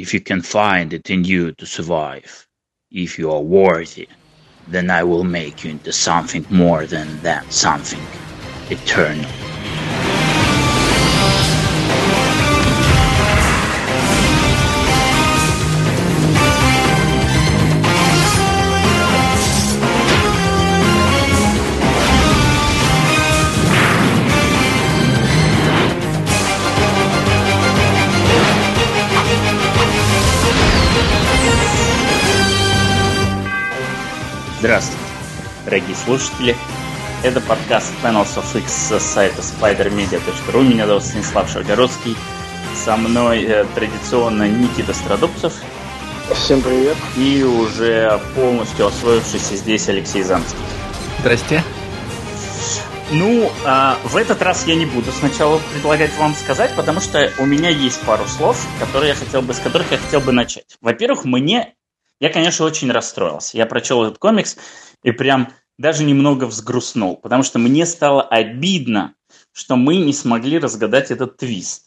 [0.00, 2.48] if you can find it in you to survive,
[2.90, 4.08] if you are worthy,
[4.66, 8.00] then I will make you into something more than that, something
[8.70, 9.30] eternal.
[34.60, 35.02] Здравствуйте,
[35.64, 36.54] дорогие слушатели.
[37.24, 40.62] Это подкаст Panels of X с сайта spidermedia.ru.
[40.62, 42.14] Меня зовут Станислав Шаргородский.
[42.74, 45.54] Со мной э, традиционно Никита Страдубцев.
[46.34, 46.98] Всем привет.
[47.16, 50.58] И уже полностью освоившийся здесь Алексей Замский.
[51.20, 51.64] Здрасте.
[53.12, 57.46] Ну, а, в этот раз я не буду сначала предлагать вам сказать, потому что у
[57.46, 60.76] меня есть пару слов, которые я хотел бы, с которых я хотел бы начать.
[60.82, 61.76] Во-первых, мне
[62.20, 63.56] я, конечно, очень расстроился.
[63.56, 64.56] Я прочел этот комикс
[65.02, 69.14] и прям даже немного взгрустнул, потому что мне стало обидно,
[69.52, 71.86] что мы не смогли разгадать этот твист.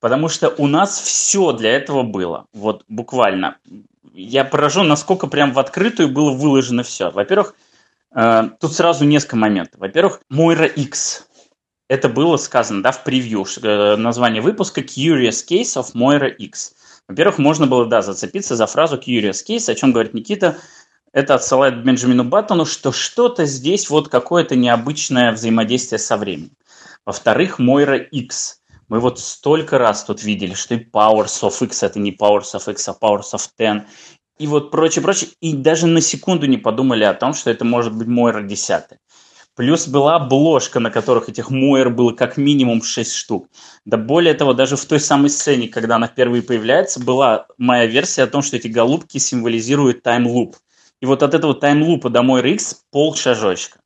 [0.00, 2.46] Потому что у нас все для этого было.
[2.54, 3.58] Вот буквально.
[4.14, 7.10] Я поражен, насколько прям в открытую было выложено все.
[7.10, 7.54] Во-первых,
[8.14, 9.78] э, тут сразу несколько моментов.
[9.78, 11.26] Во-первых, Мойра X.
[11.88, 13.44] Это было сказано, да, в превью.
[13.62, 16.74] Э, название выпуска Curious Case of Moira X.
[17.10, 20.58] Во-первых, можно было, да, зацепиться за фразу curious case, о чем говорит Никита.
[21.12, 26.52] Это отсылает Бенджамину Баттону, что что-то здесь вот какое-то необычное взаимодействие со временем.
[27.04, 28.60] Во-вторых, Мойра X.
[28.86, 32.70] Мы вот столько раз тут видели, что и Powers of X это не Powers of
[32.70, 33.86] X, а Powers of Ten.
[34.38, 35.30] И вот прочее, прочее.
[35.40, 38.84] И даже на секунду не подумали о том, что это может быть Мойра 10.
[39.56, 43.48] Плюс была обложка, на которых этих Мойер было как минимум 6 штук.
[43.84, 48.22] Да более того, даже в той самой сцене, когда она впервые появляется, была моя версия
[48.22, 50.56] о том, что эти голубки символизируют таймлуп.
[51.00, 53.80] И вот от этого таймлупа до Мойер X пол шажочка.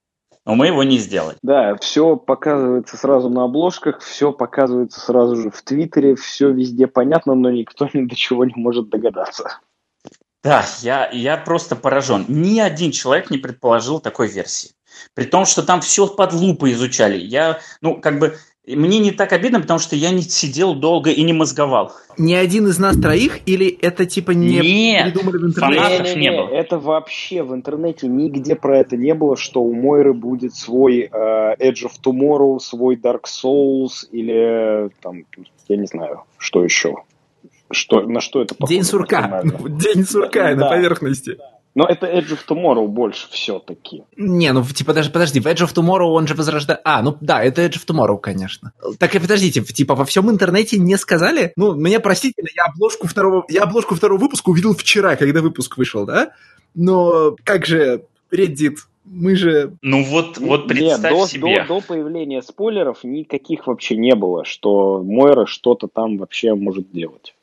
[0.46, 1.36] Но мы его не сделали.
[1.42, 7.34] Да, все показывается сразу на обложках, все показывается сразу же в Твиттере, все везде понятно,
[7.34, 9.60] но никто ни до чего не может догадаться.
[10.42, 12.26] Да, я, я просто поражен.
[12.28, 14.72] Ни один человек не предположил такой версии.
[15.14, 17.18] При том, что там все под лупой изучали.
[17.18, 21.22] Я, ну, как бы, мне не так обидно, потому что я не сидел долго и
[21.22, 21.92] не мозговал.
[22.16, 25.82] Ни один из нас троих или это типа не Нет, придумали в интернете?
[25.82, 26.48] Фанатов не, не, не, не было.
[26.48, 31.08] Это вообще в интернете нигде про это не было, что у Мойры будет свой э,
[31.12, 35.24] Edge of Tomorrow, свой Dark Souls или там,
[35.68, 36.96] я не знаю, что еще.
[37.70, 38.74] Что, на что это похоже?
[38.74, 39.42] День сурка.
[39.68, 41.36] День сурка да, на поверхности.
[41.36, 41.53] Да.
[41.74, 44.04] Но это Edge of Tomorrow больше все-таки.
[44.16, 46.80] Не, ну типа даже подожди, в Edge of Tomorrow он же возрождает...
[46.84, 48.72] А, ну да, это Edge of Tomorrow, конечно.
[48.98, 51.52] Так и подождите, типа во всем интернете не сказали?
[51.56, 56.06] Ну, меня простите, я обложку второго, я обложку второго выпуска увидел вчера, когда выпуск вышел,
[56.06, 56.32] да?
[56.74, 59.76] Но как же Reddit, мы же...
[59.82, 61.62] Ну вот, вот представь Нет, до, себе.
[61.62, 67.34] До, до появления спойлеров никаких вообще не было, что Мойра что-то там вообще может делать.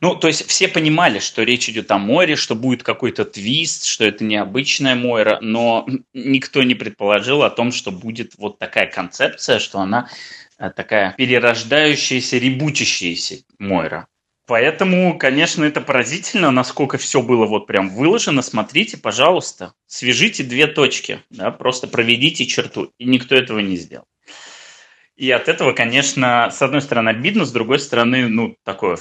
[0.00, 4.04] Ну, то есть все понимали, что речь идет о море, что будет какой-то твист, что
[4.04, 9.80] это необычная Мойра, но никто не предположил о том, что будет вот такая концепция, что
[9.80, 10.08] она
[10.58, 14.06] э, такая перерождающаяся, ребучащаяся Мойра.
[14.50, 18.42] Поэтому, конечно, это поразительно, насколько все было вот прям выложено.
[18.42, 22.92] Смотрите, пожалуйста, свяжите две точки, да, просто проведите черту.
[22.98, 24.06] И никто этого не сделал.
[25.14, 28.98] И от этого, конечно, с одной стороны обидно, с другой стороны, ну, такое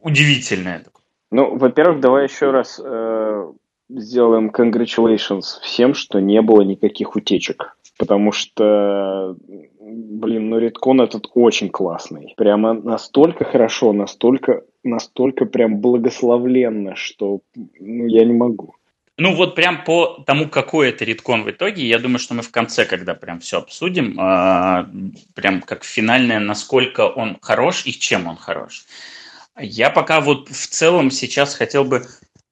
[0.00, 0.84] удивительное.
[1.30, 3.52] Ну, во-первых, давай еще раз э,
[3.88, 7.76] сделаем congratulations всем, что не было никаких утечек.
[7.98, 9.36] Потому что,
[9.80, 12.34] блин, ну редкон этот очень классный.
[12.36, 18.74] Прямо настолько хорошо, настолько, настолько прям благословленно, что ну, я не могу.
[19.18, 22.50] Ну вот прям по тому, какой это редкон в итоге, я думаю, что мы в
[22.50, 24.86] конце, когда прям все обсудим, э,
[25.34, 28.84] прям как финальное, насколько он хорош и чем он хорош.
[29.58, 32.06] Я пока вот в целом сейчас хотел бы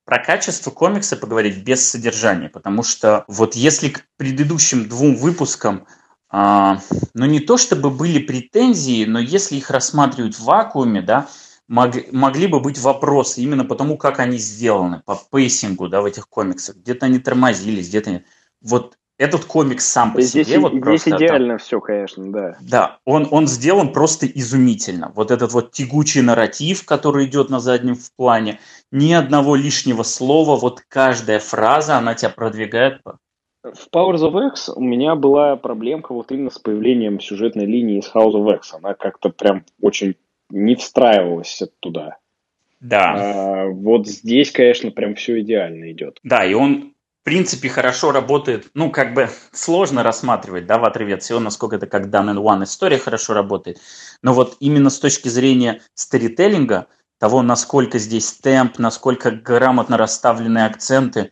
[0.04, 5.86] про качество комикса поговорить без содержания, потому что вот если к предыдущим двум выпускам
[6.30, 6.80] а,
[7.14, 11.28] ну не то чтобы были претензии, но если их рассматривать в вакууме, да,
[11.68, 16.28] мог, могли бы быть вопросы именно потому, как они сделаны, по пейсингу, да, в этих
[16.28, 16.76] комиксах.
[16.76, 18.24] Где-то они тормозились, где-то...
[18.60, 20.58] Вот этот комикс сам по здесь, себе...
[20.58, 22.56] Вот здесь просто, идеально там, все, конечно, да.
[22.60, 25.12] Да, он, он сделан просто изумительно.
[25.14, 28.58] Вот этот вот тягучий нарратив, который идет на заднем в плане,
[28.90, 33.00] ни одного лишнего слова, вот каждая фраза, она тебя продвигает.
[33.62, 38.10] В Powers of X у меня была проблемка вот именно с появлением сюжетной линии из
[38.12, 38.74] House of X.
[38.74, 40.16] Она как-то прям очень
[40.50, 42.18] не встраивалась туда.
[42.80, 43.14] Да.
[43.16, 46.18] А, вот здесь, конечно, прям все идеально идет.
[46.22, 46.93] Да, и он
[47.24, 51.86] принципе, хорошо работает, ну, как бы сложно рассматривать, да, в отрыве от всего, насколько это
[51.86, 53.80] как Done in One история хорошо работает.
[54.22, 56.86] Но вот именно с точки зрения сторителлинга,
[57.18, 61.30] того, насколько здесь темп, насколько грамотно расставлены акценты,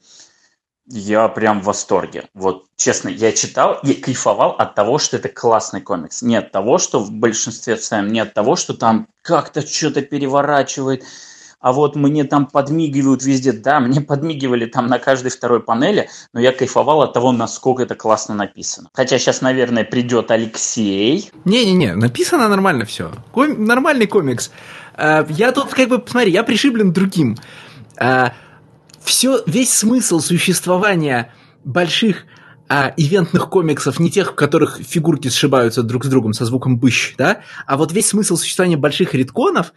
[0.87, 2.29] я прям в восторге.
[2.35, 6.23] Вот, честно, я читал и кайфовал от того, что это классный комикс.
[6.23, 11.05] Не от того, что в большинстве своем, не от того, что там как-то что-то переворачивает,
[11.63, 13.53] а вот мне там подмигивают везде.
[13.53, 17.95] Да, мне подмигивали там на каждой второй панели, но я кайфовал от того, насколько это
[17.95, 18.91] классно написано.
[18.93, 21.31] Хотя сейчас, наверное, придет Алексей.
[21.45, 23.13] Не-не-не, написано нормально все.
[23.31, 23.65] Ком...
[23.65, 24.51] Нормальный комикс.
[24.95, 27.37] А, я тут как бы, смотри, я пришиблен другим.
[27.97, 28.35] А,
[29.01, 31.33] все, весь смысл существования
[31.65, 32.25] больших
[32.69, 37.15] а, ивентных комиксов, не тех, в которых фигурки сшибаются друг с другом со звуком быщ,
[37.19, 39.73] да, а вот весь смысл существования больших редконов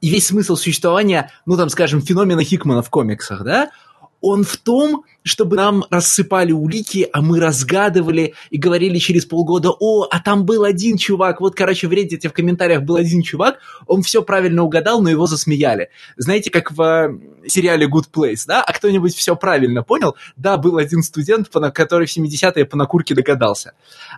[0.00, 3.70] и весь смысл существования, ну, там, скажем, феномена Хикмана в комиксах, да,
[4.20, 10.08] он в том, чтобы нам рассыпали улики, а мы разгадывали и говорили через полгода, о,
[10.10, 14.02] а там был один чувак, вот, короче, в Reddit в комментариях был один чувак, он
[14.02, 15.90] все правильно угадал, но его засмеяли.
[16.16, 17.10] Знаете, как в э,
[17.46, 18.62] сериале Good Place, да?
[18.62, 20.16] А кто-нибудь все правильно понял?
[20.36, 23.72] Да, был один студент, который в 70-е по накурке догадался.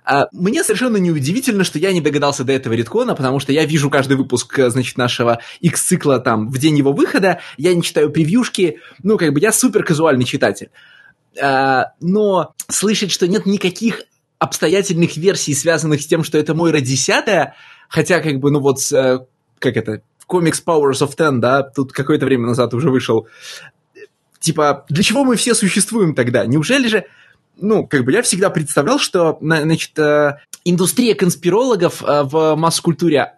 [0.05, 3.91] А мне совершенно неудивительно, что я не догадался до этого редкона, потому что я вижу
[3.91, 8.79] каждый выпуск, э, значит, нашего X-цикла там в день его выхода, я не читаю превьюшки,
[9.03, 10.71] ну, как бы я супер казуальный читатель.
[11.43, 14.03] А, но слышать, что нет никаких
[14.39, 17.57] обстоятельных версий, связанных с тем, что это Мойра десятая,
[17.89, 19.19] хотя как бы, ну вот, э,
[19.59, 23.27] как это, комикс Powers of Ten, да, тут какое-то время назад уже вышел.
[24.39, 26.47] Типа, для чего мы все существуем тогда?
[26.47, 27.05] Неужели же
[27.57, 33.35] ну, как бы я всегда представлял, что, значит, э, индустрия конспирологов э, в масс-культуре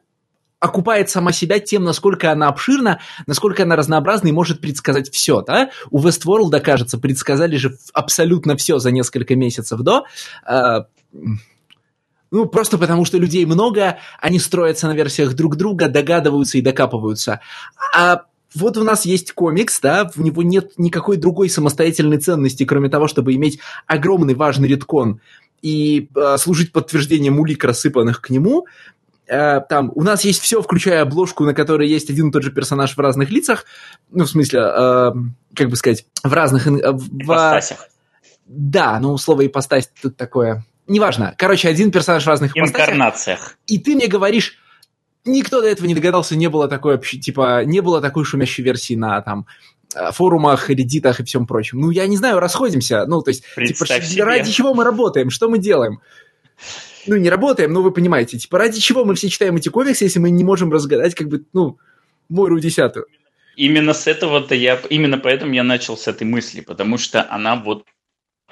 [0.62, 5.70] окупает сама себя тем, насколько она обширна, насколько она разнообразна и может предсказать все, да?
[5.90, 10.04] У Westworld, кажется, предсказали же абсолютно все за несколько месяцев до.
[10.48, 10.84] Э,
[12.30, 17.40] ну, просто потому что людей много, они строятся на версиях друг друга, догадываются и докапываются.
[17.96, 18.22] А
[18.54, 23.08] вот у нас есть комикс, да, в него нет никакой другой самостоятельной ценности, кроме того,
[23.08, 23.58] чтобы иметь
[23.88, 25.20] огромный важный редкон
[25.60, 28.66] и э, служить подтверждением улик, рассыпанных к нему,
[29.26, 32.50] Э, там у нас есть все, включая обложку, на которой есть один и тот же
[32.50, 33.64] персонаж в разных лицах,
[34.10, 35.12] ну, в смысле, э,
[35.54, 36.66] как бы сказать, в разных...
[36.66, 37.88] Э, в, ипостасях.
[38.46, 40.64] Да, ну, слово ипостась тут такое...
[40.88, 41.34] Неважно.
[41.38, 43.56] Короче, один персонаж в разных Инкарнациях.
[43.66, 44.58] И ты мне говоришь,
[45.24, 49.22] никто до этого не догадался, не было такой, типа, не было такой шумящей версии на,
[49.22, 49.46] там,
[49.94, 51.80] э, форумах, редитах и всем прочем.
[51.80, 53.06] Ну, я не знаю, расходимся.
[53.06, 54.24] Ну, то есть, типа, себе.
[54.24, 56.00] ради чего мы работаем, что мы делаем?
[57.06, 60.18] Ну, не работаем, но вы понимаете, типа, ради чего мы все читаем эти комиксы, если
[60.18, 61.78] мы не можем разгадать, как бы, ну,
[62.28, 63.06] Мойру десятую.
[63.56, 67.84] Именно с этого-то я, именно поэтому я начал с этой мысли, потому что она вот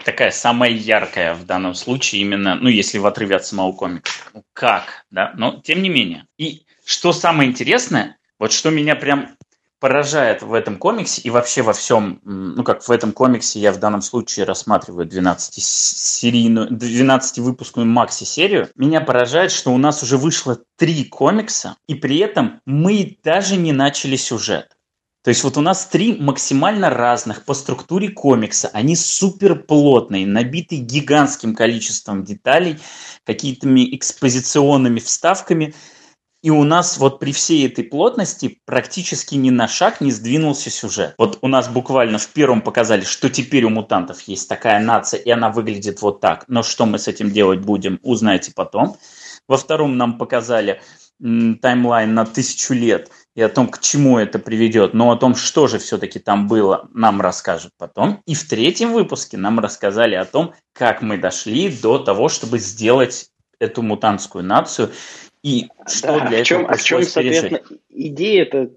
[0.05, 4.13] такая самая яркая в данном случае именно, ну, если в отрыве от самого комикса.
[4.35, 6.27] Ну, как, да, но тем не менее.
[6.37, 9.37] И что самое интересное, вот что меня прям
[9.81, 13.79] поражает в этом комиксе и вообще во всем, ну как в этом комиксе я в
[13.79, 21.77] данном случае рассматриваю 12-серийную, 12-выпускную макси-серию, меня поражает, что у нас уже вышло три комикса,
[21.89, 24.77] и при этом мы даже не начали сюжет.
[25.23, 28.71] То есть вот у нас три максимально разных по структуре комикса.
[28.73, 32.79] Они супер плотные, набиты гигантским количеством деталей,
[33.25, 35.75] какими-то экспозиционными вставками–
[36.43, 41.15] и у нас вот при всей этой плотности практически ни на шаг не сдвинулся сюжет.
[41.19, 45.31] Вот у нас буквально в первом показали, что теперь у мутантов есть такая нация, и
[45.31, 46.45] она выглядит вот так.
[46.49, 48.97] Но что мы с этим делать будем, узнаете потом.
[49.49, 50.81] Во втором нам показали
[51.21, 55.67] таймлайн на тысячу лет и о том, к чему это приведет, но о том, что
[55.67, 58.23] же все-таки там было, нам расскажут потом.
[58.27, 63.31] И в третьем выпуске нам рассказали о том, как мы дошли до того, чтобы сделать
[63.59, 64.91] эту мутантскую нацию
[65.43, 68.71] и что да, для в чем, этого а в чем, соответственно, идеи это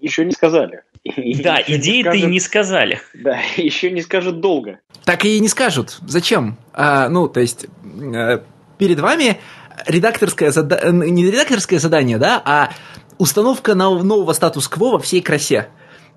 [0.00, 0.82] еще не сказали.
[1.04, 3.00] Да, идеи-то и не сказали.
[3.14, 4.80] Да, еще не скажут долго.
[5.04, 5.98] Так и не скажут.
[6.06, 6.58] Зачем?
[6.72, 8.40] А, ну, то есть, э,
[8.78, 9.38] перед вами
[9.86, 12.72] редакторское задание, не редакторское задание, да, а
[13.18, 15.68] установка нового статус-кво во всей красе.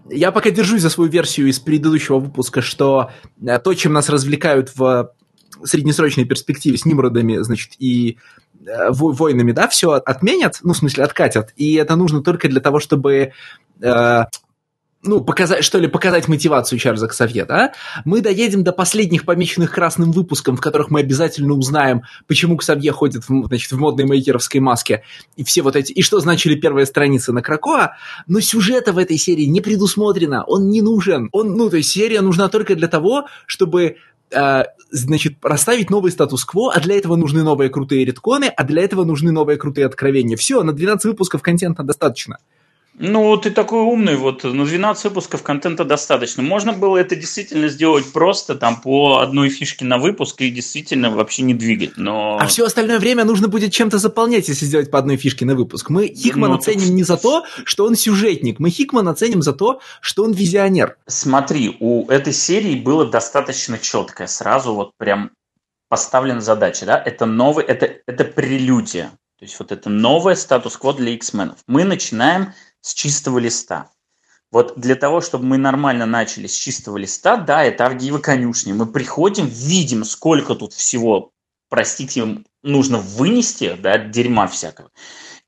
[0.10, 4.72] Я пока держусь за свою версию из предыдущего выпуска, что э, то, чем нас развлекают
[4.75, 5.13] в
[5.63, 8.18] среднесрочной перспективе с Нимродами, значит, и
[8.89, 13.33] войнами, да, все отменят, ну, в смысле, откатят, и это нужно только для того, чтобы
[13.81, 14.23] э,
[15.01, 17.73] ну, показать, что ли, показать мотивацию Чарльза Ксавье, да,
[18.03, 23.23] мы доедем до последних помеченных красным выпуском, в которых мы обязательно узнаем, почему Ксавье ходит
[23.27, 25.03] в, значит, в модной мейкеровской маске,
[25.38, 27.95] и все вот эти, и что значили первые страницы на Кракоа,
[28.27, 32.21] но сюжета в этой серии не предусмотрено, он не нужен, он, ну, то есть серия
[32.21, 33.95] нужна только для того, чтобы э,
[34.91, 39.31] значит, расставить новый статус-кво, а для этого нужны новые крутые редконы, а для этого нужны
[39.31, 40.38] новые крутые откровения.
[40.38, 42.38] Все, на 12 выпусков контента достаточно.
[43.01, 46.44] Ну, ты такой умный, вот на 12 выпусков контента достаточно.
[46.44, 51.44] Можно было это действительно сделать просто, там, по одной фишке на выпуск и действительно вообще
[51.44, 52.38] не двигать, но...
[52.38, 55.89] А все остальное время нужно будет чем-то заполнять, если сделать по одной фишке на выпуск.
[55.89, 56.89] Мы Хикман ну, оценим так...
[56.89, 60.98] не за то, что он сюжетник, мы Хикман оценим за то, что он визионер.
[61.08, 65.32] Смотри, у этой серии было достаточно четкое, сразу вот прям
[65.88, 69.12] поставлена задача, да, это новый, это, это прелюдия.
[69.39, 71.60] То есть вот это новое статус-кво для X-менов.
[71.65, 73.89] Мы начинаем с чистого листа.
[74.51, 78.74] Вот для того, чтобы мы нормально начали с чистого листа, да, это Авгиева конюшня.
[78.74, 81.31] Мы приходим, видим, сколько тут всего,
[81.69, 84.89] простите, нужно вынести, да, дерьма всякого.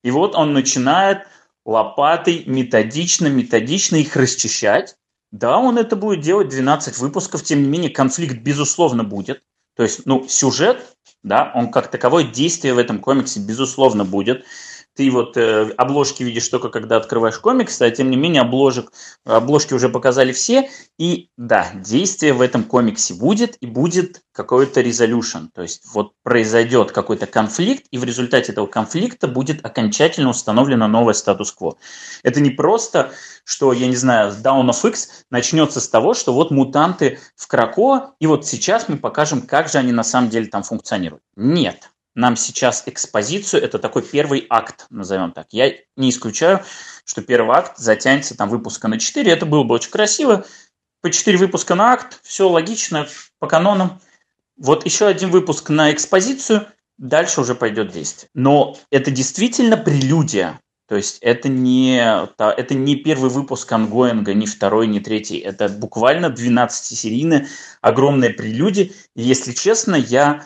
[0.04, 1.28] И вот он начинает
[1.66, 4.96] лопатой методично, методично их расчищать.
[5.32, 9.44] Да, он это будет делать 12 выпусков, тем не менее конфликт безусловно будет.
[9.76, 14.46] То есть, ну, сюжет, да, он как таковое действие в этом комиксе безусловно будет
[14.96, 18.92] ты вот э, обложки видишь только когда открываешь комикс, а тем не менее обложек,
[19.26, 20.70] обложки уже показали все.
[20.98, 25.48] И да, действие в этом комиксе будет, и будет какой-то resolution.
[25.54, 31.14] То есть вот произойдет какой-то конфликт, и в результате этого конфликта будет окончательно установлено новое
[31.14, 31.78] статус-кво.
[32.24, 33.12] Это не просто,
[33.44, 38.14] что, я не знаю, Down of X начнется с того, что вот мутанты в Крако,
[38.20, 41.24] и вот сейчас мы покажем, как же они на самом деле там функционируют.
[41.36, 45.48] Нет нам сейчас экспозицию, это такой первый акт, назовем так.
[45.52, 46.64] Я не исключаю,
[47.06, 50.46] что первый акт затянется там выпуска на 4, это было бы очень красиво.
[51.02, 53.08] По 4 выпуска на акт, все логично,
[53.40, 54.00] по канонам.
[54.58, 58.30] Вот еще один выпуск на экспозицию, дальше уже пойдет действие.
[58.34, 60.60] Но это действительно прелюдия.
[60.88, 61.98] То есть это не,
[62.38, 65.40] это не первый выпуск ангоинга, не второй, не третий.
[65.40, 67.48] Это буквально 12-серийная
[67.80, 68.92] огромная прелюдия.
[69.16, 70.46] И если честно, я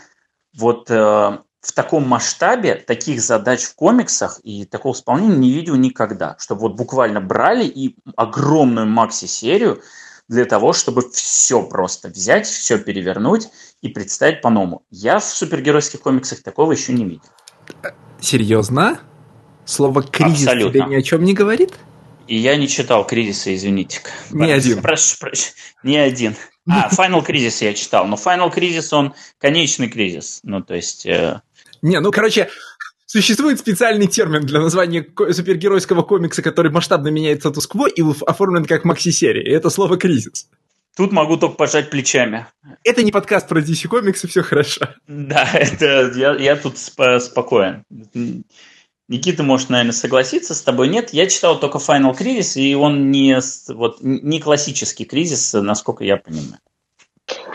[0.55, 6.35] вот э, в таком масштабе таких задач в комиксах и такого исполнения не видел никогда.
[6.37, 9.81] Чтобы вот буквально брали и огромную макси-серию
[10.27, 13.49] для того, чтобы все просто взять, все перевернуть
[13.81, 14.83] и представить по-новому.
[14.91, 17.29] Я в супергеройских комиксах такого еще не видел.
[18.21, 18.99] Серьезно?
[19.65, 20.71] Слово кризис Абсолютно.
[20.71, 21.73] тебе ни о чем не говорит?
[22.27, 24.01] И я не читал кризиса, извините.
[24.29, 24.83] Ни один.
[24.83, 25.47] Прошу, прошу,
[25.81, 26.35] ни один.
[26.69, 30.41] А, Final Crisis я читал, но Final Crisis, он конечный кризис.
[30.43, 31.07] Ну, то есть...
[31.07, 31.41] Э,
[31.85, 32.49] не, ну, короче,
[33.07, 39.43] Существует специальный термин для названия супергеройского комикса, который масштабно меняет статус-кво и оформлен как макси-серия.
[39.43, 40.49] И это слово «кризис».
[40.97, 42.47] Тут могу только пожать плечами.
[42.83, 44.89] Это не подкаст про DC комиксы, все хорошо.
[45.07, 47.83] Да, это я, я тут сп- спокоен.
[49.07, 50.87] Никита может, наверное, согласиться с тобой.
[50.87, 56.17] Нет, я читал только Final Crisis, и он не, вот, не классический кризис, насколько я
[56.17, 56.59] понимаю.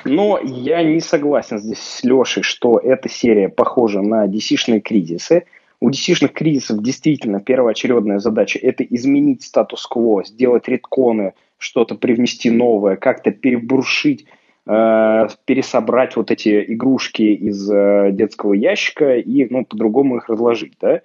[0.04, 5.44] Но я не согласен здесь с Лешей, что эта серия похожа на DC-шные кризисы.
[5.80, 13.30] У DC-шных кризисов действительно первоочередная задача– это изменить статус-кво, сделать редконы, что-то привнести новое, как-то
[13.30, 14.26] перебрушить,
[14.66, 20.74] э, пересобрать вот эти игрушки из э, детского ящика и ну, по-другому их разложить.
[20.80, 21.00] Да?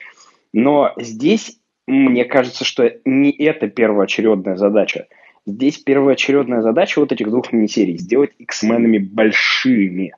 [0.52, 5.08] Но здесь мне кажется, что не это первоочередная задача.
[5.46, 10.14] Здесь первоочередная задача вот этих двух мини-серий– сделать X-менами большими.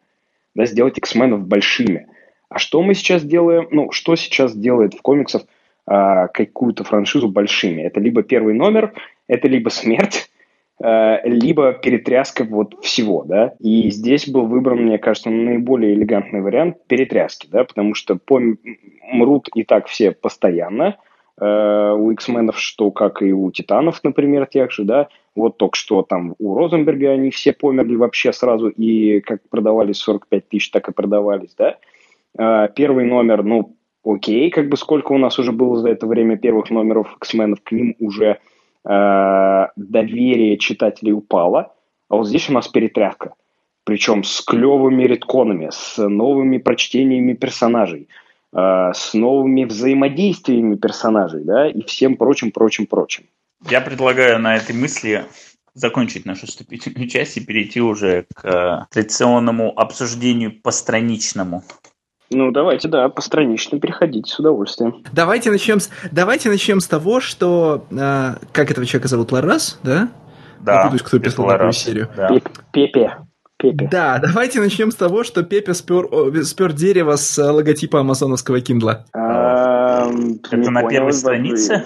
[0.55, 2.07] Да, сделать X-менов большими.
[2.49, 3.67] А что мы сейчас делаем?
[3.71, 5.43] Ну, что сейчас делает в комиксах
[5.85, 7.81] а, какую-то франшизу большими?
[7.81, 8.93] Это либо первый номер,
[9.27, 10.29] это либо смерть,
[10.81, 13.53] а, либо перетряска вот всего, да.
[13.59, 19.63] И здесь был выбран, мне кажется, наиболее элегантный вариант перетряски, да, потому что помрут и
[19.65, 20.95] так все постоянно–
[21.39, 26.01] Э, у X-менов, что как и у Титанов, например, тех же, да, вот только что
[26.01, 30.93] там у Розенберга они все померли вообще сразу, и как продавались 45 тысяч, так и
[30.93, 31.77] продавались, да.
[32.37, 36.37] Э, первый номер, ну, окей, как бы сколько у нас уже было за это время
[36.37, 38.39] первых номеров X-менов, к ним уже
[38.83, 41.71] э, доверие читателей упало,
[42.09, 43.35] а вот здесь у нас перетряска,
[43.83, 48.07] причем с клевыми редконами, с новыми прочтениями персонажей–
[48.53, 53.25] с новыми взаимодействиями персонажей, да, и всем прочим, прочим, прочим.
[53.69, 55.25] Я предлагаю на этой мысли
[55.73, 61.63] закончить нашу вступительную часть и перейти уже к традиционному обсуждению постраничному.
[62.29, 65.03] Ну, давайте, да, постранично переходить с удовольствием.
[65.13, 67.85] Давайте начнем с, давайте начнем с того, что...
[67.89, 69.31] Э, как этого человека зовут?
[69.31, 70.09] Ларас, да?
[70.59, 72.09] Да, Путаюсь, кто писал такую Ларас, серию.
[72.17, 72.27] да.
[72.27, 73.17] Пеп- Пепе.
[73.57, 73.87] Пепе.
[73.91, 79.05] Да, давайте начнем с того, что Пепе спер, о, спер дерево с логотипа амазоновского Киндла.
[79.13, 80.07] А,
[80.51, 81.85] Это на первой странице?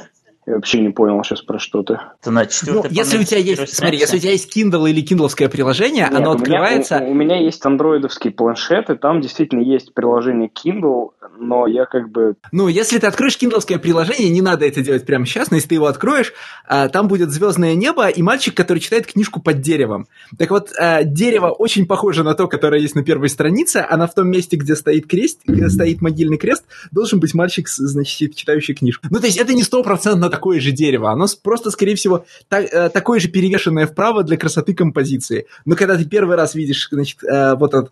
[0.52, 1.98] Я вообще не понял сейчас про что ты.
[2.22, 5.48] Это на Ну, если у тебя есть, смотри, если у тебя есть Kindle или киндловское
[5.48, 6.98] приложение, Нет, оно у меня- открывается...
[6.98, 12.10] у, у меня есть андроидовский планшет, и там действительно есть приложение Kindle, но я как
[12.12, 12.36] бы...
[12.52, 15.76] Ну, если ты откроешь киндловское приложение, не надо это делать прямо сейчас, но если ты
[15.76, 16.34] его откроешь,
[16.68, 20.06] а, там будет звездное небо и мальчик, который читает книжку под деревом.
[20.38, 24.06] Так вот, а, дерево очень похоже на то, которое есть на первой странице, а на
[24.06, 28.36] в том месте, где стоит крест, где стоит могильный крест, должен быть мальчик, с- значит,
[28.36, 29.08] читающий книжку.
[29.10, 32.90] Ну, то есть это не стопроцентно такое же дерево, оно просто, скорее всего, та- э,
[32.90, 35.46] такое же перевешенное вправо для красоты композиции.
[35.66, 37.92] Но когда ты первый раз видишь, значит, э, вот этот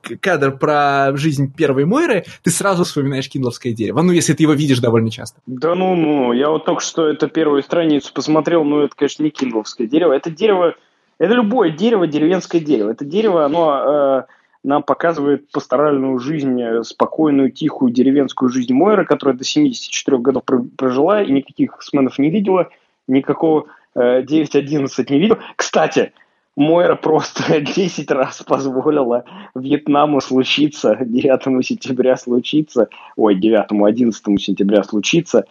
[0.00, 4.00] к- кадр про жизнь первой Мойры, ты сразу вспоминаешь киндловское дерево.
[4.00, 5.40] Ну, если ты его видишь довольно часто.
[5.46, 9.30] Да ну, ну, я вот только что это первую страницу посмотрел, но это, конечно, не
[9.30, 10.14] киндловское дерево.
[10.14, 10.74] Это дерево,
[11.18, 12.92] это любое дерево, деревенское дерево.
[12.92, 14.22] Это дерево, оно э,
[14.64, 20.64] нам показывает пасторальную жизнь, э, спокойную, тихую деревенскую жизнь Мойры, которая до 74 годов про-
[20.76, 22.68] прожила и никаких сменов не видела,
[23.06, 25.38] никакого э, 9.11 не видела.
[25.56, 26.12] Кстати,
[26.56, 29.24] Мойра просто 10 раз позволила
[29.54, 35.44] Вьетнаму случиться, 9 сентября случиться, ой, 9-11 сентября случиться,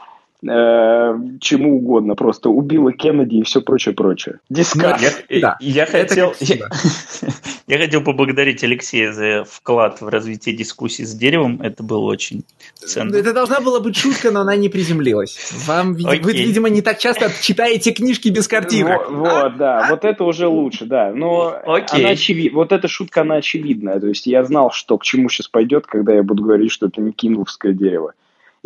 [0.44, 4.40] э, чему угодно, просто убила Кеннеди и все прочее-прочее.
[4.50, 5.02] Дискас.
[5.30, 6.34] Я, Да, я хотел,
[7.68, 11.62] я хотел поблагодарить Алексея за вклад в развитие дискуссии с деревом.
[11.62, 12.44] Это было очень
[12.76, 13.16] ценно.
[13.16, 15.52] Это должна была быть шутка, но она не приземлилась.
[15.66, 16.46] Вам, ви- вы, Окей.
[16.46, 19.10] видимо, не так часто читаете книжки без картинок.
[19.10, 21.12] Вот, вот, да, вот это уже лучше, да.
[21.14, 22.04] Но Окей.
[22.06, 24.00] она очеви- вот эта шутка, она очевидная.
[24.00, 27.02] То есть я знал, что к чему сейчас пойдет, когда я буду говорить, что это
[27.02, 28.14] не киндловское дерево.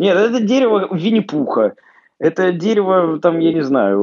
[0.02, 1.74] Нет, это дерево Винни-Пуха.
[2.18, 3.98] Это дерево, там, я не знаю,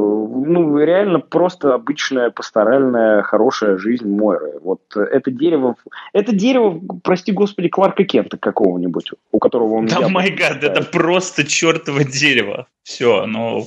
[0.45, 4.59] ну, реально просто обычная пасторальная хорошая жизнь Мойры.
[4.61, 5.75] Вот это дерево,
[6.13, 9.87] это дерево, прости господи, Кларка Кента какого-нибудь, у которого он...
[9.87, 12.67] Да, май гад, это просто чертово дерево.
[12.83, 13.65] Все, ну,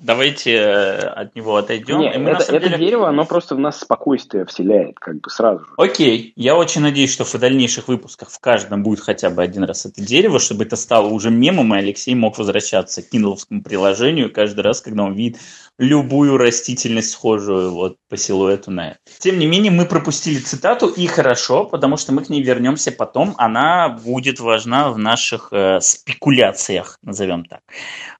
[0.00, 2.00] давайте э, от него отойдем.
[2.00, 5.30] Не, И мы, это, это деле- дерево, оно просто в нас спокойствие вселяет, как бы
[5.30, 5.70] сразу же.
[5.76, 9.86] Окей, я очень надеюсь, что в дальнейших выпусках в каждом будет хотя бы один раз
[9.86, 14.60] это дерево, чтобы это стало уже мемом, и Алексей мог возвращаться к киндловскому приложению каждый
[14.60, 15.40] раз, когда он видит
[15.80, 18.98] любую растительность, схожую вот по силуэту на это.
[19.18, 23.34] Тем не менее, мы пропустили цитату, и хорошо, потому что мы к ней вернемся потом.
[23.38, 27.62] Она будет важна в наших э, спекуляциях, назовем так.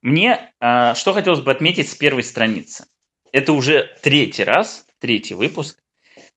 [0.01, 2.85] Мне э, что хотелось бы отметить с первой страницы.
[3.31, 5.77] Это уже третий раз, третий выпуск,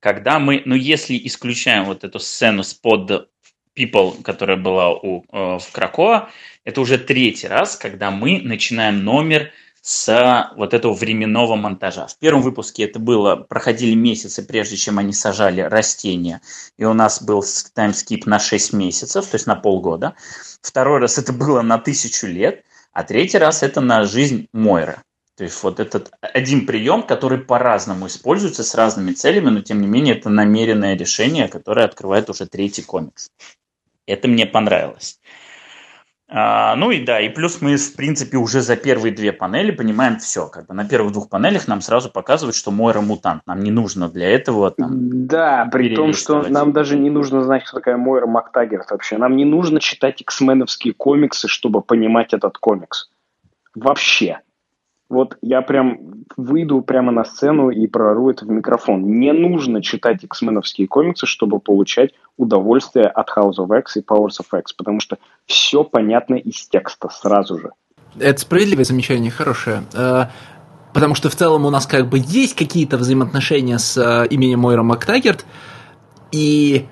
[0.01, 3.31] когда мы, ну если исключаем вот эту сцену с под
[3.75, 6.29] People, которая была у, э, в Кракоа,
[6.65, 9.53] это уже третий раз, когда мы начинаем номер
[9.87, 12.07] с вот этого временного монтажа.
[12.07, 16.41] В первом выпуске это было, проходили месяцы, прежде чем они сажали растения,
[16.79, 17.45] и у нас был
[17.75, 20.15] таймскип на 6 месяцев, то есть на полгода.
[20.63, 25.03] Второй раз это было на тысячу лет, а третий раз это на жизнь Мойры.
[25.37, 29.87] То есть вот этот один прием, который по-разному используется с разными целями, но тем не
[29.87, 33.29] менее это намеренное решение, которое открывает уже третий комикс.
[34.07, 35.21] Это мне понравилось.
[36.27, 40.19] А, ну и да, и плюс мы, в принципе, уже за первые две панели понимаем
[40.19, 40.49] все.
[40.49, 43.43] Как бы на первых двух панелях нам сразу показывают, что Мойра мутант.
[43.47, 47.65] Нам не нужно для этого там, Да, при том, что нам даже не нужно знать,
[47.65, 49.19] кто такая Мойра Мактагерт вообще.
[49.19, 53.11] Нам не нужно читать X-меновские комиксы, чтобы понимать этот комикс.
[53.75, 54.41] Вообще.
[55.15, 59.19] Вот я прям выйду прямо на сцену и прорву это в микрофон.
[59.19, 64.59] Не нужно читать X-меновские комиксы, чтобы получать удовольствие от House of X и Powers of
[64.59, 67.71] X, потому что все понятно из текста сразу же.
[68.19, 69.83] Это справедливое замечание, хорошее.
[69.95, 70.27] Э,
[70.95, 74.85] Потому что в целом у нас как бы есть какие-то взаимоотношения с э, именем Мойра
[74.85, 75.45] Мактагерт,
[76.31, 76.87] и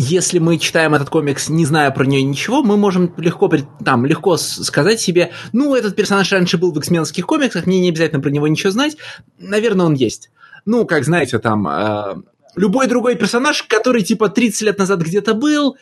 [0.00, 3.50] если мы читаем этот комикс, не зная про нее ничего, мы можем легко,
[3.84, 8.20] там, легко сказать себе, ну, этот персонаж раньше был в X-менских комиксах, мне не обязательно
[8.20, 8.96] про него ничего знать,
[9.38, 10.30] наверное, он есть.
[10.64, 12.14] Ну, как знаете, там, э,
[12.54, 15.76] любой другой персонаж, который, типа, 30 лет назад где-то был,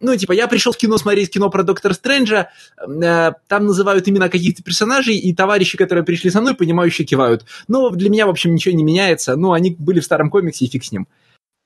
[0.00, 4.28] ну, типа, я пришел в кино смотреть кино про Доктора Стрэнджа, э, там называют имена
[4.28, 7.44] каких-то персонажей, и товарищи, которые пришли со мной, понимающие кивают.
[7.68, 9.36] Но для меня, в общем, ничего не меняется.
[9.36, 11.06] Ну, они были в старом комиксе, и фиг с ним.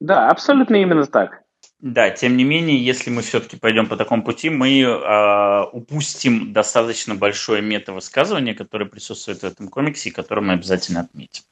[0.00, 1.43] Да, абсолютно именно так.
[1.84, 7.14] Да, тем не менее, если мы все-таки пойдем по такому пути, мы э, упустим достаточно
[7.14, 11.42] большое мета-высказывание, которое присутствует в этом комиксе, и которое мы обязательно отметим.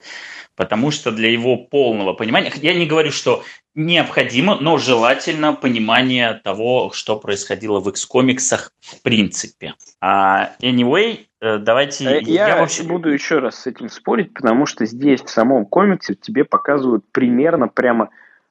[0.56, 6.92] Потому что для его полного понимания, я не говорю, что необходимо, но желательно понимание того,
[6.94, 9.74] что происходило в X-комиксах в принципе.
[10.00, 12.22] А anyway, э, давайте...
[12.22, 16.14] Я, я вообще буду еще раз с этим спорить, потому что здесь в самом комиксе
[16.14, 18.08] тебе показывают примерно прямо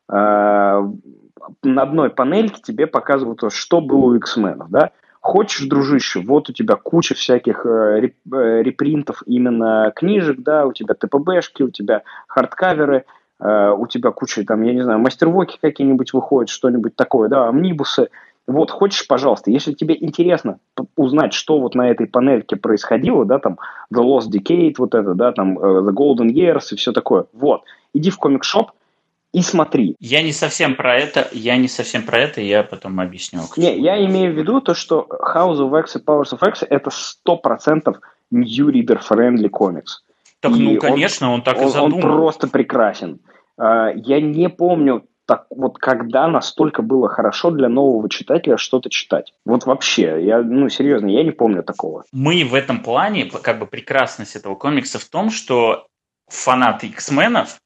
[0.08, 0.82] э,
[1.64, 4.92] на одной панельке тебе показывают, что было у X-менов, да?
[5.22, 10.96] Хочешь, дружище, вот у тебя куча всяких э, э, репринтов именно книжек, да, у тебя
[10.96, 13.06] ТПБшки, у тебя хардкаверы,
[13.40, 18.10] э, у тебя куча, там, я не знаю, мастервоки какие-нибудь выходят, что-нибудь такое, да, амнибусы.
[18.48, 20.58] Вот, хочешь, пожалуйста, если тебе интересно
[20.96, 23.60] узнать, что вот на этой панельке происходило, да, там,
[23.94, 27.62] The Lost Decade, вот это, да, там, The Golden Years и все такое, вот,
[27.94, 28.72] иди в комик-шоп,
[29.34, 29.96] и смотри.
[30.00, 33.42] Я не совсем про это, я не совсем про это, я потом объясню.
[33.58, 36.90] Не, я имею в виду то, что House of X и Powers of X это
[36.90, 37.98] сто процентов
[38.30, 40.04] new reader friendly комикс.
[40.42, 41.96] Так, и ну, конечно, он, он так он, и задумал.
[41.96, 43.20] Он просто прекрасен.
[43.58, 49.34] А, я не помню, так вот когда настолько было хорошо для нового читателя что-то читать.
[49.46, 52.04] Вот вообще, я, ну, серьезно, я не помню такого.
[52.12, 55.88] Мы в этом плане, как бы прекрасность этого комикса в том, что
[56.28, 57.61] фанаты X-менов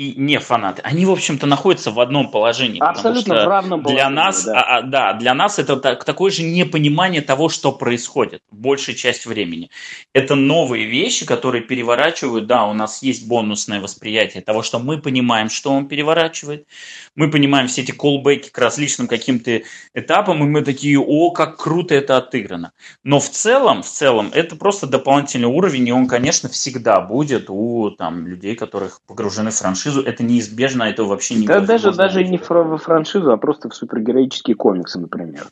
[0.00, 2.80] и не фанаты, они, в общем-то, находятся в одном положении.
[2.80, 4.02] Абсолютно в равном положении.
[4.02, 4.60] Для нас, да.
[4.60, 9.26] А, а, да, для нас это так, такое же непонимание того, что происходит большая часть
[9.26, 9.70] времени.
[10.14, 15.50] Это новые вещи, которые переворачивают, да, у нас есть бонусное восприятие того, что мы понимаем,
[15.50, 16.66] что он переворачивает,
[17.14, 19.60] мы понимаем все эти колбеки к различным каким-то
[19.92, 22.72] этапам, и мы такие, о, как круто это отыграно.
[23.04, 27.90] Но в целом, в целом, это просто дополнительный уровень, и он, конечно, всегда будет у
[27.90, 32.24] там, людей, которых погружены в франшизу франшизу, это неизбежно, это вообще не Да даже, даже
[32.24, 35.46] не в франшизу, а просто в супергероические комиксы, например.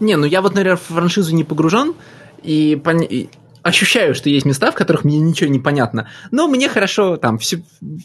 [0.00, 1.94] Не, ну я вот, например, в франшизу не погружен,
[2.42, 3.00] и, пон...
[3.00, 3.28] и
[3.62, 6.08] ощущаю, что есть места, в которых мне ничего не понятно.
[6.30, 7.62] Но мне хорошо, там, все,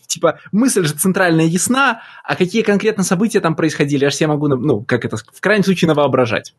[0.07, 4.83] типа, мысль же центральная ясна, а какие конкретно события там происходили, аж я могу, ну,
[4.83, 6.53] как это, в крайнем случае, навоображать.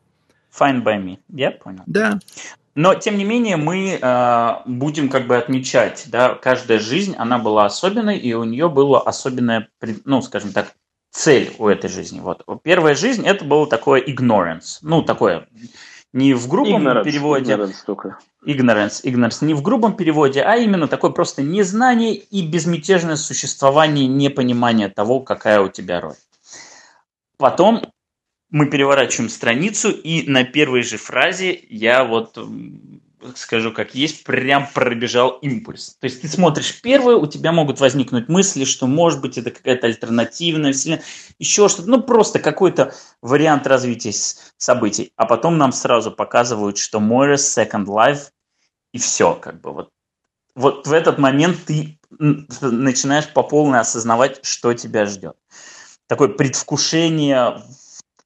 [0.57, 1.83] Fine by me, я понял.
[1.85, 2.19] Да.
[2.81, 7.65] Но, тем не менее, мы э, будем как бы отмечать, да, каждая жизнь, она была
[7.65, 9.67] особенной, и у нее была особенная,
[10.05, 10.73] ну, скажем так,
[11.11, 12.21] цель у этой жизни.
[12.21, 12.45] Вот.
[12.63, 15.45] Первая жизнь, это было такое ignorance, ну, такое,
[16.13, 17.51] не в грубом ignorance, переводе.
[17.51, 18.17] Ignorance, только.
[18.45, 24.87] ignorance, ignorance, не в грубом переводе, а именно такое просто незнание и безмятежное существование, непонимание
[24.87, 26.15] того, какая у тебя роль.
[27.37, 27.81] Потом
[28.49, 32.37] мы переворачиваем страницу, и на первой же фразе я вот
[33.35, 35.97] скажу как есть, прям пробежал импульс.
[35.99, 39.87] То есть ты смотришь первую, у тебя могут возникнуть мысли, что может быть это какая-то
[39.87, 41.03] альтернативная вселенная,
[41.37, 44.13] еще что-то, ну просто какой-то вариант развития
[44.57, 45.11] событий.
[45.15, 48.29] А потом нам сразу показывают, что Morris Second Life,
[48.93, 49.89] и все, как бы вот.
[50.55, 55.35] Вот в этот момент ты начинаешь по полной осознавать, что тебя ждет.
[56.07, 57.61] Такое предвкушение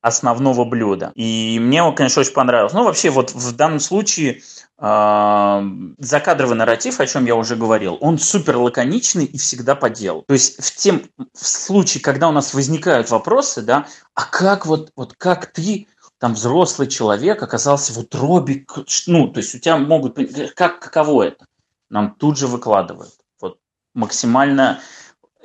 [0.03, 1.13] основного блюда.
[1.15, 2.75] И мне он, конечно, очень понравился.
[2.75, 4.41] Ну, вообще, вот в данном случае
[4.77, 5.61] э,
[5.97, 10.25] закадровый нарратив, о чем я уже говорил, он супер лаконичный и всегда по делу.
[10.27, 14.91] То есть в тем в случае, когда у нас возникают вопросы, да, а как вот,
[14.97, 15.87] вот как ты
[16.19, 18.65] там взрослый человек оказался в утробе,
[19.07, 20.19] ну, то есть у тебя могут,
[20.53, 21.45] как, каково это?
[21.89, 23.13] Нам тут же выкладывают.
[23.39, 23.57] Вот
[23.93, 24.81] максимально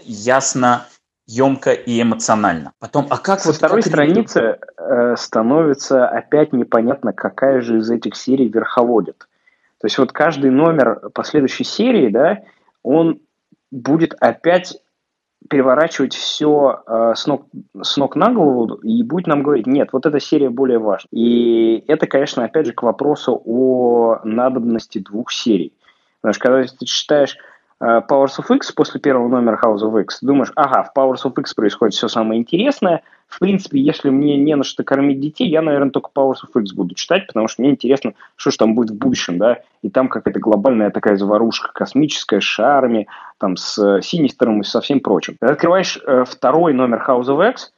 [0.03, 0.89] ясно
[1.29, 2.73] емко и эмоционально.
[2.81, 7.91] Потом, а как Со вот второй как страницы э, становится опять непонятно, какая же из
[7.91, 9.19] этих серий верховодит.
[9.81, 12.39] То есть вот каждый номер последующей серии, да,
[12.83, 13.21] он
[13.71, 14.81] будет опять
[15.51, 17.47] переворачивать все э, с, ног,
[17.81, 21.09] с ног на голову и будет нам говорить, нет, вот эта серия более важна.
[21.13, 25.75] И это, конечно, опять же к вопросу о надобности двух серий.
[26.21, 27.37] Потому что когда ты читаешь
[27.81, 31.55] Powers of X после первого номера House of X, думаешь, ага, в Powers of X
[31.55, 33.03] происходит все самое интересное.
[33.29, 36.73] В принципе, если мне не на что кормить детей, я, наверное, только Powers of X
[36.73, 40.09] буду читать, потому что мне интересно, что же там будет в будущем, да, и там
[40.09, 43.07] какая-то глобальная такая заварушка космическая с шарами,
[43.39, 45.37] там с э, Синистером и со всем прочим.
[45.39, 47.73] Когда открываешь э, второй номер House of X,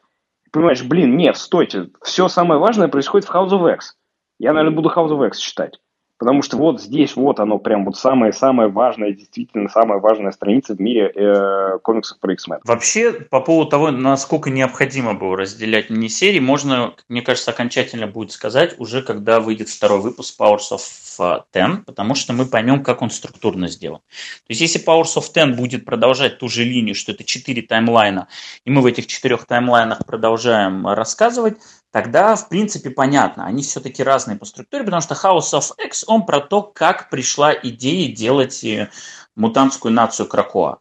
[0.50, 3.96] понимаешь, блин, нет, стойте, все самое важное происходит в House of X.
[4.38, 5.78] Я, наверное, буду House of X читать.
[6.20, 10.78] Потому что вот здесь вот оно прям вот самая-самая важная, действительно самая важная страница в
[10.78, 12.58] мире э, комиксов про X-Men.
[12.64, 18.74] Вообще, по поводу того, насколько необходимо было разделять мини-серии, можно, мне кажется, окончательно будет сказать
[18.78, 23.68] уже, когда выйдет второй выпуск Powers of Ten, потому что мы поймем, как он структурно
[23.68, 24.00] сделан.
[24.00, 28.28] То есть, если Powers of Ten будет продолжать ту же линию, что это четыре таймлайна,
[28.66, 31.56] и мы в этих четырех таймлайнах продолжаем рассказывать,
[31.90, 33.46] тогда, в принципе, понятно.
[33.46, 37.52] Они все-таки разные по структуре, потому что House of X, он про то, как пришла
[37.54, 38.90] идея делать э,
[39.36, 40.80] мутантскую нацию Кракоа.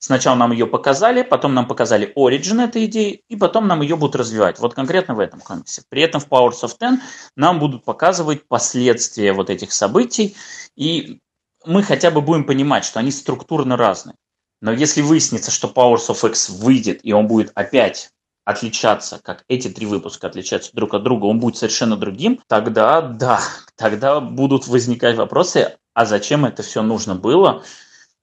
[0.00, 4.14] Сначала нам ее показали, потом нам показали origin этой идеи, и потом нам ее будут
[4.14, 4.60] развивать.
[4.60, 5.82] Вот конкретно в этом комиксе.
[5.88, 6.98] При этом в Powers of Ten
[7.34, 10.36] нам будут показывать последствия вот этих событий,
[10.76, 11.18] и
[11.66, 14.14] мы хотя бы будем понимать, что они структурно разные.
[14.60, 18.10] Но если выяснится, что Powers of X выйдет, и он будет опять
[18.48, 23.40] отличаться, как эти три выпуска отличаются друг от друга, он будет совершенно другим, тогда да,
[23.76, 27.62] тогда будут возникать вопросы, а зачем это все нужно было,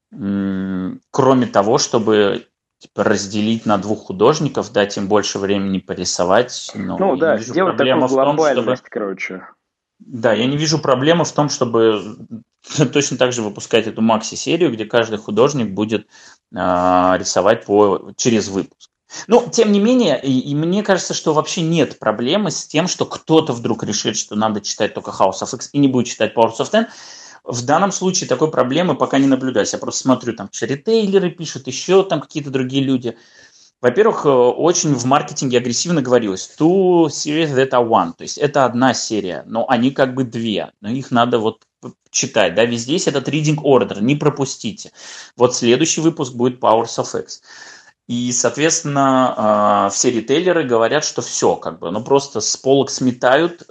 [0.09, 2.47] кроме того, чтобы
[2.79, 6.71] типа, разделить на двух художников, дать им больше времени порисовать.
[6.73, 8.89] Но ну да, сделать такую глобальность, чтобы...
[8.89, 9.47] короче.
[9.99, 12.01] Да, я не вижу проблемы в том, чтобы
[12.93, 16.07] точно так же выпускать эту макси-серию, где каждый художник будет
[16.51, 18.89] э, рисовать по, через выпуск.
[19.27, 23.05] Но, тем не менее, и, и мне кажется, что вообще нет проблемы с тем, что
[23.05, 26.59] кто-то вдруг решит, что надо читать только House of X и не будет читать Powers
[26.59, 26.87] of Ten.
[27.43, 29.73] В данном случае такой проблемы пока не наблюдаюсь.
[29.73, 33.15] Я просто смотрю, там, что ритейлеры пишут, еще там какие-то другие люди.
[33.81, 38.65] Во-первых, э, очень в маркетинге агрессивно говорилось two series that are one, то есть это
[38.65, 41.61] одна серия, но они как бы две, но их надо вот
[42.09, 44.91] читать, да, везде есть этот reading order, не пропустите.
[45.35, 47.41] Вот следующий выпуск будет Powers of X.
[48.07, 53.63] И, соответственно, а, все ритейлеры говорят, что все, как бы, ну просто с полок сметают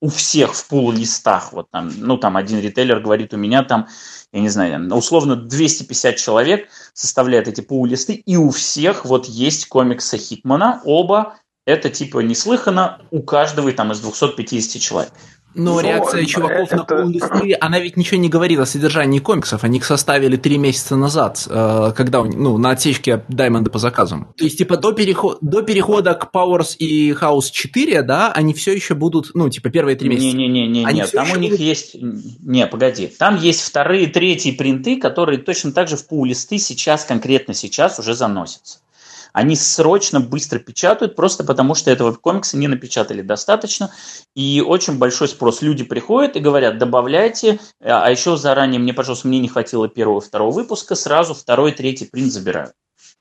[0.00, 1.52] у всех в пул листах.
[1.52, 3.88] Вот там, ну там один ритейлер говорит, у меня там,
[4.32, 9.66] я не знаю, условно 250 человек составляют эти пул листы, и у всех вот есть
[9.66, 15.12] комиксы Хитмана, оба, это типа неслыханно у каждого там из 250 человек.
[15.56, 16.76] Но, Но реакция чуваков это...
[16.76, 19.64] на поллисты, она ведь ничего не говорит о содержании комиксов.
[19.64, 24.34] Они их составили три месяца назад, э, когда, ну, на отсечке Даймонда по заказам.
[24.36, 25.38] То есть, типа, до, переход...
[25.40, 29.96] до перехода к Powers и House 4, да, они все еще будут, ну, типа, первые
[29.96, 30.36] три месяца.
[30.36, 31.64] Не-не-не, нет, там у них будут...
[31.64, 31.96] есть...
[32.00, 33.06] Не, погоди.
[33.06, 38.14] Там есть вторые, третьи принты, которые точно так же в пул-листы сейчас, конкретно сейчас уже
[38.14, 38.78] заносятся
[39.36, 43.90] они срочно, быстро печатают, просто потому что этого комикса не напечатали достаточно,
[44.34, 45.60] и очень большой спрос.
[45.60, 50.52] Люди приходят и говорят, добавляйте, а еще заранее мне, пожалуйста, мне не хватило первого второго
[50.52, 52.72] выпуска, сразу второй, третий принт забираю.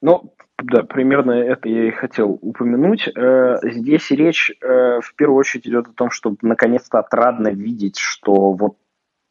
[0.01, 3.09] Ну, да, примерно это я и хотел упомянуть.
[3.13, 8.53] Э, здесь речь э, в первую очередь идет о том, чтобы наконец-то отрадно видеть, что
[8.53, 8.77] вот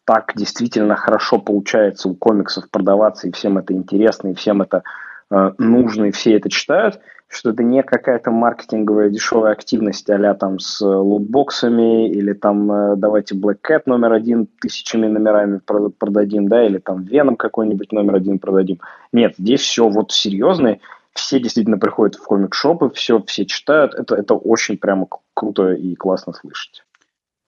[0.05, 4.83] так действительно хорошо получается у комиксов продаваться, и всем это интересно, и всем это
[5.31, 7.01] нужно, и все это читают,
[7.35, 13.35] что это не какая-то маркетинговая дешевая активность а там с лутбоксами или там э, давайте
[13.35, 15.61] Black Cat номер один тысячами номерами
[15.99, 18.81] продадим, да, или там Веном какой-нибудь номер один продадим.
[19.13, 20.81] Нет, здесь все вот серьезное,
[21.13, 26.33] все действительно приходят в комик-шопы, все, все читают, это, это очень прямо круто и классно
[26.33, 26.85] слышать.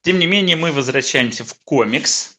[0.02, 2.35] Тем не менее, мы возвращаемся в комикс,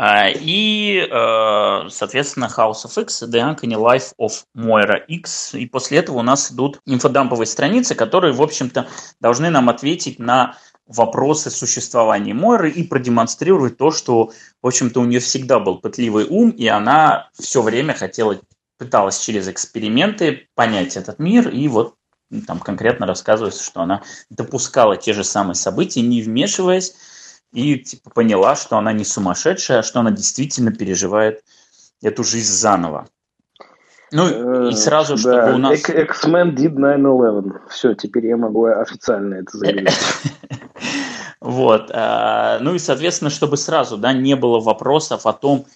[0.00, 5.54] и, э, соответственно, House of X, The Uncanny Life of Moira X.
[5.54, 8.86] И после этого у нас идут инфодамповые страницы, которые, в общем-то,
[9.20, 10.56] должны нам ответить на
[10.86, 14.30] вопросы существования Мойры и продемонстрировать то, что,
[14.62, 18.40] в общем-то, у нее всегда был пытливый ум, и она все время хотела,
[18.78, 21.94] пыталась через эксперименты понять этот мир, и вот
[22.46, 26.94] там конкретно рассказывается, что она допускала те же самые события, не вмешиваясь,
[27.52, 31.42] и типа поняла, что она не сумасшедшая, а что она действительно переживает
[32.02, 33.08] эту жизнь заново.
[34.10, 35.20] Ну и э, сразу, да.
[35.20, 35.80] чтобы у нас...
[35.88, 37.68] X-Men did 9-11.
[37.68, 39.90] Все, теперь я могу официально это заявить.
[41.40, 41.90] Вот.
[41.94, 45.66] А, ну и, соответственно, чтобы сразу да, не было вопросов о том,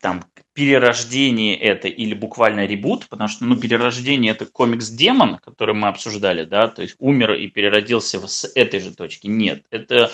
[0.00, 0.24] там,
[0.54, 6.68] перерождение это или буквально ребут, потому что, ну, перерождение это комикс-демон, который мы обсуждали, да,
[6.68, 9.28] то есть умер и переродился с этой же точки.
[9.28, 10.10] Нет, это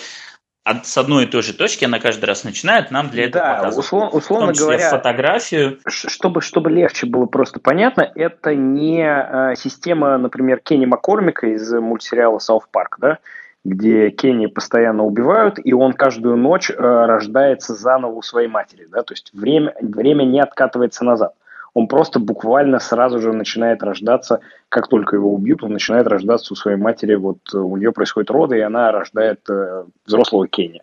[0.69, 3.55] от, с одной и той же точки она каждый раз начинает нам для этого да,
[3.55, 3.85] показывать.
[3.85, 5.79] Услов, условно говоря, фотографию.
[5.87, 12.39] Чтобы, чтобы легче было просто понятно, это не э, система, например, Кенни Маккормика из мультсериала
[12.39, 13.17] «Сауф Парк», да,
[13.65, 18.87] где Кенни постоянно убивают, и он каждую ночь э, рождается заново у своей матери.
[18.89, 19.01] Да?
[19.01, 21.33] То есть время, время не откатывается назад
[21.73, 26.55] он просто буквально сразу же начинает рождаться, как только его убьют, он начинает рождаться у
[26.55, 30.81] своей матери, вот э, у нее происходит роды, и она рождает э, взрослого Кенни.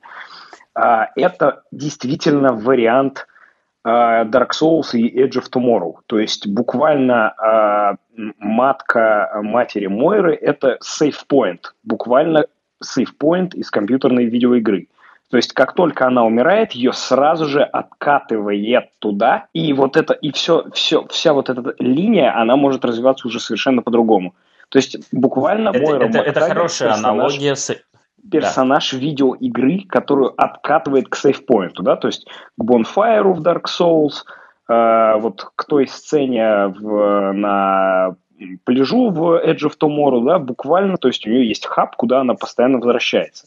[0.75, 3.27] А, это действительно вариант
[3.83, 5.95] а, Dark Souls и Edge of Tomorrow.
[6.07, 7.97] То есть буквально а,
[8.39, 10.79] матка матери Мойры– это
[11.31, 12.47] point, буквально
[13.21, 14.89] point из компьютерной видеоигры.
[15.31, 20.31] То есть, как только она умирает, ее сразу же откатывает туда, и вот это, и
[20.31, 24.35] все, все, вся вот эта линия, она может развиваться уже совершенно по-другому.
[24.69, 27.77] То есть, буквально это, Мойра это, это хорошая аналогия с
[28.31, 28.99] персонаж да.
[28.99, 34.25] видеоигры, которую откатывает к сейфпоинту, да, то есть к Bonfire в Dark Souls,
[34.69, 38.17] э, вот к той сцене в, на
[38.65, 42.35] пляжу в Edge of Tomorrow, да, буквально, то есть у нее есть хаб, куда она
[42.35, 43.47] постоянно возвращается.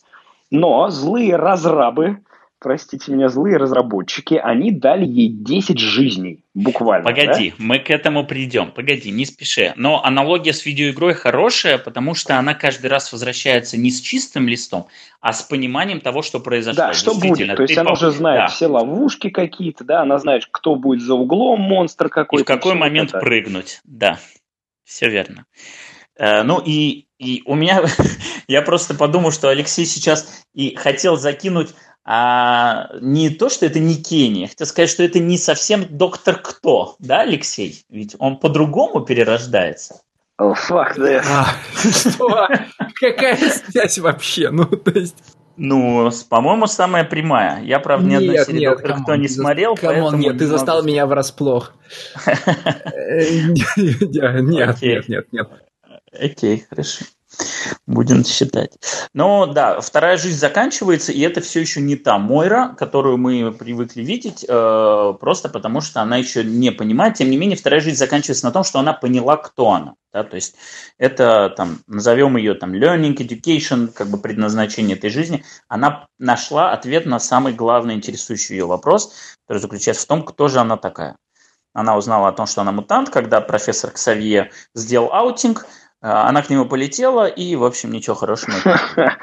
[0.51, 2.19] Но злые разрабы
[2.59, 7.05] простите меня, злые разработчики, они дали ей 10 жизней, буквально.
[7.09, 7.55] Погоди, да?
[7.57, 8.71] мы к этому придем.
[8.71, 9.73] Погоди, не спеши.
[9.77, 14.87] Но аналогия с видеоигрой хорошая, потому что она каждый раз возвращается не с чистым листом,
[15.21, 16.87] а с пониманием того, что произошло.
[16.87, 17.55] Да, что будет.
[17.55, 18.47] То есть она уже знает да.
[18.47, 22.41] все ловушки какие-то, да, она знает, кто будет за углом, монстр какой-то.
[22.41, 23.19] И в какой момент это.
[23.19, 24.19] прыгнуть, да.
[24.83, 25.45] Все верно.
[26.19, 27.83] Э, ну и, и у меня,
[28.47, 31.69] я просто подумал, что Алексей сейчас и хотел закинуть
[32.05, 36.95] а, не то, что это не Кения, хотел сказать, что это не совсем доктор кто,
[36.99, 37.83] да, Алексей?
[37.89, 40.01] Ведь он по-другому перерождается.
[40.41, 41.23] Oh, fuck this.
[41.27, 41.55] А,
[42.95, 44.49] Какая связь вообще?
[44.51, 45.15] Ну, то есть...
[45.57, 47.61] Ну, по-моему, самая прямая.
[47.63, 50.17] Я, правда, ни одной серии нет, Доктора Кто не смотрел, поэтому...
[50.17, 51.73] Нет, ты застал меня врасплох.
[53.85, 55.49] Нет, нет, нет, нет.
[56.11, 57.05] Окей, хорошо.
[57.85, 58.77] Будем считать.
[59.13, 64.01] Но да, вторая жизнь заканчивается, и это все еще не та Мойра, которую мы привыкли
[64.01, 67.15] видеть, э, просто потому что она еще не понимает.
[67.15, 69.93] Тем не менее, вторая жизнь заканчивается на том, что она поняла, кто она.
[70.11, 70.23] Да?
[70.23, 70.55] То есть
[70.97, 75.43] это, там, назовем ее там learning, education, как бы предназначение этой жизни.
[75.67, 79.13] Она нашла ответ на самый главный интересующий ее вопрос,
[79.47, 81.15] который заключается в том, кто же она такая.
[81.73, 85.67] Она узнала о том, что она мутант, когда профессор Ксавье сделал аутинг–
[86.01, 88.53] она к нему полетела, и, в общем, ничего хорошего.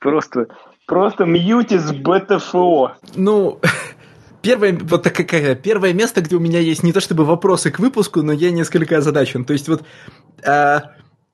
[0.00, 0.46] Просто,
[0.86, 2.96] просто мьюти с БТФО.
[3.14, 3.60] Ну,
[4.42, 8.22] первое, вот такая, первое место, где у меня есть не то чтобы вопросы к выпуску,
[8.22, 9.44] но я несколько озадачен.
[9.44, 9.84] То есть вот
[10.44, 10.80] э,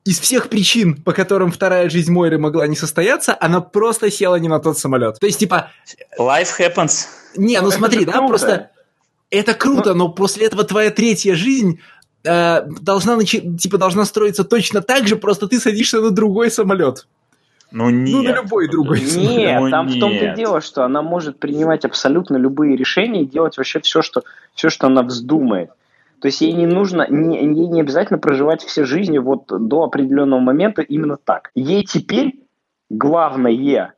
[0.05, 4.49] из всех причин, по которым вторая жизнь Мойры могла не состояться, она просто села не
[4.49, 5.19] на тот самолет.
[5.19, 5.71] То есть типа...
[6.19, 7.07] Life happens.
[7.37, 8.71] Не, ну смотри, да, просто...
[9.31, 11.81] Это круто, но после этого твоя третья жизнь
[12.25, 17.07] э, должна, начи- типа, должна строиться точно так же, просто ты садишься на другой самолет.
[17.71, 18.09] Ну нет.
[18.11, 19.61] Ну на любой другой Нет, самолет.
[19.61, 19.97] Ну, там нет.
[19.97, 24.01] в том-то и дело, что она может принимать абсолютно любые решения и делать вообще все,
[24.03, 24.23] что,
[24.55, 25.71] все, что она вздумает.
[26.21, 30.41] То есть ей не нужно, не, ей не обязательно проживать все жизни вот до определенного
[30.41, 31.51] момента именно так.
[31.55, 32.41] Ей теперь
[32.91, 33.95] главное,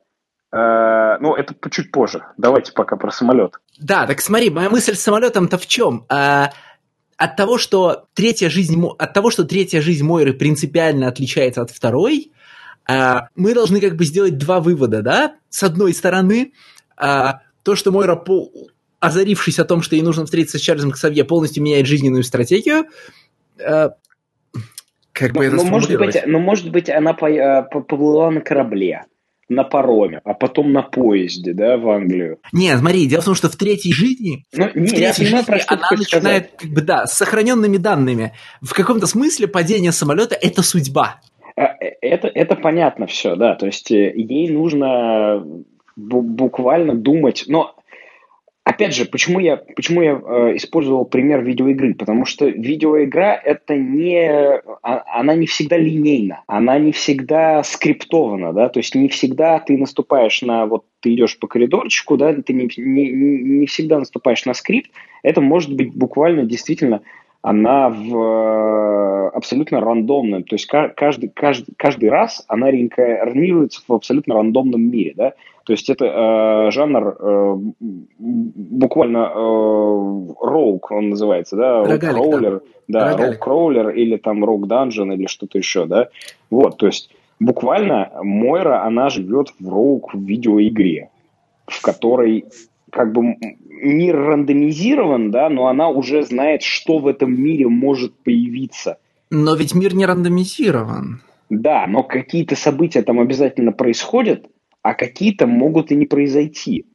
[0.53, 3.55] э, ну это чуть позже, давайте пока про самолет.
[3.79, 6.05] Да, так смотри, моя мысль с самолетом-то в чем?
[6.11, 6.51] А,
[7.21, 12.33] от того, что третья жизнь, от того, что третья жизнь Мойры принципиально отличается от второй,
[12.89, 15.35] а, мы должны как бы сделать два вывода, да?
[15.51, 16.53] С одной стороны,
[16.97, 18.25] а, то, что Мойра,
[19.01, 22.87] озарившись о том, что ей нужно встретиться с Чарльзом Ксавье, полностью меняет жизненную стратегию.
[23.63, 23.91] А,
[25.13, 29.05] как бы но, это но, может быть, но может быть она поплыла на корабле
[29.51, 32.39] на пароме, а потом на поезде, да, в Англию.
[32.53, 35.67] Не, смотри, дело в том, что в третьей жизни, ну, не, в третьей понимаю, жизни
[35.69, 36.57] она начинает, сказать.
[36.57, 38.33] как бы, да, с сохраненными данными.
[38.63, 41.21] В каком-то смысле падение самолета– это судьба.
[41.57, 45.45] А, э, это, это понятно все, да, то есть э, ей нужно
[45.97, 47.75] буквально думать, но
[48.63, 51.95] Опять же, почему я, почему я э, использовал пример видеоигры?
[51.95, 54.29] Потому что видеоигра это не,
[54.83, 59.79] а, она не всегда линейна, она не всегда скриптована, да, то есть не всегда ты
[59.79, 64.53] наступаешь на, вот ты идешь по коридорчику, да, ты не, не, не всегда наступаешь на
[64.53, 64.91] скрипт,
[65.23, 67.01] это может быть буквально действительно
[67.43, 74.35] она в э, абсолютно рандомном, то есть каждый, каждый, каждый раз она реинкарнируется в абсолютно
[74.35, 75.33] рандомном мире, да,
[75.71, 77.57] то есть это э, жанр э,
[78.19, 85.87] буквально э, роук, он называется, да, роук-кроулер, да, роук-кроулер или там роук-данжен или что-то еще,
[85.87, 86.09] да,
[86.51, 91.11] вот, то есть буквально Мойра, она живет в роук видеоигре,
[91.69, 92.47] в которой
[92.91, 93.37] как бы
[93.69, 98.99] мир рандомизирован, да, но она уже знает, что в этом мире может появиться.
[99.31, 101.23] Но ведь мир не рандомизирован.
[101.49, 104.47] Да, но какие-то события там обязательно происходят,
[104.83, 106.87] а какие-то могут и не произойти.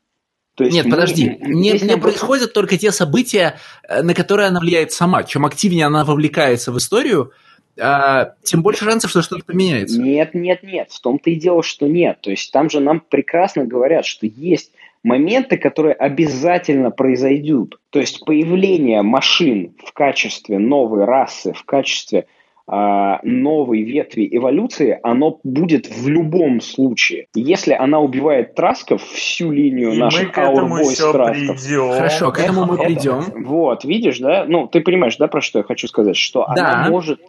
[0.55, 4.59] То есть Нет, мы, подожди, не, не происходят только те события, э, на которые она
[4.61, 5.23] влияет сама.
[5.23, 7.33] Чем активнее она вовлекается в историю,
[7.77, 10.01] а, тем больше шансов, что что-то поменяется.
[10.01, 10.91] Нет, нет, нет.
[10.91, 12.21] В том-то и дело, что нет.
[12.21, 14.71] То есть там же нам прекрасно говорят, что есть
[15.03, 17.79] моменты, которые обязательно произойдут.
[17.89, 22.27] То есть появление машин в качестве новой расы, в качестве
[22.67, 27.27] новой ветви эволюции, оно будет в любом случае.
[27.35, 31.61] Если она убивает Трасков, всю линию И наших Аурбойс Трасков.
[31.61, 31.91] Придем.
[31.91, 33.19] Хорошо, к этому мы придем.
[33.19, 34.45] Это, вот, видишь, да?
[34.47, 36.17] Ну, ты понимаешь, да, про что я хочу сказать?
[36.17, 36.73] Что да.
[36.73, 37.19] она может,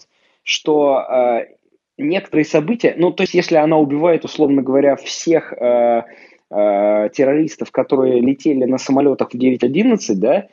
[0.43, 1.47] что э,
[1.99, 6.03] некоторые события, ну, то есть, если она убивает, условно говоря, всех э,
[6.51, 10.47] э, террористов, которые летели на самолетах в 9.11, да,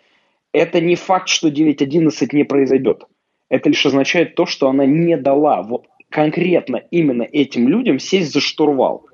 [0.51, 3.03] это не факт, что 9.11 не произойдет.
[3.49, 8.39] Это лишь означает то, что она не дала вот конкретно именно этим людям сесть за
[8.41, 9.05] штурвал.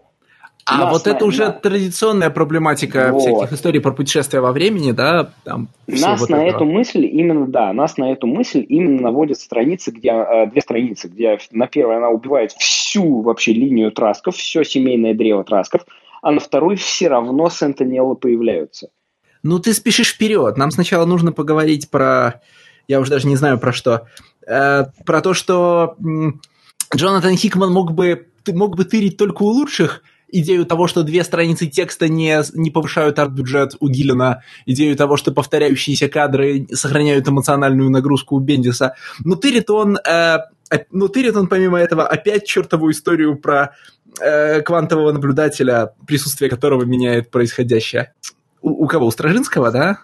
[0.66, 3.22] А Нас вот на- это уже на- традиционная проблематика Вот.
[3.22, 6.58] всяких историй про путешествия во времени, да, там Нас вот на это.
[6.58, 11.08] эту мысль именно, да, нас на эту мысль именно наводят страницы, где, э, две страницы,
[11.08, 15.82] где на первой она убивает всю вообще линию Трасков, все семейное древо Трасков,
[16.22, 18.90] а на второй все равно сентенеллы появляются.
[19.42, 20.58] Ну, ты спешишь вперед.
[20.58, 22.42] Нам сначала нужно поговорить про...
[22.90, 24.08] Я уже даже не знаю про что.
[24.46, 26.42] Э, про то, что м,
[26.94, 31.68] Джонатан Хикман мог бы, мог бы тырить только у лучших, идею того, что две страницы
[31.68, 38.36] текста не, не повышают арт-бюджет у Гиллина, идею того, что повторяющиеся кадры сохраняют эмоциональную нагрузку
[38.36, 38.96] у Бендиса.
[39.24, 40.40] Но тырит он, э,
[40.90, 43.76] но тырит он помимо этого опять чертову историю про
[44.20, 48.14] э, квантового наблюдателя, присутствие которого меняет происходящее.
[48.64, 49.06] У, у кого?
[49.06, 50.00] У Стражинского, да?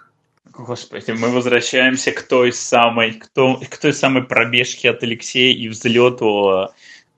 [0.57, 5.67] Господи, мы возвращаемся к той самой, к, то- к той самой пробежке от Алексея и
[5.67, 6.69] взлету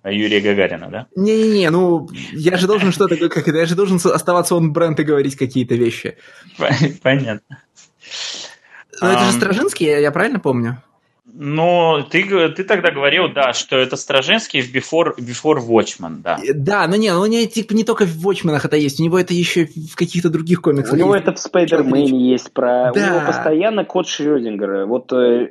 [0.03, 1.07] э, Юрия Гагарина, да?
[1.15, 5.03] Не-не-не, ну, я же должен что-то, как это, я же должен оставаться он бренд и
[5.03, 6.17] говорить какие-то вещи.
[7.03, 7.63] Понятно.
[9.01, 9.31] Но это же.
[9.33, 10.81] Стражинский, я правильно помню?
[11.39, 16.39] Ну, ты, ты тогда говорил, да, что это Стражинский в Before, Before Watchmen, да.
[16.43, 19.19] Э, Да, но не, ну не, типа, не только в Watchmen'ах это есть, у него
[19.19, 21.27] это еще в каких-то других комиксах У него есть.
[21.27, 22.91] это в Спайдермене есть про...
[22.91, 22.93] Да.
[22.93, 24.87] У него постоянно код Шрёдингера.
[24.87, 25.49] Вот э,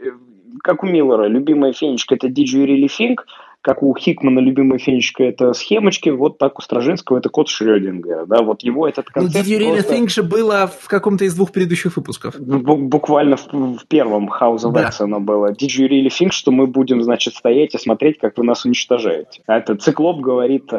[0.64, 3.18] как у Миллера, любимая фенечка это Did you really think?
[3.66, 8.24] Как у Хикмана любимая фенечка это схемочки, вот так у Стражинского это код Шрёдингера.
[8.24, 11.24] Да, вот его этот Ну, концепт Did You Really просто- Think же было в каком-то
[11.24, 12.38] из двух предыдущих выпусков.
[12.38, 14.84] Бу- Буквально в, в первом House of Да.
[14.86, 15.50] X оно было.
[15.50, 19.42] Did you really think, что мы будем, значит, стоять и смотреть, как вы нас уничтожаете?
[19.48, 20.72] А это Циклоп говорит...
[20.72, 20.76] э,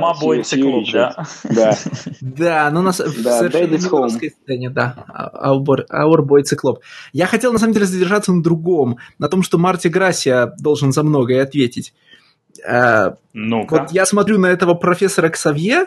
[0.00, 1.14] Мабой циклоп, да?
[1.44, 1.74] Да.
[2.20, 5.04] Да, но у нас в Да, совершенно сцене, да.
[5.06, 6.80] А- Our, our Boy Циклоп.
[7.12, 11.04] Я хотел, на самом деле, задержаться на другом, на том, что Марти Грасия должен за
[11.04, 11.92] многое ответить.
[13.32, 13.72] Ну-ка.
[13.74, 15.86] Вот я смотрю на этого профессора Ксавье, э,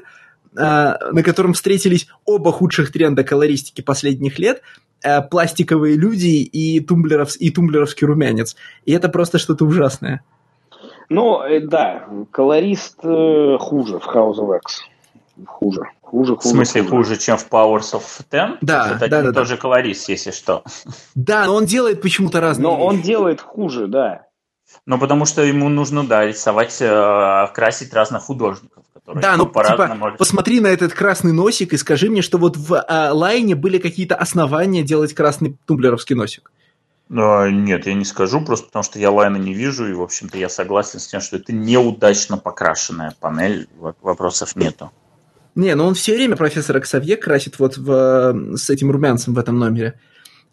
[0.56, 4.62] на котором встретились оба худших тренда колористики последних лет,
[5.04, 8.56] э, пластиковые люди и, тумблеров, и тумблеровский румянец.
[8.86, 10.24] И это просто что-то ужасное.
[11.10, 14.82] Ну, э, да, колорист э, хуже в House of X.
[15.46, 15.82] Хуже.
[16.02, 16.50] Хуже, В хуже.
[16.50, 18.58] смысле хуже, чем в Powers of Ten?
[18.62, 20.64] Да, это да, да, и тот же колорист, если что.
[21.16, 23.08] Да, но он делает почему-то разные Но он вещи.
[23.08, 24.26] делает хуже, да.
[24.88, 30.08] Ну, потому что ему нужно, да, рисовать, э, красить разных художников, которые Да, ну, по-разному...
[30.08, 33.78] типа, посмотри на этот красный носик и скажи мне, что вот в а, лайне были
[33.78, 36.52] какие-то основания делать красный тумблеровский носик.
[37.16, 40.38] А, Нет, я не скажу, просто потому что я лайна не вижу, и, в общем-то,
[40.40, 44.92] я согласен с тем, что это неудачно покрашенная панель, во- вопросов нету.
[45.54, 49.60] Не, ну он все время профессора Ксавье красит вот в, с этим румянцем в этом
[49.60, 50.00] номере.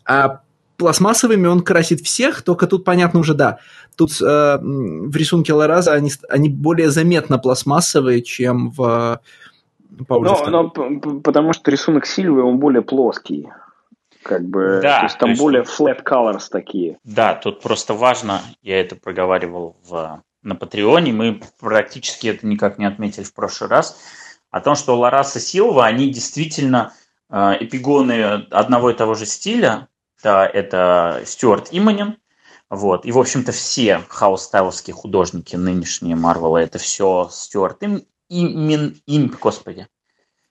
[0.04, 0.40] А
[0.76, 3.58] пластмассовыми он красит всех, только тут понятно уже, да.
[3.99, 10.72] Тут э, в рисунке Лараза они, они более заметно пластмассовые, чем в э, Power Но,
[10.76, 13.49] но потому что рисунок Сильвы, он более плоский.
[14.22, 16.99] Как бы, Да, то есть там то есть- более flat colors такие.
[17.03, 22.84] Да, тут просто важно, я это проговаривал в, на Патреоне, мы практически это никак не
[22.84, 23.99] отметили в прошлый раз,
[24.53, 26.92] о том, что Ларас и Силва, они действительно
[27.30, 29.88] э, эпигоны одного и того же стиля,
[30.22, 32.16] да, это Стюарт Иммонен,
[32.70, 39.00] вот, и, в общем-то, все house-style овские художники нынешние Марвела, это все Стюарт Им, Имин,
[39.06, 39.88] Им, господи,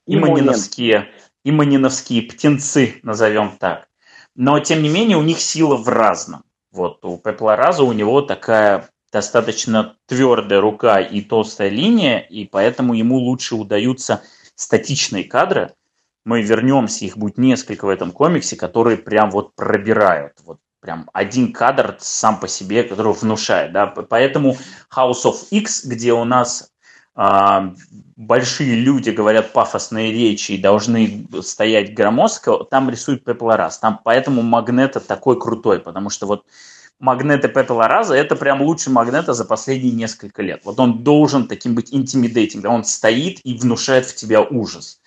[0.07, 1.09] иманиновские,
[1.43, 3.87] иманиновские птенцы, назовем так.
[4.33, 6.43] Но, тем не менее, у них сила в разном.
[6.71, 12.93] Вот у Пепла Раза у него такая достаточно твердая рука и толстая линия, и поэтому
[12.93, 14.23] ему лучше удаются
[14.55, 15.73] статичные кадры.
[16.25, 20.33] Мы вернемся, их будет несколько в этом комиксе, которые прям вот пробирают.
[20.43, 23.71] Вот прям один кадр сам по себе, который внушает.
[23.73, 23.87] Да?
[23.87, 24.57] Поэтому
[24.95, 26.71] House of X, где у нас
[27.19, 27.73] а,
[28.15, 33.79] большие люди говорят пафосные речи и должны стоять громоздко, там рисует Пепла Раз.
[33.79, 36.45] Там поэтому Магнета такой крутой, потому что вот
[36.99, 40.61] Магнета Пепла Раза это прям лучший Магнета за последние несколько лет.
[40.63, 41.89] Вот он должен таким быть
[42.61, 44.99] да, он стоит и внушает в тебя ужас.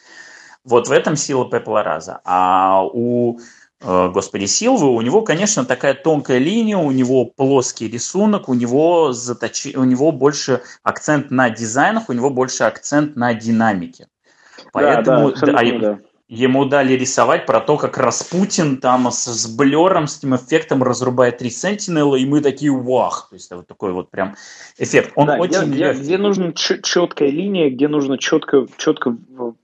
[0.64, 2.20] Вот в этом сила Пепла Раза.
[2.24, 3.38] А у
[3.82, 9.74] господи, Силвы, у него, конечно, такая тонкая линия, у него плоский рисунок, у него, заточ...
[9.74, 14.08] у него больше акцент на дизайнах, у него больше акцент на динамике.
[14.72, 15.98] Поэтому, да, да, да.
[16.30, 21.38] Ему дали рисовать про то, как Распутин там с, с блером, с этим эффектом разрубает
[21.38, 23.26] три Сентинела, и мы такие вах.
[23.30, 24.36] То есть вот такой вот прям
[24.78, 25.12] эффект.
[25.16, 26.02] Он Да, очень где, легкий.
[26.02, 29.16] где нужна четкая линия, где нужно четко, четко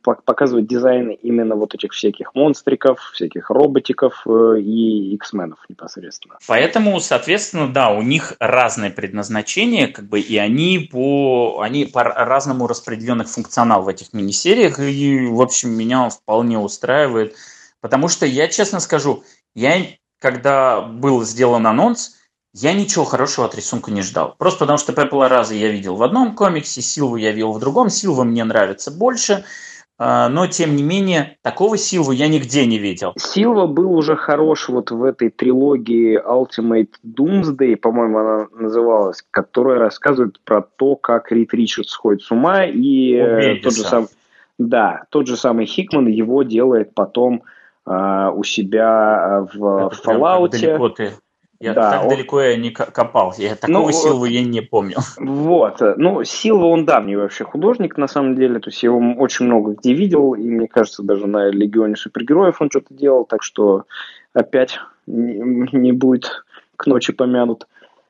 [0.02, 6.38] по- показывать дизайны именно вот этих всяких монстриков, всяких роботиков э, и X-менов непосредственно.
[6.48, 12.66] Поэтому, соответственно, да, у них разное предназначение, как бы, и они по они по разному
[12.66, 17.36] распределенных функционал в этих мини-сериях, и, в общем, меня вполне устраивает,
[17.80, 19.82] потому что я честно скажу, я,
[20.20, 22.16] когда был сделан анонс,
[22.52, 24.34] я ничего хорошего от рисунка не ждал.
[24.38, 27.90] Просто потому что Пепла Раза я видел в одном комиксе, Силву я видел в другом.
[27.90, 29.44] Силва мне нравится больше,
[29.98, 33.12] а, но, тем не менее, такого Силву я нигде не видел.
[33.18, 40.40] Силва был уже хорош вот в этой трилогии Ultimate Doomsday, по-моему, она называлась, которая рассказывает
[40.44, 43.62] про то, как Рид Ричардс сходит с ума, и э, Бендиса.
[43.62, 44.08] тот же сам,
[44.58, 47.42] да, тот же самый Хикман его делает потом
[47.84, 48.88] а, у себя
[49.38, 50.50] а, в прям Fallout.
[50.50, 51.12] так далеко ты-
[51.60, 53.32] Я Да, так он- далеко я не ко- копал.
[53.38, 54.96] Я такого Ну, Силву я не помню.
[55.18, 55.80] Вот.
[55.96, 58.58] Ну, Силва, он давний вообще художник, на самом деле.
[58.60, 62.60] То есть я его очень много где видел, и мне кажется, даже на Легионе супергероев
[62.60, 63.84] он что-то делал, так что
[64.34, 66.44] опять не, не будет
[66.76, 67.66] к ночи помянут.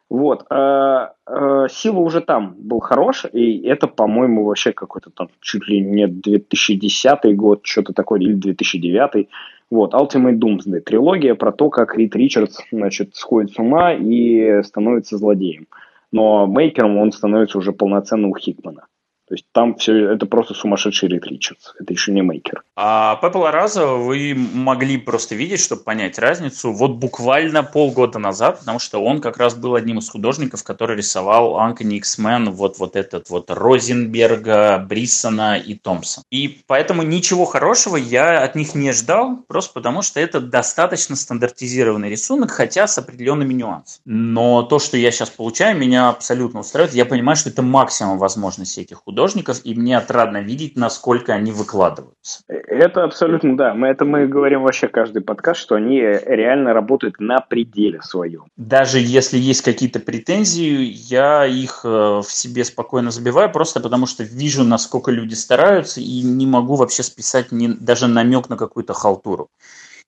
[0.09, 0.47] Вот.
[0.51, 5.81] А, а, Силва уже там был хорош, и это, по-моему, вообще какой-то там чуть ли
[5.81, 9.29] не 2010 год, что-то такое, или 2009.
[9.71, 10.81] Вот, Ultimate Doomsday.
[10.81, 15.67] Трилогия про то, как Рид Ричардс, значит, сходит с ума и становится злодеем
[16.13, 18.87] но мейкером он становится уже полноценно у Хикмана.
[19.29, 21.73] То есть там все это просто сумасшедший Ричардс.
[21.81, 22.63] Это еще не мейкер.
[22.77, 28.79] А Пепла Раза вы могли просто видеть, чтобы понять разницу, вот буквально полгода назад, потому
[28.79, 33.29] что он как раз был одним из художников, который рисовал Анкони X-Men, вот, вот этот
[33.29, 36.23] вот Розенберга, Бриссона и Томпсон.
[36.31, 42.11] И поэтому ничего хорошего я от них не ждал, просто потому что это достаточно стандартизированный
[42.11, 44.03] рисунок, хотя с определенными нюансами.
[44.05, 46.95] Но то, что я сейчас получаю, меня абсолютно устраивает.
[46.95, 49.16] Я понимаю, что это максимум возможностей этих художников,
[49.65, 52.43] и мне отрадно видеть, насколько они выкладываются.
[52.49, 53.75] Это абсолютно, да.
[53.75, 58.45] Мы это мы говорим вообще каждый подкаст, что они реально работают на пределе своем.
[58.57, 64.23] Даже если есть какие-то претензии, я их э, в себе спокойно забиваю, просто потому что
[64.23, 69.49] вижу, насколько люди стараются, и не могу вообще списать ни, даже намек на какую-то халтуру.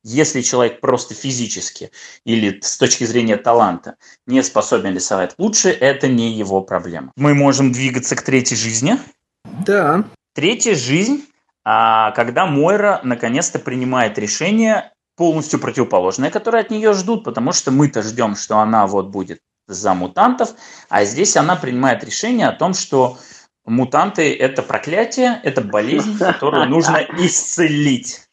[0.05, 1.91] Если человек просто физически
[2.25, 3.97] или с точки зрения таланта
[4.27, 7.13] не способен рисовать лучше, это не его проблема.
[7.17, 8.99] Мы можем двигаться к третьей жизни.
[9.45, 10.05] Да.
[10.35, 11.25] Третья жизнь,
[11.65, 18.03] а, когда Мойра наконец-то принимает решение полностью противоположное, которое от нее ждут, потому что мы-то
[18.03, 20.55] ждем, что она вот будет за мутантов,
[20.89, 23.19] а здесь она принимает решение о том, что
[23.67, 28.28] мутанты– это проклятие, это болезнь, которую нужно исцелить.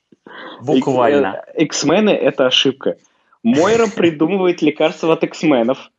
[0.61, 1.43] Буквально.
[1.55, 2.97] X-мены– это ошибка.
[3.43, 5.91] Мойра придумывает лекарства от X-менов.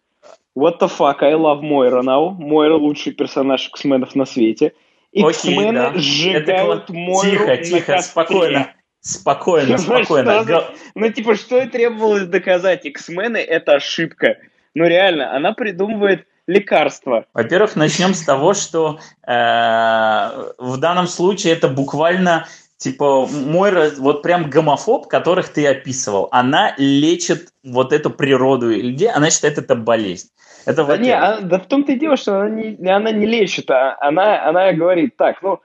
[0.57, 2.31] What the fuck, I love Мойра now.
[2.31, 4.73] Мойра лучший персонаж X-менов на свете.
[5.13, 5.93] X-мены да.
[5.95, 8.03] сжигают Это Мойру Тихо, тихо, костре.
[8.03, 8.73] спокойно.
[9.01, 10.43] Спокойно, Ну, спокойно.
[10.43, 12.85] что Ну, типа, что и требовалось доказать?
[12.87, 14.39] X-мены– это ошибка.
[14.75, 17.27] Ну, реально, она придумывает лекарства.
[17.33, 19.31] Во-первых, начнем с того, что э,
[20.59, 22.47] в данном случае это буквально
[22.79, 26.29] типа Мойра, вот прям гомофоб, которых ты описывал.
[26.31, 30.29] Она лечит вот эту природу людей, она считает это болезнь.
[30.67, 33.71] Это Да, не, а- да в том-то и дело, что она не, она не лечит,
[33.71, 35.61] а она, она говорит так, ну,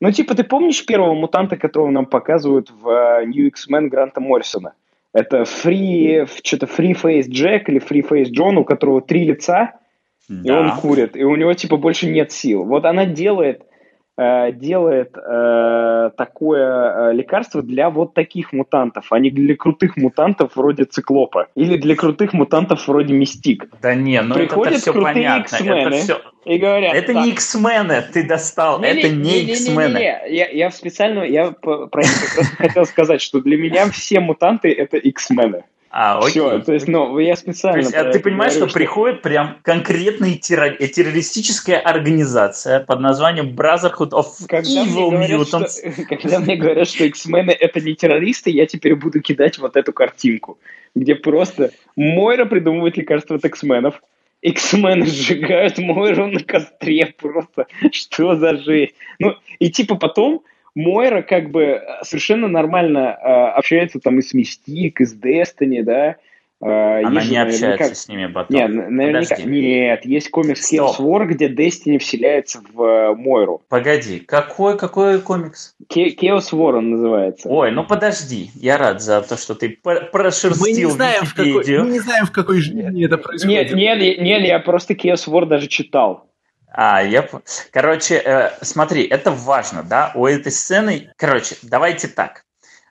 [0.00, 4.72] ну, типа, ты помнишь первого мутанта, которого нам показывают в э, New X-Men Гранта Моррисона?
[5.14, 9.72] Это Free, что-то Free Face Джек или Free Face Джон, у которого три лица,
[10.28, 10.76] и он Да.
[10.82, 12.64] курит, и у него, типа, больше нет сил.
[12.64, 13.62] Вот она делает,
[14.16, 20.84] делает э, такое э, лекарство для вот таких мутантов, а не для крутых мутантов вроде
[20.84, 21.48] Циклопа.
[21.54, 23.68] Или для крутых мутантов вроде Мистик.
[23.82, 25.56] Да не, ну Приходят это все понятно.
[25.56, 25.96] Это, X-мены.
[25.98, 29.98] всё- И говорят, это так, не X-мены, ты достал, это не X-мены.
[29.98, 30.34] Не-не-не-не-не.
[30.34, 35.64] Я, я специально, я про это хотел сказать, что для меня все мутанты это X-мены.
[35.90, 36.30] А, окей.
[36.30, 37.78] Все, то есть, ну, я То специально...
[37.78, 43.54] есть, а ты понимаешь, говорю, что приходит прям конкретная терро- э, террористическая организация под названием
[43.54, 45.94] Brotherhood of Когда Evil говорят, Mutants.
[45.94, 49.92] что, когда мне говорят, что X-мены это не террористы, я теперь буду кидать вот эту
[49.92, 50.58] картинку,
[50.94, 54.02] где просто Мойра придумывает лекарства от X-менов,
[54.42, 57.66] X-мены сжигают Мойру на костре просто.
[57.92, 58.94] Что за жесть?
[59.18, 60.42] Ну, и типа потом
[60.76, 63.26] Мойра как бы совершенно нормально э,
[63.58, 66.16] общается там и с Мистик, и с Destiny, да,
[66.58, 68.56] Э, Она есть не общается наверняка- с ними потом.
[68.56, 69.34] Нет, наверняка...
[69.34, 69.60] Подожди.
[69.60, 70.72] Нет, есть комикс.
[70.72, 73.60] Chaos War, где Destiny вселяется в э, Мойру.
[73.68, 75.74] Погоди, какой, какой комикс?
[75.86, 77.46] Ке- Chaos War он называется.
[77.50, 81.34] Ой, ну подожди, я рад за то, что ты пр- прошерстил Мы не знаем, в
[81.34, 83.74] какой, мы не знаем, в какой жизни это происходит.
[83.74, 86.25] Нет, нет, нет, я просто Chaos War даже читал.
[86.76, 87.26] А, я...
[87.72, 91.10] Короче, э, смотри, это важно, да, у этой сцены...
[91.16, 92.44] Короче, давайте так.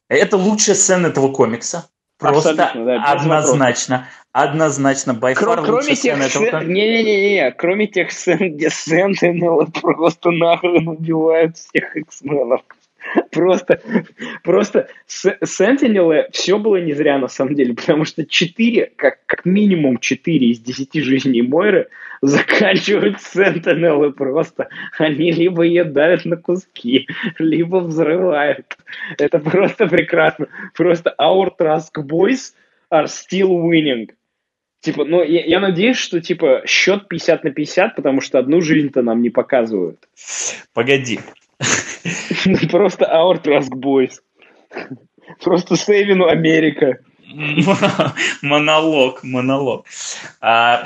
[0.09, 1.87] Это лучшая сцена этого комикса.
[2.17, 4.07] Просто Абсолютно, да, однозначно.
[4.31, 6.51] Однозначно, by far Кро- кроме тех этого сцен...
[6.51, 6.71] комикса.
[6.71, 12.61] Не-не-не, кроме тех сцен, где Сентинелы просто нахрен убивают всех X-менов.
[13.31, 13.81] Просто,
[14.43, 19.97] просто Сентинелы, все было не зря на самом деле, потому что 4, как, как минимум
[19.97, 21.89] 4 из 10 жизней Мойры
[22.21, 24.69] заканчивают Сентинелы просто.
[24.97, 27.07] Они либо ее на куски,
[27.37, 28.77] либо взрывают.
[29.17, 30.47] Это просто прекрасно.
[30.75, 32.53] Просто our Trask Boys
[32.91, 34.11] are still winning.
[34.81, 39.01] Типа, ну, я, я надеюсь, что, типа, счет 50 на 50, потому что одну жизнь-то
[39.01, 39.97] нам не показывают.
[40.73, 41.19] Погоди.
[42.71, 44.13] Просто Our Trask Boys.
[45.43, 46.99] Просто Сейвину Америка.
[48.41, 49.85] Монолог, монолог.
[50.41, 50.83] А,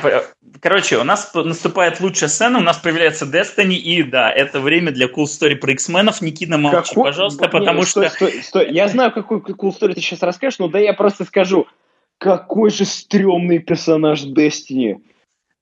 [0.62, 5.08] Короче, у нас наступает лучшая сцена, у нас появляется Destiny, и да, это время для
[5.08, 6.22] cool story про X-менов.
[6.22, 8.16] Никита, молчи, Какой- пожалуйста, Не, потому стой, что...
[8.16, 8.72] Стой, стой.
[8.72, 11.68] Я знаю, какую cool story ты сейчас расскажешь, но да я просто скажу.
[12.18, 14.98] Какой же стрёмный персонаж Destiny.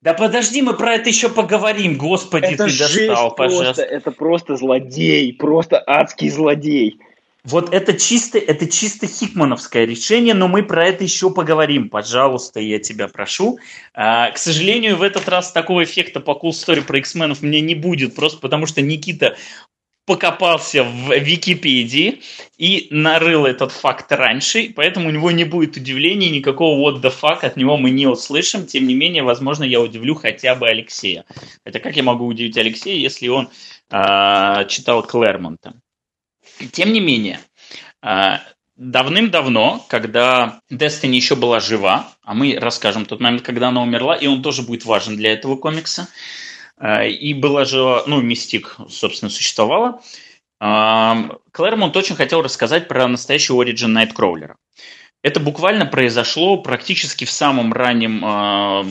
[0.00, 1.96] Да подожди, мы про это еще поговорим.
[1.96, 3.82] Господи, это ты достал, просто, пожалуйста.
[3.82, 7.00] это просто злодей, просто адский злодей.
[7.44, 11.88] Вот это чисто, это чисто хикмановское решение, но мы про это еще поговорим.
[11.88, 13.58] Пожалуйста, я тебя прошу.
[13.94, 17.74] А, к сожалению, в этот раз такого эффекта по Cool Story про X-менов мне не
[17.74, 19.36] будет, просто потому что Никита
[20.08, 22.22] покопался в Википедии
[22.56, 27.44] и нарыл этот факт раньше, поэтому у него не будет удивления, никакого what the fuck
[27.44, 28.66] от него мы не услышим.
[28.66, 31.26] Тем не менее, возможно, я удивлю хотя бы Алексея.
[31.64, 33.50] Это как я могу удивить Алексея, если он
[33.90, 35.74] а, читал Клэрмонта?
[36.72, 37.40] Тем не менее,
[38.00, 38.40] а,
[38.76, 44.26] давным-давно, когда Destiny еще была жива, а мы расскажем тот момент, когда она умерла, и
[44.26, 46.08] он тоже будет важен для этого комикса,
[46.80, 50.00] и была жива, ну, Мистик, собственно, существовала,
[50.60, 54.56] а, Клэрмонт очень хотел рассказать про настоящий оригин Найткроулера.
[55.22, 58.82] Это буквально произошло практически в самом раннем э,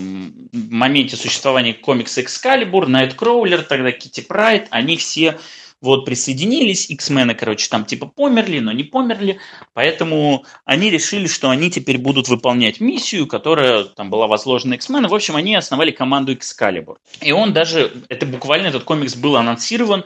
[0.70, 5.40] моменте существования комикса Excalibur, Найткроулер, тогда Китти Прайд, они все
[5.82, 9.40] вот присоединились, X-мены, короче, там типа померли, но не померли,
[9.74, 15.12] поэтому они решили, что они теперь будут выполнять миссию, которая там была возложена X-менам.
[15.12, 16.98] В общем, они основали команду Excalibur.
[17.22, 20.04] И он даже, это буквально этот комикс был анонсирован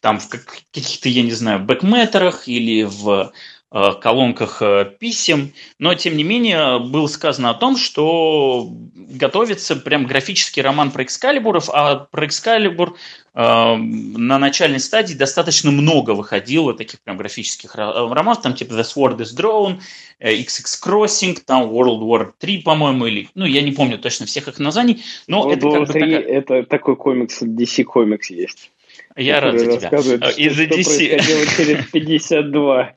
[0.00, 3.32] там в как- каких-то, я не знаю, бэкметерах или в
[3.70, 10.62] колонках э, писем, но тем не менее было сказано о том, что готовится прям графический
[10.62, 12.96] роман про Экскалибуров, а про Экскалибур
[13.34, 18.84] э, на начальной стадии достаточно много выходило таких прям графических ро- романов, там типа The
[18.84, 19.80] Sword is Drawn,
[20.18, 24.48] э, XX Crossing, там World War 3, по-моему, или, ну, я не помню точно всех
[24.48, 28.30] их названий, но World это War как бы 3 такая- это такой комикс, DC комикс
[28.30, 28.70] есть.
[29.16, 29.90] Я рад за тебя.
[29.90, 31.18] Э, Из-за DC.
[31.56, 32.94] через 52.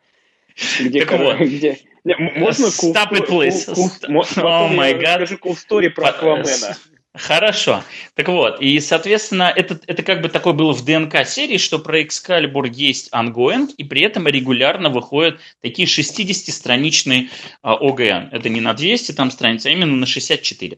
[0.80, 1.38] Где, Так вот.
[1.40, 3.66] где- Не, можно cool Stop it, please.
[3.68, 5.28] cool- cool- Oh my God.
[5.42, 6.76] cool story про Аквамена.
[7.14, 7.84] Хорошо.
[8.16, 12.00] Так вот, и, соответственно, это, это как бы такое было в ДНК серии, что про
[12.02, 17.28] Excalibur есть ongoing, и при этом регулярно выходят такие 60-страничные
[17.62, 18.30] а, ОГН.
[18.32, 20.78] Это не на 200 там страниц, а именно на 64.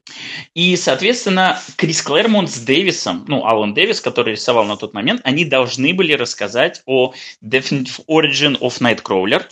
[0.56, 5.46] И, соответственно, Крис Клэрмонт с Дэвисом, ну, Алан Дэвис, который рисовал на тот момент, они
[5.46, 7.14] должны были рассказать о
[7.44, 9.44] Definitive Origin of Nightcrawler,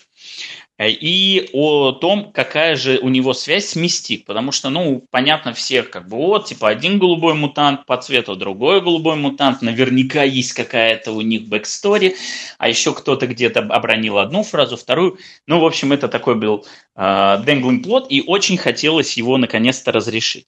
[0.88, 4.26] и о том, какая же у него связь с Мистик.
[4.26, 8.82] Потому что, ну, понятно всех, как бы, вот, типа, один голубой мутант по цвету, другой
[8.82, 12.16] голубой мутант, наверняка есть какая-то у них backstory,
[12.58, 15.18] а еще кто-то где-то обронил одну фразу, вторую.
[15.48, 16.66] Ну, в общем, это такой был
[16.98, 20.48] dangling plot, и очень хотелось его наконец-то разрешить.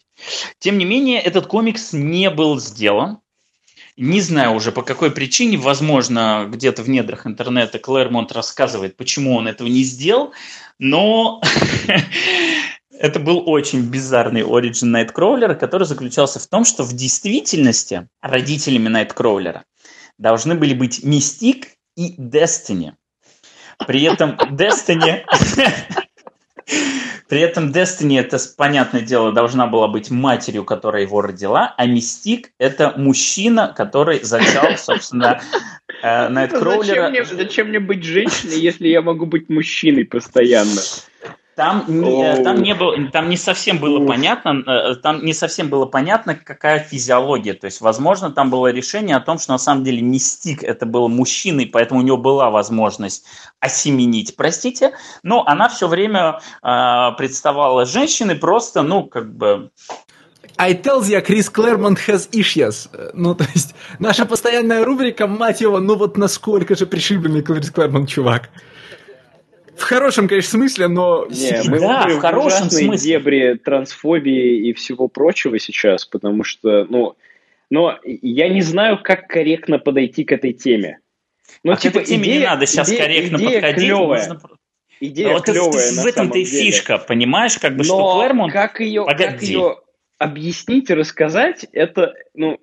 [0.60, 3.20] Тем не менее, этот комикс не был сделан,
[3.98, 9.48] не знаю уже по какой причине, возможно, где-то в недрах интернета Клэрмонт рассказывает, почему он
[9.48, 10.34] этого не сделал,
[10.80, 11.42] но
[12.92, 19.66] это был очень бизарный оригин Найткроулера, который заключался в том, что в действительности родителями Найткроулера
[20.18, 22.94] должны были быть Мистик и Destiny.
[23.86, 25.24] При этом Destiny...
[27.34, 32.52] При этом Destiny, это, понятное дело, должна была быть матерью, которая его родила, а Мистик–
[32.60, 35.42] это мужчина, который зачал, собственно,
[36.04, 37.12] э, Найткроулера.
[37.24, 40.80] зачем мне быть женщиной, если я могу быть мужчиной постоянно?
[41.56, 45.86] Там, не, там, не было, там не совсем было понятно, э, там не совсем было
[45.86, 47.54] понятно, какая физиология.
[47.54, 51.10] То есть, возможно, там было решение о том, что на самом деле Мистик это был
[51.10, 53.26] мужчиной, поэтому у него была возможность
[53.60, 59.70] осеменить, простите, но она все время э, представала женщиной просто, ну, как бы
[60.58, 62.90] I tell you, Крис Клэрмонт has issues.
[63.14, 68.10] Ну, то есть, наша постоянная рубрика, мать его, ну вот насколько же пришибленный Крис Клэрмонт
[68.10, 68.50] чувак.
[69.78, 71.26] В хорошем, конечно, смысле, но...
[71.30, 72.98] Не, мы да, в хорошем смысле.
[72.98, 77.16] дебри трансфобии и всего прочего сейчас, потому что, ну,
[77.70, 81.00] но я не знаю, как корректно подойти к этой теме.
[81.64, 83.78] Ну, а типа, к этой теме идея, не надо сейчас идея, корректно идея подходить.
[83.78, 84.28] Клевая.
[84.28, 84.50] Нужно...
[85.00, 88.54] Идея но клевая, вот в этом-то и фишка, понимаешь, как бы, но что Клэрмонт...
[88.54, 89.78] как ее, как ее
[90.18, 92.60] объяснить и рассказать, это, ну,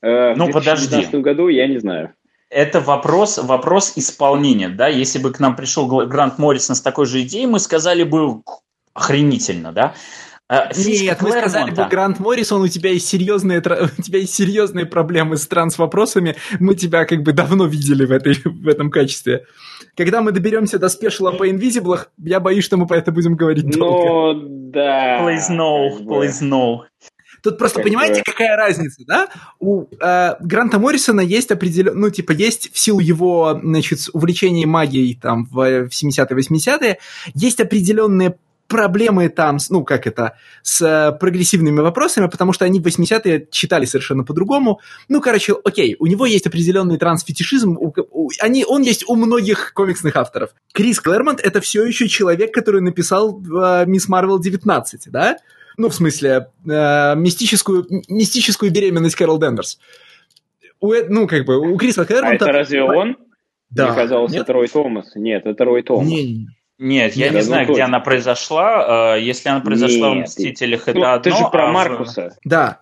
[0.00, 1.16] э, ну в 2019 подожди.
[1.18, 2.14] году я не знаю
[2.52, 7.22] это вопрос, вопрос исполнения, да, если бы к нам пришел Грант Моррисон с такой же
[7.22, 8.42] идеей, мы сказали бы
[8.94, 9.94] охренительно, да,
[10.48, 13.58] а, Нет, мы сказали бы, Грант Моррисон, у тебя есть серьезные,
[13.98, 18.34] у тебя есть серьезные проблемы с транс-вопросами, мы тебя как бы давно видели в, этой,
[18.44, 19.46] в этом качестве.
[19.96, 23.70] Когда мы доберемся до спешила по инвизиблах, я боюсь, что мы по это будем говорить
[23.70, 24.40] долго.
[24.40, 25.22] Ну, да.
[25.22, 26.80] Please no, please no.
[27.42, 29.28] Тут просто как понимаете, какая разница, да?
[29.58, 35.18] У э, Гранта Моррисона есть определенно, ну, типа, есть в силу его, значит, увлечения магией
[35.20, 36.98] там в, в 70-е, 80-е,
[37.34, 38.36] есть определенные
[38.72, 43.84] проблемы там, ну, как это, с э, прогрессивными вопросами, потому что они в 80-е читали
[43.84, 44.80] совершенно по-другому.
[45.08, 49.74] Ну, короче, окей, у него есть определенный трансфетишизм, у, у, они, он есть у многих
[49.74, 50.50] комиксных авторов.
[50.72, 55.36] Крис Клэрмонт— это все еще человек, который написал э, «Мисс Марвел 19», да?
[55.76, 59.78] Ну, в смысле, э, мистическую, мистическую беременность Кэрол Дендерс.
[60.80, 62.44] У, ну, как бы, у Криса Клэрмонта...
[62.44, 63.16] А это разве он?
[63.70, 63.86] Да.
[63.86, 64.42] Мне казалось, Нет?
[64.42, 65.12] это Рой Томас.
[65.14, 66.06] Нет, это Рой Томас.
[66.06, 66.48] Не, не,
[66.78, 69.14] нет, я Нет, не знаю, где она произошла.
[69.16, 71.22] Э, если она произошла Нет, в «Мстителях», это ну, одно.
[71.22, 72.30] Ты же про а Маркуса.
[72.30, 72.48] В...
[72.48, 72.80] Да.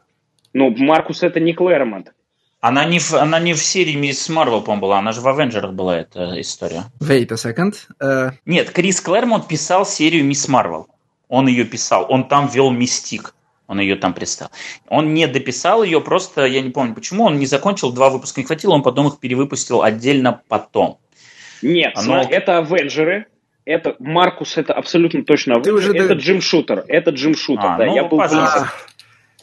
[0.53, 2.13] Ну, Маркус это не Клэрмонт.
[2.61, 5.73] Она не, в, она не в серии Мисс Марвел, по-моему, была, она же в Авенджерах
[5.73, 6.85] была эта история.
[7.01, 7.75] Wait a second.
[8.03, 8.33] Uh...
[8.45, 10.89] Нет, Крис Клэрмонт писал серию Мисс Марвел.
[11.31, 13.35] Он ее писал, он там вел мистик.
[13.69, 14.51] Он ее там представил.
[14.89, 18.47] Он не дописал ее, просто, я не помню почему, он не закончил, два выпуска не
[18.47, 20.99] хватило, он потом их перевыпустил отдельно потом.
[21.63, 22.21] Нет, Оно...
[22.29, 23.27] это Авенджеры,
[23.65, 26.15] это Маркус, это абсолютно точно Ты уже это да...
[26.15, 28.73] Джим Шутер, это Джим Шутер, а, да, ну, я был пожалуйста.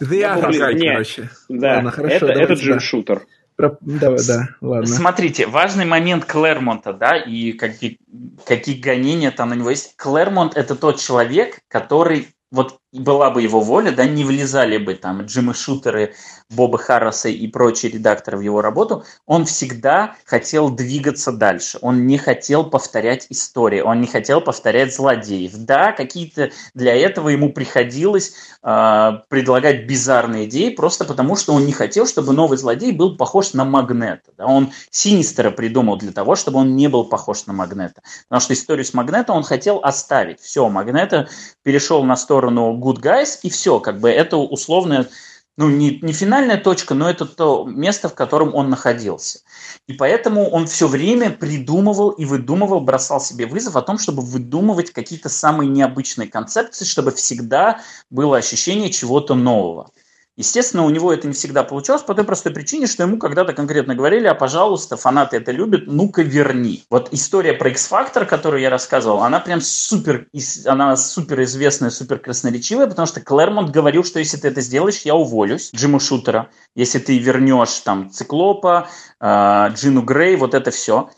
[0.01, 1.29] я был короче.
[1.47, 2.79] Да, Ладно, хорошо, это, это Джим да.
[2.81, 3.21] Шутер.
[3.57, 3.75] Про...
[3.81, 4.85] Да, да, ладно.
[4.85, 7.99] Смотрите, важный момент Клэрмонта, да, и какие,
[8.45, 9.95] какие гонения там на него есть.
[9.97, 15.21] Клэрмонт– это тот человек, который вот была бы его воля, да, не влезали бы там
[15.23, 16.13] Джимы Шутеры,
[16.49, 21.77] Боба Харроса и прочие редакторы в его работу, он всегда хотел двигаться дальше.
[21.81, 25.51] Он не хотел повторять истории, он не хотел повторять злодеев.
[25.55, 28.33] Да, какие-то для этого ему приходилось
[28.63, 33.51] э, предлагать бизарные идеи, просто потому что он не хотел, чтобы новый злодей был похож
[33.51, 34.31] на Магнета.
[34.37, 34.45] Да?
[34.45, 38.01] Он Синистера придумал для того, чтобы он не был похож на Магнета.
[38.29, 40.39] Потому что историю с Магнета он хотел оставить.
[40.39, 41.27] Все, Магнета
[41.63, 45.09] перешел на сторону Good Guys, и все, как бы это условная,
[45.57, 49.39] ну, не, не финальная точка, но это то место, в котором он находился.
[49.87, 54.91] И поэтому он все время придумывал и выдумывал, бросал себе вызов о том, чтобы выдумывать
[54.91, 59.91] какие-то самые необычные концепции, чтобы всегда было ощущение чего-то нового.
[60.37, 63.95] Естественно, у него это не всегда получалось по той простой причине, что ему когда-то конкретно
[63.95, 66.83] говорили, а пожалуйста, фанаты это любят, ну-ка верни.
[66.91, 70.27] Вот история про X-Factor, которую я рассказывал, она прям супер,
[70.65, 75.15] она супер известная, супер красноречивая, потому что Клэрмонт говорил, что если ты это сделаешь, я
[75.15, 76.51] уволюсь Джима Шутера.
[76.75, 81.09] Если ты вернешь там Циклопа, э, Джину Грей, вот это все.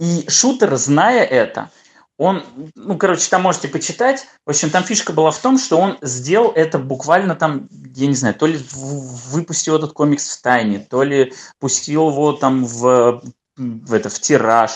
[0.00, 1.70] И Шутер, зная это,
[2.16, 2.44] он,
[2.76, 4.26] ну, короче, там можете почитать.
[4.46, 8.14] В общем, там фишка была в том, что он сделал это буквально там, я не
[8.14, 13.22] знаю, то ли выпустил этот комикс в тайне, то ли пустил его там в,
[13.56, 14.72] в, это, в тираж.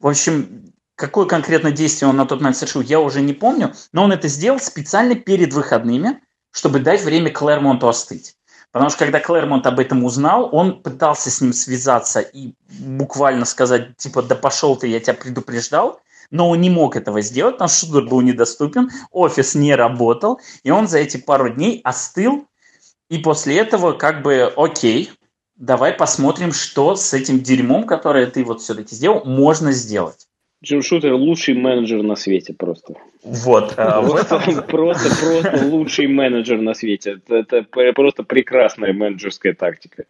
[0.00, 4.04] В общем, какое конкретно действие он на тот момент совершил, я уже не помню, но
[4.04, 6.20] он это сделал специально перед выходными,
[6.52, 8.34] чтобы дать время Клэрмонту остыть.
[8.72, 13.96] Потому что когда Клэрмонт об этом узнал, он пытался с ним связаться и буквально сказать,
[13.96, 16.00] типа, да пошел ты, я тебя предупреждал
[16.30, 20.70] но он не мог этого сделать, потому что шутер был недоступен, офис не работал, и
[20.70, 22.46] он за эти пару дней остыл,
[23.08, 25.10] и после этого как бы окей,
[25.56, 30.28] давай посмотрим, что с этим дерьмом, которое ты вот все-таки сделал, можно сделать.
[30.64, 32.94] Джим Шутер лучший менеджер на свете просто.
[33.22, 33.74] Вот.
[33.76, 37.20] А, просто, просто, просто лучший менеджер на свете.
[37.28, 40.04] Это, это просто прекрасная менеджерская тактика.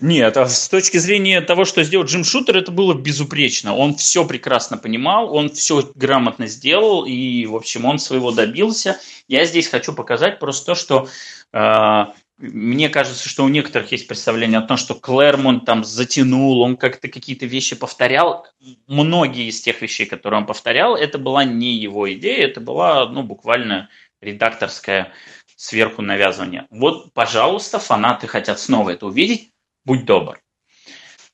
[0.00, 3.74] Нет, а с точки зрения того, что сделал Джим Шутер, это было безупречно.
[3.74, 9.00] Он все прекрасно понимал, он все грамотно сделал, и, в общем, он своего добился.
[9.28, 11.08] Я здесь хочу показать просто то, что
[11.52, 12.04] э,
[12.38, 17.08] мне кажется, что у некоторых есть представление о том, что Клэрмон там затянул, он как-то
[17.08, 18.46] какие-то вещи повторял.
[18.86, 23.22] Многие из тех вещей, которые он повторял, это была не его идея, это была, ну,
[23.22, 23.88] буквально
[24.22, 25.12] редакторское
[25.56, 26.66] сверху навязывание.
[26.70, 29.50] Вот, пожалуйста, фанаты хотят снова это увидеть
[29.90, 30.38] будь добр.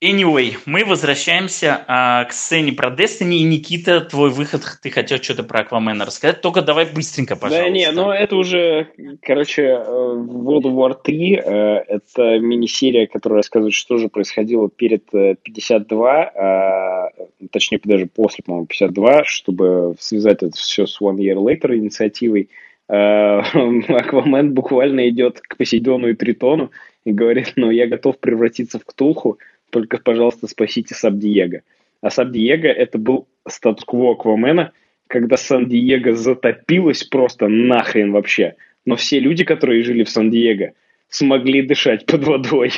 [0.02, 3.36] Anyway, мы возвращаемся а, к сцене про Destiny.
[3.36, 7.64] И, Никита, твой выход, ты хотел что-то про Аквамена рассказать, только давай быстренько, пожалуйста.
[7.64, 8.88] Да не, ну это уже,
[9.20, 16.24] короче, э, World War 3, э, это мини-серия, которая рассказывает, что же происходило перед 52,
[16.24, 22.48] э, точнее, даже после, по-моему, 52, чтобы связать это все с One Year Later инициативой.
[22.88, 26.70] Аквамен буквально идет к Посейдону и Тритону
[27.06, 29.38] и говорит, ну, я готов превратиться в Ктулху,
[29.70, 31.62] только, пожалуйста, спасите Саб-Диего.
[32.02, 34.72] А Саб-Диего это был статус-кво Аквамена,
[35.06, 38.56] когда Сан-Диего затопилось просто нахрен вообще.
[38.84, 40.72] Но все люди, которые жили в Сан-Диего,
[41.08, 42.72] смогли дышать под водой.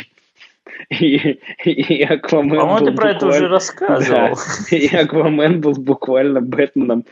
[0.90, 4.36] И, и Аквамен По-моему, ты про это уже рассказывал.
[4.70, 7.04] Да, и Аквамен был буквально Бэтменом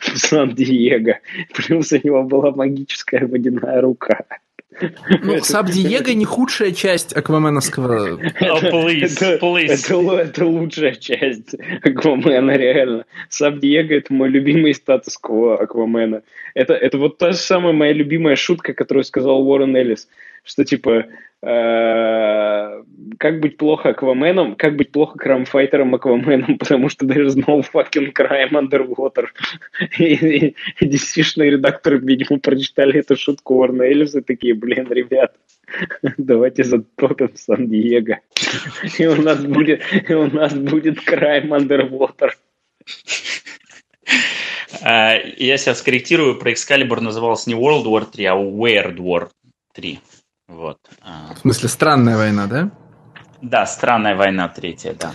[0.00, 1.18] в Сан-Диего.
[1.54, 4.24] Плюс у него была магическая водяная рука.
[5.22, 8.20] Ну, Саб Диего не худшая часть акваменовского...
[10.20, 13.04] Это лучшая часть Аквамена, реально.
[13.28, 16.22] Саб Диего это мой любимый статус-кво Аквамена.
[16.54, 20.08] Это, это вот та же самая моя любимая шутка, которую сказал Уоррен Эллис,
[20.48, 21.06] что типа
[21.40, 22.82] Э,
[23.18, 28.50] как быть плохо Акваменом, как быть плохо крамфайтером Акваменом, потому что there's no fucking crime
[28.50, 29.28] underwater.
[29.98, 35.36] и, действительно редакторы, видимо, прочитали эту шутку Уорна Эллиса, такие, блин, ребят,
[36.18, 38.18] давайте затопим Сан-Диего.
[38.98, 42.30] и у нас будет, и у нас будет crime underwater.
[44.82, 49.28] А, я сейчас корректирую, про Excalibur называлось не World War 3, а Weird War
[49.74, 50.00] 3.
[50.48, 50.78] Вот.
[51.02, 51.34] А.
[51.34, 52.70] В смысле, странная война, да?
[53.42, 55.12] Да, странная война третья, да.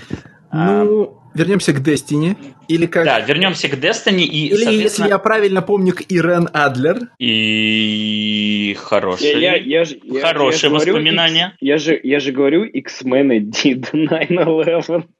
[0.51, 1.37] Ну, а...
[1.37, 2.37] вернемся к Destiny.
[2.67, 3.05] Или как...
[3.05, 4.81] Да, вернемся к Destiny и, Или, соответственно...
[4.81, 7.09] если я правильно помню, к Ирен Адлер.
[7.17, 11.45] И хорошие, я, я, я, хорошие я, я воспоминания.
[11.45, 15.03] Говорю, я, же, я же говорю, X-Men did 9-11.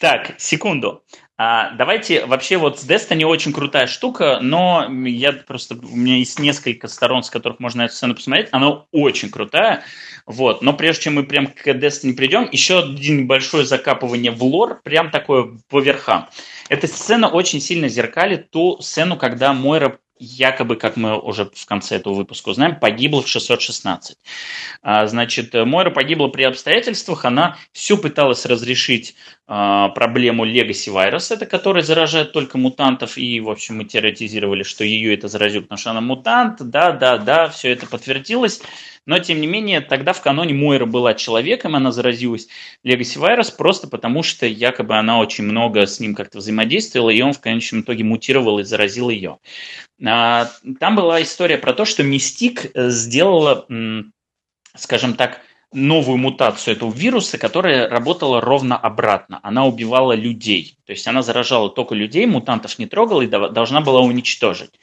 [0.00, 1.02] Так, секунду.
[1.42, 6.38] А, давайте вообще вот с Destiny очень крутая штука, но я просто у меня есть
[6.38, 8.48] несколько сторон, с которых можно эту сцену посмотреть.
[8.52, 9.82] Она очень крутая,
[10.26, 10.60] вот.
[10.60, 15.10] Но прежде чем мы прям к Destiny придем, еще один небольшое закапывание в лор, прям
[15.10, 16.28] такое по верхам.
[16.68, 21.96] Эта сцена очень сильно зеркалит ту сцену, когда Мойра якобы, как мы уже в конце
[21.96, 24.18] этого выпуска узнаем, погибла в 616.
[24.82, 29.16] А, значит, Мойра погибла при обстоятельствах, она все пыталась разрешить
[29.46, 34.84] а, проблему Legacy Virus, это который заражает только мутантов, и, в общем, мы теоретизировали, что
[34.84, 38.60] ее это заразит, потому что она мутант, да, да, да, все это подтвердилось,
[39.06, 42.48] но, тем не менее, тогда в каноне Мойра была человеком, она заразилась
[42.84, 47.32] Legacy Virus просто потому, что якобы она очень много с ним как-то взаимодействовала, и он
[47.32, 49.38] в конечном итоге мутировал и заразил ее.
[50.04, 53.66] А, там была история про то, что Мистик э, сделала,
[54.76, 55.40] скажем так,
[55.72, 59.38] новую мутацию этого вируса, которая работала ровно обратно.
[59.42, 60.76] Она убивала людей.
[60.84, 64.80] То есть она заражала только людей, мутантов не трогала и должна была уничтожить.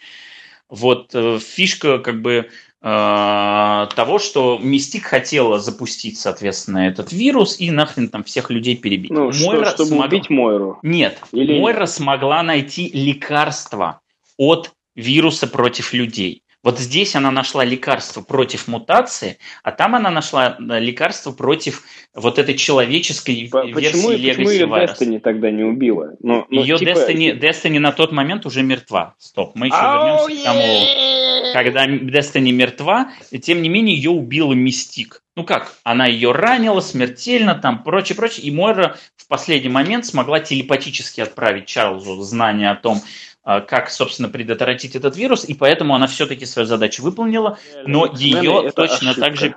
[0.70, 2.50] Вот э, фишка как бы
[2.80, 9.10] того, что Мистик хотела запустить, соответственно, этот вирус и нахрен там всех людей перебить.
[9.10, 10.06] Ну, Мойра что, чтобы смог...
[10.06, 10.80] убить Мойру?
[10.84, 11.60] Нет, Или...
[11.60, 14.02] Мойра смогла найти лекарство
[14.38, 16.44] от вируса против людей.
[16.64, 21.84] Вот здесь она нашла лекарство против мутации, а там она нашла э, лекарство против
[22.14, 25.00] вот этой человеческой По- версии почему, Legacy почему ее Virus.
[25.00, 26.16] Destiny тогда не убила?
[26.20, 26.90] Ну, ну, ее типа...
[26.90, 29.16] Destiny, Destiny на тот момент уже мертва.
[29.20, 30.42] Стоп, мы еще oh, вернемся yeah!
[30.42, 35.24] к тому, когда Destiny мертва, и тем не менее ее убила Мистик.
[35.36, 40.40] Ну как, она ее ранила смертельно, там, прочее, прочее, и Мойра в последний момент смогла
[40.40, 43.02] телепатически отправить Чарльзу знание о том,
[43.48, 49.12] как, собственно, предотвратить этот вирус, и поэтому она все-таки свою задачу выполнила, но ее точно
[49.12, 49.22] ошибка.
[49.22, 49.56] так же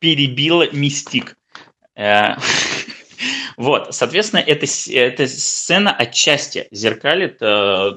[0.00, 1.36] перебила Мистик.
[1.94, 2.34] Э,
[3.56, 7.92] вот, соответственно, эта, эта сцена отчасти зеркалит э,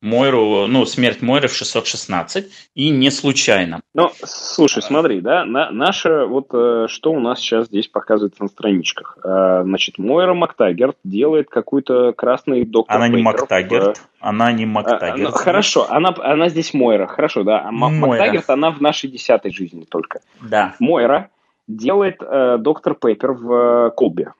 [0.00, 3.80] Мойру, ну, смерть Мойры в 616, и не случайно.
[3.94, 8.48] Ну, слушай, смотри, да, на, наша, вот э, что у нас сейчас здесь показывается на
[8.48, 9.18] страничках.
[9.24, 15.18] Э, значит, Мойра Мактагерт делает какую-то красный доктор Она не Мактагерт, э, она не Мактагерт.
[15.18, 18.06] Ну, хорошо, она, она здесь Мойра, хорошо, да, а Мойра.
[18.06, 20.20] Мактагерт, она в нашей десятой жизни только.
[20.40, 20.76] Да.
[20.78, 21.30] Мойра
[21.66, 24.32] делает э, доктор Пеппер в э, колбе.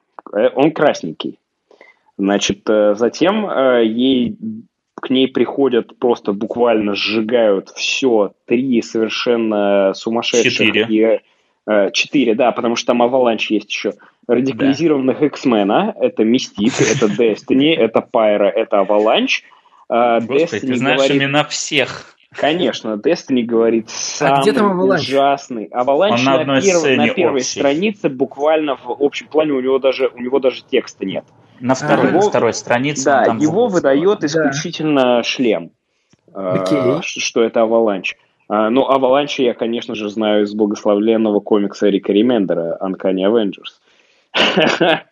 [0.54, 1.38] Он красненький.
[2.16, 4.36] Значит, затем э, ей
[5.00, 10.52] к ней приходят, просто буквально сжигают все, три совершенно сумасшедших.
[10.52, 10.86] Четыре.
[10.88, 11.20] И,
[11.70, 13.92] э, четыре, да, потому что там Аваланч есть еще.
[14.26, 15.94] Радикализированных X-мена.
[15.98, 19.42] Это Мистик, это Destiny, это Пайра, это Аваланч.
[19.90, 22.14] Э, Господи, ты знаешь говорит- имена всех.
[22.30, 24.96] Конечно, Destiny говорит самый где там Avalanche?
[24.96, 25.64] ужасный.
[25.72, 27.58] Аваланч на на, одной перв- сцене на первой общей.
[27.60, 31.24] странице буквально в общем плане у него даже у него даже текста нет.
[31.60, 33.04] На второй, Его- на второй странице.
[33.04, 34.26] да, там его выдает Да.
[34.26, 35.70] исключительно шлем.
[36.34, 37.02] Окей.
[37.02, 38.14] ш- Что это Аваланч.
[38.48, 43.80] А, Ну, Аваланча я, конечно же, знаю из благословленного комикса Рика Ремендера «Uncanny Avengers».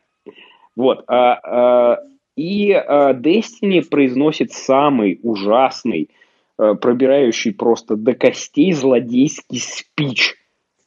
[0.77, 1.05] Вот.
[1.09, 1.99] а, а,
[2.37, 6.11] И а, Destiny произносит самый ужасный,
[6.59, 10.35] пробирающий просто до костей злодейский спич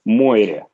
[0.05, 0.66] Мойре.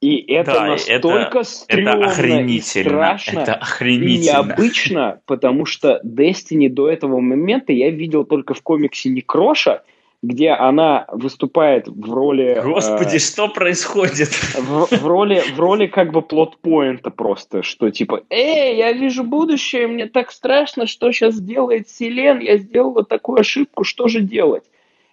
[0.00, 2.90] И это Да, настолько Это стрёмно и охренительно.
[2.90, 4.22] страшно, Это и охренительно.
[4.22, 9.82] необычно, потому что Destiny до этого момента я видел только в комиксе Некроша,
[10.22, 12.56] где она выступает в роли...
[12.56, 14.28] э, Господи, что происходит?
[14.54, 19.86] в, в роли, в роли как бы плот-поинта просто, что типа, эй, я вижу будущее,
[19.86, 24.64] мне так страшно, что сейчас сделает Селен, я сделала такую ошибку, что же делать?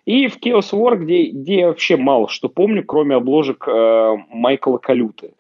[0.08, 4.78] И в Chaos War, где, где я вообще мало что помню, кроме обложек э, Майкла
[4.78, 5.32] Калюты.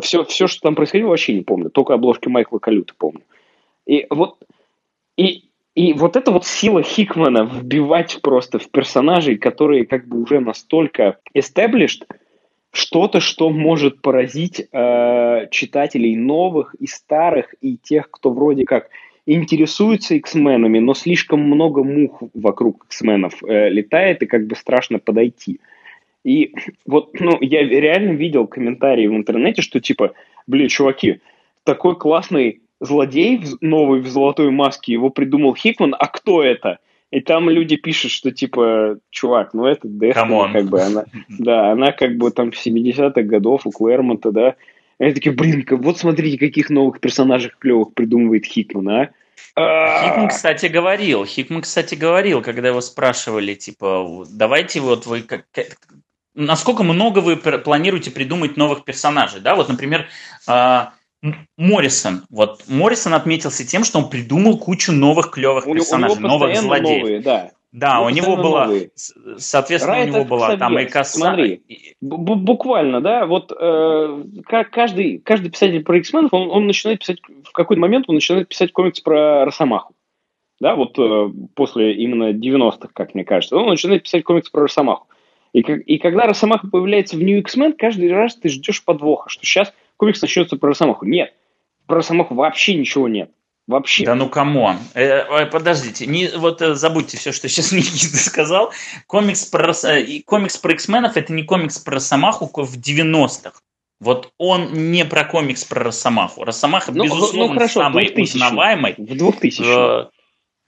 [0.00, 3.20] все, все, что там происходило, вообще не помню, только обложки Майкла Калюты помню.
[3.84, 4.38] И вот,
[5.18, 10.40] и, и вот эта вот сила Хикмана вбивать просто в персонажей, которые как бы уже
[10.40, 12.06] настолько established,
[12.72, 18.88] что-то, что может поразить э, читателей новых и старых, и тех, кто вроде как
[19.26, 25.60] интересуется X-менами, но слишком много мух вокруг X-менов э, летает, и как бы страшно подойти.
[26.24, 26.54] И
[26.86, 30.12] вот, ну, я реально видел комментарии в интернете, что типа,
[30.46, 31.20] блин, чуваки,
[31.64, 36.78] такой классный злодей новый в золотой маске, его придумал Хикман, а кто это?
[37.10, 40.14] И там люди пишут, что типа, чувак, ну это Destiny,
[40.52, 44.56] как бы она, да, она как бы там в 70-х годов у Клэрмонта, да.
[44.98, 49.10] Они такие, блин, вот смотрите, каких новых персонажей клевых придумывает Хикман, а.
[49.56, 55.44] А, Хикман, кстати, говорил, Хикман, кстати, говорил, когда его спрашивали, типа, давайте вот вы как,
[56.34, 60.06] насколько много вы планируете придумать новых персонажей, да, вот, например,
[60.46, 60.92] а,
[61.56, 67.02] Моррисон, вот, Моррисон отметился тем, что он придумал кучу новых клевых персонажей, новых злодеев.
[67.02, 67.50] новые, да.
[67.74, 68.90] Да, Ну, у него была, новые.
[69.36, 71.54] соответственно, Райт у него была там и коса, смотри.
[71.66, 74.24] и- буквально, да, вот э,
[74.70, 78.70] каждый, каждый писатель про X-Men, он, он начинает писать, в какой-то момент он начинает писать
[78.72, 79.92] комикс про Росомаху.
[80.60, 85.08] Да, вот э, после именно 90-х, как мне кажется, он начинает писать комикс про Росомаху.
[85.52, 89.74] И, и когда Росомаха появляется в New X-Men, каждый раз ты ждешь подвоха, что сейчас
[89.96, 91.06] комикс начнется про Росомаху.
[91.06, 91.34] Нет,
[91.88, 93.32] про Росомаху вообще ничего нет.
[93.66, 94.04] Вообще.
[94.04, 94.78] Да ну come on.
[94.94, 98.72] Э, э, подождите, не, вот э, забудьте все, что сейчас Никита сказал.
[99.06, 103.52] Комикс про, э, комикс про X-менов это не комикс про Росомаху в 90-х.
[104.00, 106.44] Вот он не про комикс про Росомаху.
[106.44, 108.22] Росомаха, Ну, безусловно, ну, хорошо, самый 2000-х.
[108.22, 108.94] узнаваемый.
[108.98, 110.10] В 2000 Э,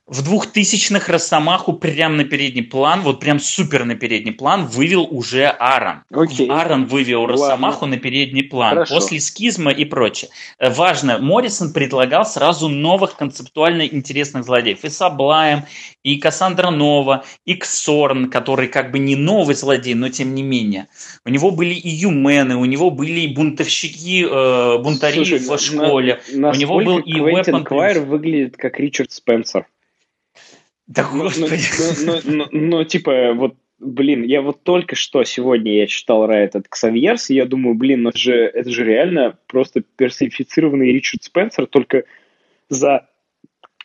[0.08, 5.46] В двухтысячных Росомаху прям на передний план, вот прям супер на передний план вывел уже
[5.46, 6.04] Аарон.
[6.12, 6.48] Окей.
[6.48, 7.32] Аарон вывел Ладно.
[7.36, 8.94] Росомаху на передний план Хорошо.
[8.94, 10.30] после скизма и прочее.
[10.60, 14.84] Э, Важно, Моррисон предлагал сразу новых концептуально интересных злодеев.
[14.84, 15.64] И Саблаем,
[16.04, 20.86] и Кассандра Нова, и Ксорн, который как бы не новый злодей, но тем не менее.
[21.24, 26.20] У него были и юмены, у него были и бунтовщики, э, бунтари Слушай, в школе.
[26.32, 29.66] на- у него был и Квентин Weapon Квайр выглядит как Ричард Спенсер.
[30.86, 31.62] Да Ну, ну, господи.
[32.04, 36.54] ну, ну, ну, ну, типа, вот, блин, я вот только что сегодня я читал Райт
[36.56, 41.24] от Ксавьерс, и я думаю, блин, ну это же, это же реально просто персонифицированный Ричард
[41.24, 42.04] Спенсер, только
[42.68, 43.06] за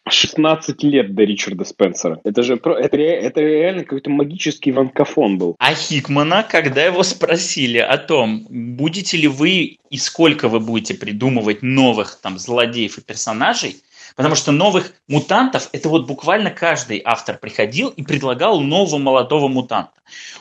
[0.09, 2.19] 16 лет до Ричарда Спенсера.
[2.23, 5.55] Это же про- это, это реально какой-то магический ванкофон был.
[5.59, 11.61] А Хикмана, когда его спросили о том, будете ли вы и сколько вы будете придумывать
[11.61, 13.75] новых там злодеев и персонажей,
[14.15, 19.93] потому что новых мутантов, это вот буквально каждый автор приходил и предлагал нового молодого мутанта.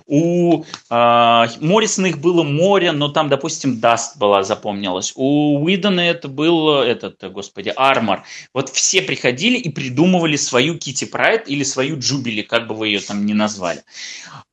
[0.06, 5.12] У э, Моррисона их было море, но там, допустим, Даст была, запомнилась.
[5.14, 8.24] У Уидона это был этот, господи, Армор.
[8.52, 13.00] Вот все приходили и придумывали свою Кити Прайд или свою Джубили, как бы вы ее
[13.00, 13.82] там ни назвали.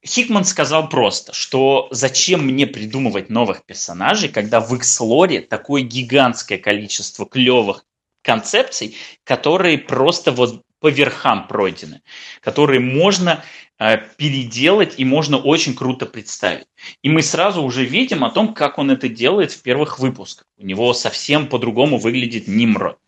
[0.05, 7.25] Хикман сказал просто, что зачем мне придумывать новых персонажей, когда в X-лоре такое гигантское количество
[7.25, 7.83] клевых
[8.27, 12.01] концепций, которые просто вот по верхам пройдены,
[12.41, 13.43] которые можно
[13.79, 16.67] э, переделать и можно очень круто представить.
[17.01, 20.45] И мы сразу уже видим о том, как он это делает в первых выпусках.
[20.57, 22.99] У него совсем по-другому выглядит Нимрод,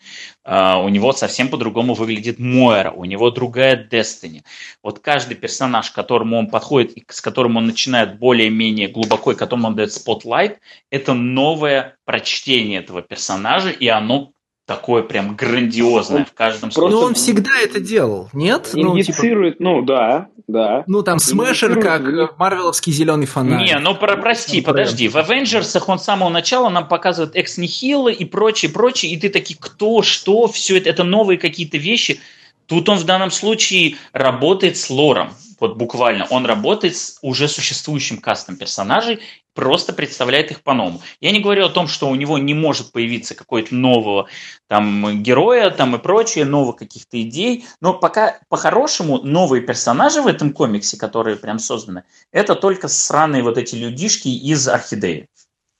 [0.45, 4.41] э, у него совсем по-другому выглядит Мойра, у него другая Destiny.
[4.81, 9.35] Вот каждый персонаж, к которому он подходит и с которым он начинает более-менее глубоко, и
[9.35, 14.31] которому он дает spotlight, это новое прочтение этого персонажа, и оно
[14.69, 16.99] такое прям грандиозное в каждом случае.
[16.99, 18.69] Ну, он всегда это делал, нет?
[18.75, 19.79] Индицирует, ну, типа...
[19.79, 20.83] ну да, да.
[20.85, 23.63] Ну, там Смэшер, как марвеловский зеленый фонарь.
[23.63, 25.09] Не, ну, про, прости, ну, подожди.
[25.09, 29.17] В Avengers ах он с самого начала нам показывает Ex Nihilo и прочее, прочее, и
[29.17, 32.19] ты такие, кто, что, все это, это новые какие-то вещи.
[32.67, 38.17] Тут он в данном случае работает с лором вот буквально, он работает с уже существующим
[38.17, 39.19] кастом персонажей,
[39.53, 41.01] просто представляет их по-новому.
[41.19, 44.27] Я не говорю о том, что у него не может появиться какой-то нового
[44.67, 50.53] там героя там и прочее, новых каких-то идей, но пока по-хорошему новые персонажи в этом
[50.53, 55.27] комиксе, которые прям созданы, это только сраные вот эти людишки из Орхидеи.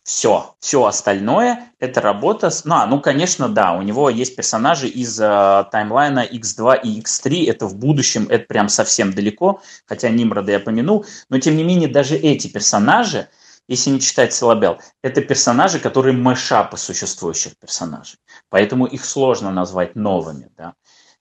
[0.10, 2.66] Все, все остальное это работа с...
[2.66, 7.48] Ну, а, ну, конечно, да, у него есть персонажи из э, таймлайна X2 и X3,
[7.48, 11.90] это в будущем, это прям совсем далеко, хотя Нимрода я помянул, но тем не менее
[11.90, 13.28] даже эти персонажи,
[13.68, 18.18] если не читать Силабел, это персонажи, которые мэшапы существующих персонажей,
[18.50, 20.74] поэтому их сложно назвать новыми, да.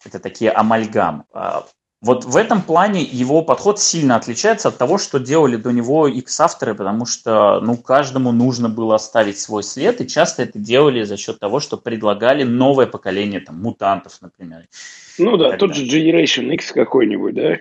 [0.03, 1.24] Это такие амальгамы.
[2.01, 6.74] Вот в этом плане его подход сильно отличается от того, что делали до него X-авторы,
[6.74, 11.40] потому что ну, каждому нужно было оставить свой след, и часто это делали за счет
[11.40, 14.66] того, что предлагали новое поколение там, мутантов, например.
[15.18, 17.57] Ну да, тот же Generation X какой-нибудь, да?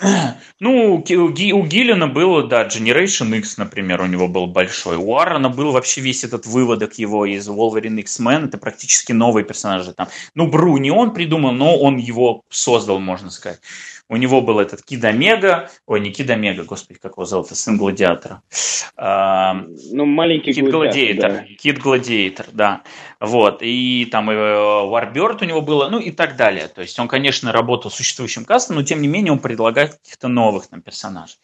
[0.58, 4.96] Ну, у Гиллина было, да, Generation X, например, у него был большой.
[4.96, 9.92] У Аарона был вообще весь этот выводок его из Wolverine X-Men, это практически новые персонажи
[9.92, 10.08] там.
[10.34, 13.60] Ну, Бру не он придумал, но он его создал, можно сказать.
[14.08, 17.76] У него был этот Кид Омега, ой, не Кид Омега, господи, как его зовут, сын
[17.76, 18.42] Гладиатора.
[18.96, 19.54] А,
[19.90, 21.44] ну, маленький Кид Гладиатор, да.
[21.58, 22.82] Кид Гладиатор, да.
[23.20, 26.68] Вот, и там и Варберт у него было, ну и так далее.
[26.68, 30.28] То есть он, конечно, работал с существующим кастом, но тем не менее он предлагает каких-то
[30.28, 31.38] новых там персонажей.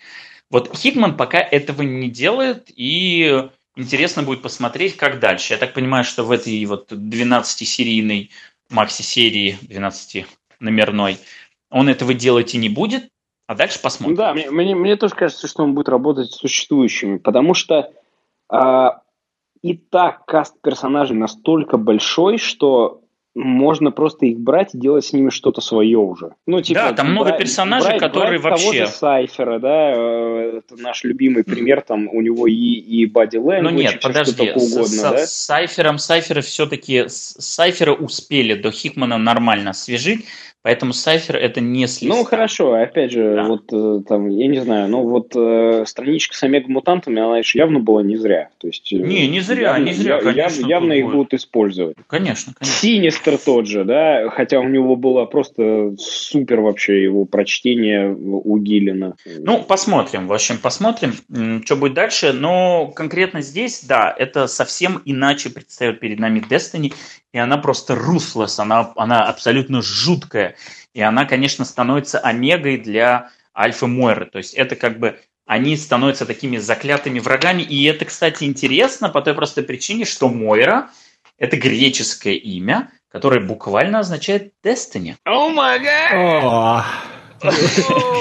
[0.49, 5.55] Вот Хикман пока этого не делает, и интересно будет посмотреть, как дальше.
[5.55, 8.31] Я так понимаю, что в этой вот 12-серийной
[8.71, 11.19] макси-серии, 12-номерной,
[11.73, 13.09] он этого делать и не будет,
[13.47, 14.17] а дальше посмотрим.
[14.17, 17.91] Да, мне, мне, мне тоже кажется, что он будет работать с существующими, потому что
[18.49, 19.01] а,
[19.63, 23.03] и так каст персонажей настолько большой, что
[23.35, 26.35] можно просто их брать и делать с ними что-то свое уже.
[26.47, 28.81] Ну, типа, да, там много персонажей, брать, которые брать вообще...
[28.81, 33.37] того же Сайфера, да, э, это наш любимый пример, там у него и, и Body
[33.37, 35.27] Language, Ну нет, подожди, угодно, с, да?
[35.27, 40.27] с Сайфером, Сайфера все-таки, Сайфера успели до Хикмана нормально освежить,
[40.63, 42.21] Поэтому Сайфер это не слишком.
[42.21, 43.45] Ну хорошо, опять же, да.
[43.45, 47.81] вот э, там, я не знаю, ну вот э, страничка с омега-мутантами, она еще явно
[47.81, 48.51] была не зря.
[48.59, 50.61] То есть, э, не, не зря, явно, не зря, конечно.
[50.61, 51.15] Явно, явно их будет.
[51.15, 51.97] будут использовать.
[52.07, 52.81] Конечно, конечно.
[52.81, 59.17] Синистер тот же, да, хотя у него было просто супер вообще его прочтение у Гиллина.
[59.39, 61.15] Ну, посмотрим, в общем, посмотрим,
[61.65, 62.33] что будет дальше.
[62.33, 66.93] Но конкретно здесь, да, это совсем иначе предстает перед нами Destiny,
[67.33, 70.57] и она просто руслес, она, она абсолютно жуткая.
[70.93, 74.27] И она, конечно, становится омегой для Альфа Мойры.
[74.27, 77.63] То есть это как бы они становятся такими заклятыми врагами.
[77.63, 80.91] И это, кстати, интересно по той простой причине, что Мойра–
[81.39, 85.17] это греческое имя, которое буквально означает Destiny.
[85.25, 86.85] О май гад!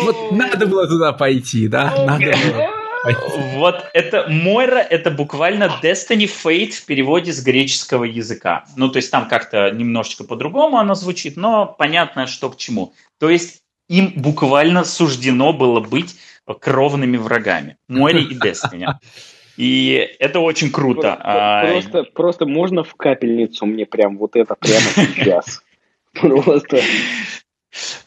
[0.04, 1.94] Вот надо было туда пойти, да?
[2.06, 2.71] Надо было.
[3.04, 8.66] Вот это Мойра, это буквально Destiny Fate в переводе с греческого языка.
[8.76, 12.94] Ну, то есть там как-то немножечко по-другому оно звучит, но понятно, что к чему.
[13.20, 16.16] То есть им буквально суждено было быть
[16.60, 17.78] кровными врагами.
[17.88, 18.88] Мойри и Destiny.
[19.58, 21.18] И это очень круто.
[21.70, 22.04] Просто, а...
[22.04, 25.62] просто можно в капельницу мне прям вот это прямо сейчас?
[26.14, 26.82] Просто.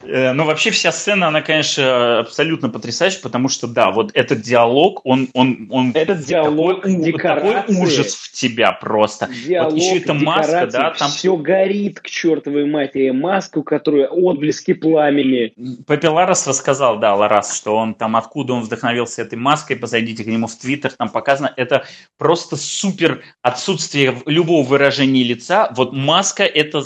[0.02, 5.00] Э, ну, вообще вся сцена, она, конечно, абсолютно потрясающая, потому что, да, вот этот диалог,
[5.04, 5.28] он...
[5.32, 9.28] он, он этот диалог, такой, такой ужас в тебя просто.
[9.46, 11.10] Диалог, вот еще эта маска, да, там...
[11.10, 13.10] Все горит к чертовой матери.
[13.10, 15.54] Маску, которую отблески пламени.
[15.86, 20.46] Папиларос рассказал, да, Ларас, что он там, откуда он вдохновился этой маской, позайдите к нему
[20.46, 21.86] в Твиттер, там показано, это
[22.18, 25.70] просто супер отсутствие любого выражения лица.
[25.74, 26.82] Вот маска, это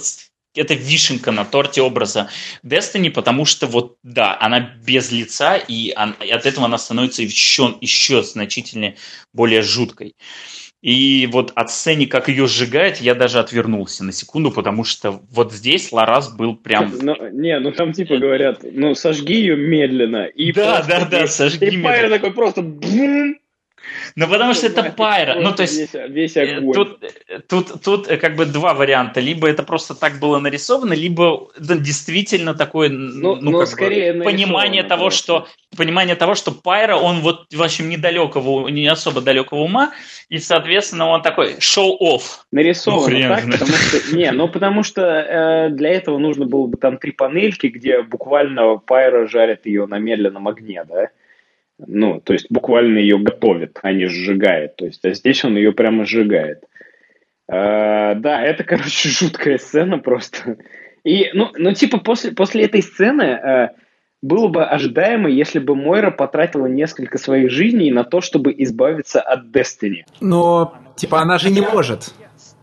[0.59, 2.29] это вишенка на торте образа
[2.65, 7.23] Destiny, потому что вот, да, она без лица, и, он, и от этого она становится
[7.23, 8.95] еще, еще значительно
[9.33, 10.15] более жуткой.
[10.81, 15.53] И вот от сцены, как ее сжигает, я даже отвернулся на секунду, потому что вот
[15.53, 16.93] здесь Ларас был прям...
[17.03, 20.27] Ну, не, ну там типа говорят, ну сожги ее медленно.
[20.27, 22.15] И да, да, да, сожги и медленно.
[22.15, 23.37] И такой просто бум,
[24.17, 25.35] ну, потому что это пайра.
[25.41, 26.73] Ну, то есть, весь, весь огонь.
[26.73, 26.99] Тут,
[27.49, 29.21] тут, тут как бы два варианта.
[29.21, 34.25] Либо это просто так было нарисовано, либо да, действительно такое, ну, ну, ну скорее бы,
[34.25, 35.47] понимание того, что
[35.77, 39.93] понимание того, что Пайра, он вот, в общем, недалекого, не особо далекого ума,
[40.29, 42.47] и, соответственно, он такой шоу-офф.
[42.53, 46.77] Нарисовано ну, так, потому что, не, ну, потому что э, для этого нужно было бы
[46.77, 51.11] там три панельки, где буквально Пайра жарит ее на медленном огне, да?
[51.79, 54.77] Ну, то есть буквально ее готовит, а не сжигает.
[54.77, 56.65] То есть, а здесь он ее прямо сжигает.
[57.51, 60.59] А, да, это, короче, жуткая сцена просто.
[61.05, 63.71] И, ну, ну типа, после, после этой сцены а,
[64.21, 69.47] было бы ожидаемо, если бы Мойра потратила несколько своих жизней на то, чтобы избавиться от
[69.47, 70.03] Destiny.
[70.21, 72.13] Но, типа, она же не может.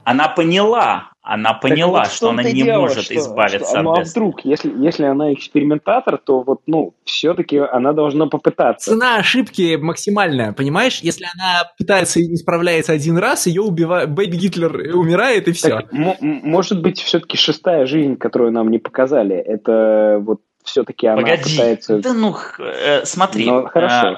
[0.03, 3.93] Она поняла, она поняла, вот что она не дело, может что, избавиться что, от Ну
[3.93, 8.91] а вдруг, если, если она экспериментатор, то вот, ну, все-таки она должна попытаться.
[8.91, 10.99] Цена ошибки максимальная, понимаешь?
[10.99, 15.69] Если она пытается и не справляется один раз, ее убивает, Бэйби Гитлер умирает и все.
[15.69, 21.41] Так, может быть, все-таки шестая жизнь, которую нам не показали, это вот все-таки она Погоди.
[21.55, 21.97] пытается...
[21.99, 23.45] Да ну, э, смотри.
[23.45, 24.09] Ну, хорошо.
[24.09, 24.15] Э,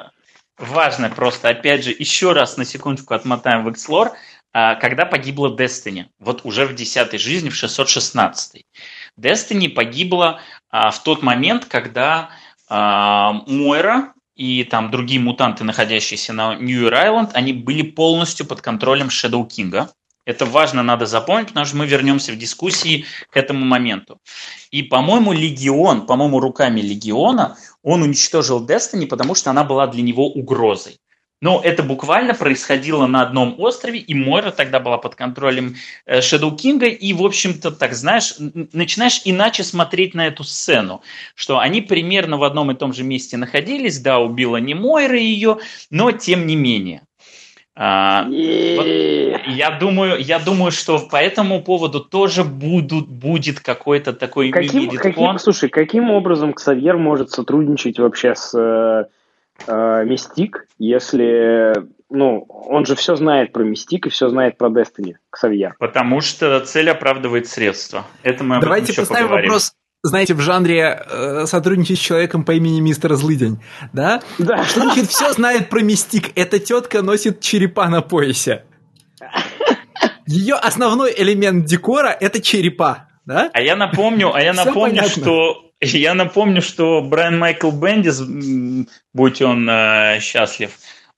[0.57, 4.11] важно просто, опять же, еще раз на секундочку отмотаем в Xlore.
[4.59, 8.65] А, когда погибла Destiny, вот уже в десятой жизни, в 616.
[9.15, 10.39] Destiny погибла
[10.71, 12.31] а, в тот момент, когда
[12.67, 19.47] а, Мойра и там другие мутанты, находящиеся на Нью-Айленд, они были полностью под контролем Shadow
[19.47, 19.89] King.
[20.25, 24.19] Это важно, надо запомнить, потому что мы вернемся в дискуссии к этому моменту.
[24.71, 30.27] И, по-моему, Легион, по-моему, руками Легиона, он уничтожил Destiny, потому что она была для него
[30.27, 30.97] угрозой.
[31.39, 35.76] Но это буквально происходило на одном острове, и Мойра тогда была под контролем
[36.07, 38.35] Шэдоу Кинга, и, в общем-то, так знаешь,
[38.73, 41.01] начинаешь иначе смотреть на эту сцену,
[41.35, 45.59] что они примерно в одном и том же месте находились, да, убила не Мойра ее,
[45.91, 47.03] но тем не менее.
[47.80, 48.88] А, вот
[49.45, 55.38] я думаю, я думаю, что по этому поводу тоже будут, будет какой-то такой каким, каким,
[55.38, 59.07] Слушай, каким образом Ксавьер может сотрудничать вообще с
[59.65, 61.73] э, Мистик, если,
[62.09, 65.75] ну, он же все знает про Мистик и все знает про Destiny, Ксавьер.
[65.79, 68.05] Потому что цель оправдывает средства.
[68.23, 69.49] Это мы Давайте поставим поговорим.
[69.49, 69.73] вопрос,
[70.03, 73.59] знаете, в жанре э, сотрудничать с человеком по имени мистер Злыдень,
[73.93, 74.21] да?
[74.38, 74.63] Да.
[74.63, 76.31] Что значит все знает про Мистик?
[76.35, 78.63] Эта тетка носит черепа на поясе.
[80.27, 83.49] Ее основной элемент декора– это черепа, да?
[83.53, 88.21] А я напомню, а я напомню, что я напомню, что Брайан Майкл Бендис,
[89.13, 90.71] будь он э, счастлив,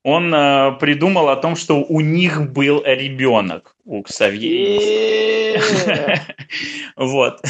[0.04, 5.62] он э, придумал о том, что у них был ребенок у Ксавье.
[6.96, 7.42] Вот.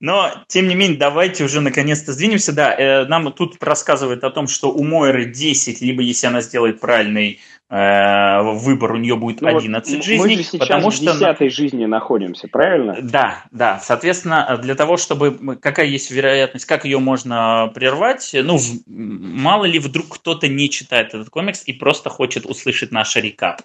[0.00, 2.52] Но, тем не менее, давайте уже наконец-то сдвинемся.
[2.52, 6.80] Да, э, нам тут рассказывают о том, что у Мойры 10, либо если она сделает
[6.80, 7.40] правильный
[7.70, 10.18] выбор у нее будет ну, 11 вот жизней.
[10.18, 12.96] Мы же сейчас потому в что 10 жизни находимся, правильно?
[13.00, 13.78] Да, да.
[13.78, 15.56] Соответственно, для того, чтобы...
[15.60, 18.30] Какая есть вероятность, как ее можно прервать?
[18.34, 23.62] Ну, мало ли вдруг кто-то не читает этот комикс и просто хочет услышать наш рекап.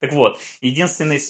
[0.00, 1.20] Так вот, единственный,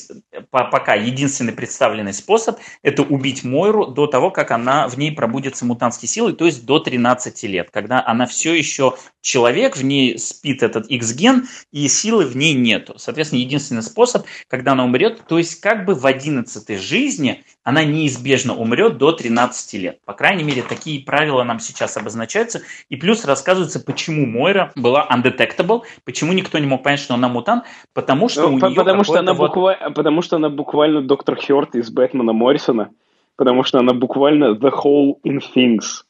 [0.51, 6.09] пока единственный представленный способ– это убить Мойру до того, как она в ней пробудется мутантские
[6.09, 10.86] силы, то есть до 13 лет, когда она все еще человек, в ней спит этот
[10.86, 12.94] X-ген, и силы в ней нету.
[12.97, 18.55] Соответственно, единственный способ, когда она умрет, то есть как бы в 11 жизни она неизбежно
[18.55, 20.01] умрет до 13 лет.
[20.05, 22.62] По крайней мере, такие правила нам сейчас обозначаются.
[22.88, 27.64] И плюс рассказывается, почему Мойра была undetectable, почему никто не мог понять, что она мутант,
[27.93, 29.48] потому что ну, у нее потому что, она вот...
[29.48, 29.76] буква...
[29.94, 32.90] потому что она буквально доктор Хёрд из Бэтмена Моррисона,
[33.36, 36.05] потому что она буквально the whole in things.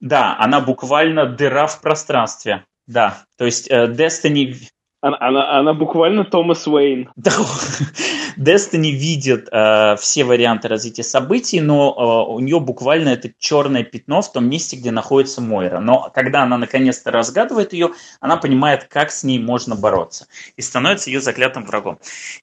[0.00, 2.64] Да, она буквально дыра в пространстве.
[2.86, 4.54] Да, то есть э, Destiny
[5.02, 7.10] она, она, она буквально Томас Уэйн.
[8.36, 14.22] Destiny видит э, все варианты развития событий, но э, у нее буквально это черное пятно
[14.22, 15.80] в том месте, где находится Мойра.
[15.80, 17.90] Но когда она наконец-то разгадывает ее,
[18.20, 20.26] она понимает, как с ней можно бороться.
[20.56, 21.98] И становится ее заклятым врагом.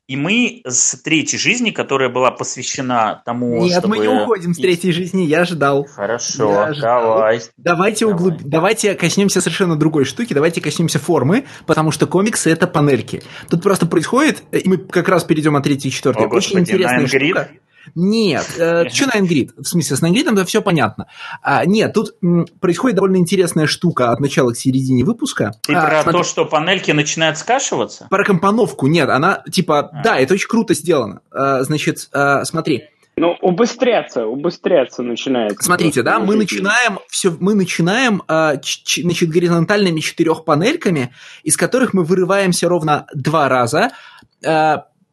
[0.07, 3.95] И мы с третьей жизни, которая была посвящена тому, Нет, чтобы...
[3.95, 5.85] мы не уходим с третьей жизни, я ждал.
[5.85, 7.41] Хорошо, я давай.
[7.57, 8.15] Давайте, давай.
[8.15, 8.41] Углуб...
[8.43, 13.23] давайте коснемся совершенно другой штуки, давайте коснемся формы, потому что комиксы это панельки.
[13.49, 16.25] Тут просто происходит, и мы как раз перейдем от третьей и четвертой.
[16.25, 17.49] О, Очень интересная штука.
[17.95, 19.51] Нет, э, что на Grid?
[19.57, 21.07] В смысле, с Nine это все понятно.
[21.41, 25.53] А, нет, тут м, происходит довольно интересная штука от начала к середине выпуска.
[25.63, 28.05] Ты А, про смотри, то, что панельки начинают скашиваться?
[28.09, 30.03] Про компоновку, нет, она, типа, А.
[30.03, 31.21] да, это очень круто сделано.
[31.31, 32.83] А, значит, а, смотри,
[33.15, 35.61] Ну, убыстряться, убыстряться начинается.
[35.63, 41.11] Смотрите, да, мы начинаем все, мы начинаем, а, ч- ч- значит, горизонтальными четырех панельками,
[41.43, 43.91] из которых мы вырываемся ровно два раза.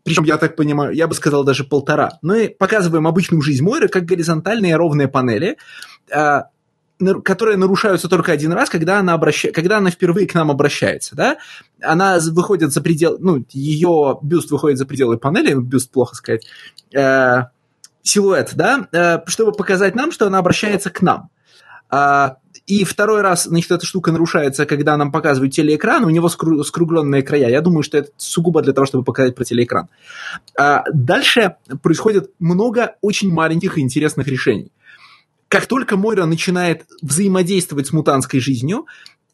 [0.07, 2.13] Причем, я так понимаю, я бы сказал даже полтора.
[2.23, 5.57] Мы показываем обычную жизнь Мойры как горизонтальные ровные панели,
[6.15, 6.45] а,
[7.25, 9.51] которые нарушаются только один раз, когда она, обраща...
[9.51, 11.39] когда она впервые к нам обращается, да,
[11.83, 16.47] она выходит за предел, ну, ее бюст выходит за пределы панели, ну, бюст плохо сказать,
[16.95, 17.47] э,
[18.03, 21.31] силуэт, да, э, чтобы показать нам, что она обращается к нам.
[21.91, 26.63] А, и второй раз, значит, эта штука нарушается, когда нам показывают телеэкран, у него скру-
[26.65, 27.49] скругленные края.
[27.49, 29.89] Я думаю, что это сугубо для того, чтобы показать про телеэкран.
[30.59, 34.73] А дальше происходит много очень маленьких и интересных решений.
[35.49, 38.87] Как только Мойра начинает взаимодействовать с мутантской жизнью,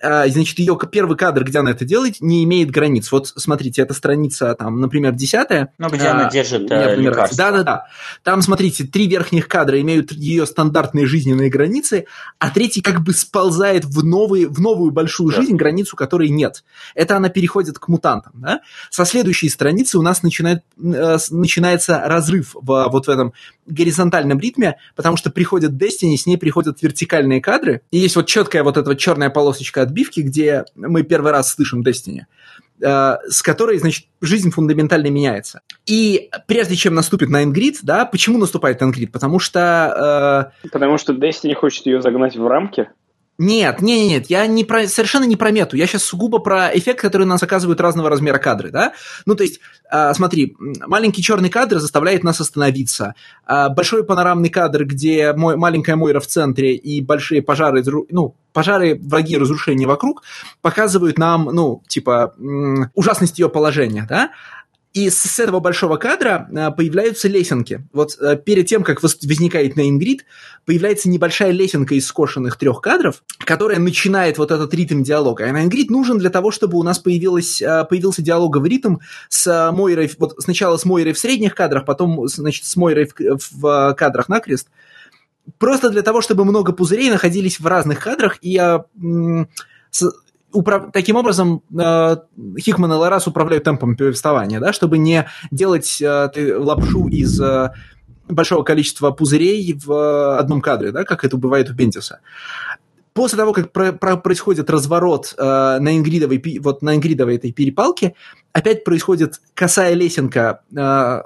[0.03, 3.11] значит, ее первый кадр, где она это делает, не имеет границ.
[3.13, 5.73] Вот смотрите, это страница, там, например, десятая.
[5.79, 7.37] Ну, где А, она держит э, например, лекарство.
[7.37, 7.87] Да-да-да.
[8.23, 12.07] Там, смотрите, три верхних кадра имеют ее стандартные жизненные границы,
[12.39, 15.41] а третий как бы сползает в, новый, в новую большую Да.
[15.41, 16.65] жизнь, границу которой нет.
[16.95, 18.33] Это она переходит к мутантам.
[18.37, 18.61] Да?
[18.91, 23.33] Со следующей страницы у нас начинает, э, начинается разрыв в, вот в этом
[23.67, 28.65] горизонтальном ритме, потому что приходит Destiny, с ней приходят вертикальные кадры, и есть вот четкая
[28.65, 32.23] вот эта вот черная полосочка отбивки, где мы первый раз слышим Destiny
[32.83, 35.61] э, с которой, значит, жизнь фундаментально меняется.
[35.87, 39.11] И прежде чем наступит на Grid, да, почему наступает на Grid?
[39.13, 40.51] Потому что...
[40.65, 42.89] э, Потому что Destiny хочет ее загнать в рамки.
[43.39, 47.01] Нет, нет, нет, я не про, совершенно не про мету, я сейчас сугубо про эффект,
[47.01, 48.93] который нас оказывают разного размера кадры, да?
[49.25, 49.61] Ну, то есть,
[49.91, 50.55] а, смотри,
[50.87, 53.15] маленький черный кадр заставляет нас остановиться,
[53.47, 59.01] а, большой панорамный кадр, где мой, маленькая Мойра в центре и большие пожары, ну, пожары,
[59.03, 60.23] враги, разрушения вокруг,
[60.61, 62.35] показывают нам, ну, типа,
[62.95, 64.31] ужасность ее положения, да?
[64.93, 67.87] И с этого большого кадра а, появляются лесенки.
[67.95, 70.27] Вот а, перед тем, как возникает на Ингрид,
[70.67, 75.47] появляется небольшая лесенка из скошенных трех кадров, которая начинает вот этот ритм диалога.
[75.47, 78.97] И на Ингрид нужен для того, чтобы у нас появилась, а, появился диалоговый ритм
[79.31, 83.39] с а, Мойрой, вот сначала с Мойрой в средних кадрах, потом, значит, с Мойрой в,
[83.51, 84.69] в, а, кадрах накрест.
[85.59, 88.85] Просто для того, чтобы много пузырей находились в разных кадрах, и а,
[89.91, 90.13] с-
[90.53, 92.17] управ- таким образом э,
[92.59, 97.73] Хикман и Ларас управляют темпом повествования, да, чтобы не делать э, лапшу из э,
[98.29, 102.21] большого количества пузырей в э, одном кадре, да, как это бывает у Бендиса.
[103.15, 108.15] После того, как про- про- происходит разворот э, на ингридовой, вот на ингридовой этой перепалке,
[108.53, 111.23] опять происходит косая лесенка э,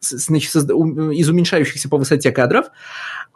[0.00, 2.66] значит, из уменьшающихся по высоте кадров,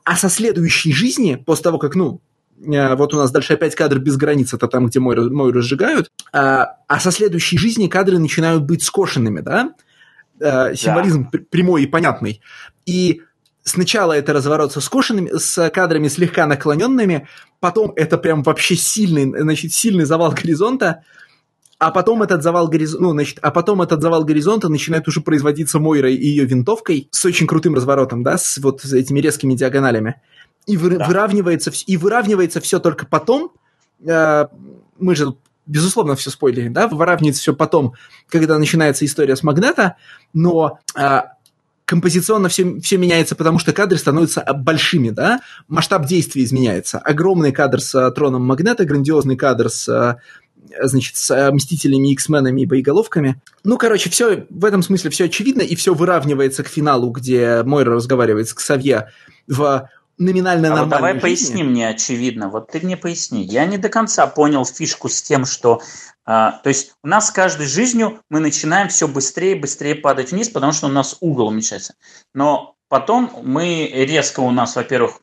[0.05, 2.21] а со следующей жизни, после того, как, ну,
[2.57, 6.77] вот у нас дальше опять кадр без границ, это там, где мой, мой разжигают, а,
[6.87, 9.75] а со следующей жизни кадры начинают быть скошенными, да?
[10.41, 12.41] Э, Символизм пр- прямой и понятный.
[12.87, 13.23] И
[13.63, 17.29] сначала это разворот со скошенными, с кадрами слегка наклоненными,
[17.61, 21.03] потом это прям вообще сильный, значит, сильный завал горизонта,
[21.79, 25.79] а потом этот завал горизонта, ну, значит, а потом этот завал горизонта начинает уже производиться
[25.79, 30.21] Мойрой и ее винтовкой с очень крутым разворотом, да, с вот с этими резкими диагоналями.
[30.67, 31.07] И вы- Да.
[31.07, 33.53] выравнивается, и выравнивается все только потом.
[34.07, 34.47] э,
[34.99, 35.35] мы же,
[35.67, 37.95] безусловно, все спойлерим, да, выравнивается все потом,
[38.29, 39.97] когда начинается история с Магнета,
[40.35, 41.21] но э,
[41.85, 46.99] композиционно все, все меняется, потому что кадры становятся а, большими, да, масштаб действия изменяется.
[46.99, 50.17] Огромный кадр с э, троном Магнета, грандиозный кадр с э,
[50.83, 53.41] значит, с э, Мстителями, X-менами и боеголовками.
[53.65, 57.95] Ну, короче, все в этом смысле все очевидно, и все выравнивается к финалу, где Мойра
[57.95, 59.11] разговаривает с Ксавье
[59.47, 59.89] в
[60.19, 61.23] номинально А вот давай жизни.
[61.23, 62.49] поясни мне, очевидно.
[62.49, 63.43] Вот ты мне поясни.
[63.43, 65.81] Я не до конца понял фишку с тем, что...
[66.25, 70.33] а, то есть у нас с каждой жизнью мы начинаем все быстрее и быстрее падать
[70.33, 71.95] вниз, потому что у нас угол уменьшается.
[72.35, 75.21] Но потом мы резко у нас, во-первых,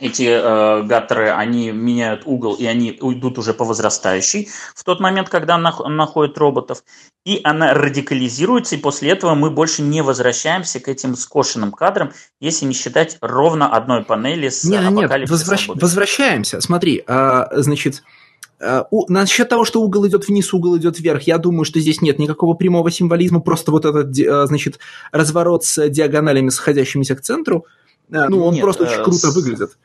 [0.00, 5.28] эти э, гаттеры, они меняют угол, и они уйдут уже по возрастающей в тот момент,
[5.28, 6.82] когда она нах- находит роботов.
[7.24, 12.66] И она радикализируется, и после этого мы больше не возвращаемся к этим скошенным кадрам, если
[12.66, 15.78] не считать ровно одной панели с Нет, нет, возвращ- будущего.
[15.80, 16.60] возвращаемся.
[16.60, 18.02] Смотри, а, значит,
[18.60, 22.02] а, у- насчет того, что угол идет вниз, угол идет вверх, я думаю, что здесь
[22.02, 24.78] нет никакого прямого символизма, просто вот этот, а, значит,
[25.10, 27.64] разворот с диагоналями, сходящимися к центру,
[28.08, 29.76] ну, он Нет, просто э, очень круто с- выглядит.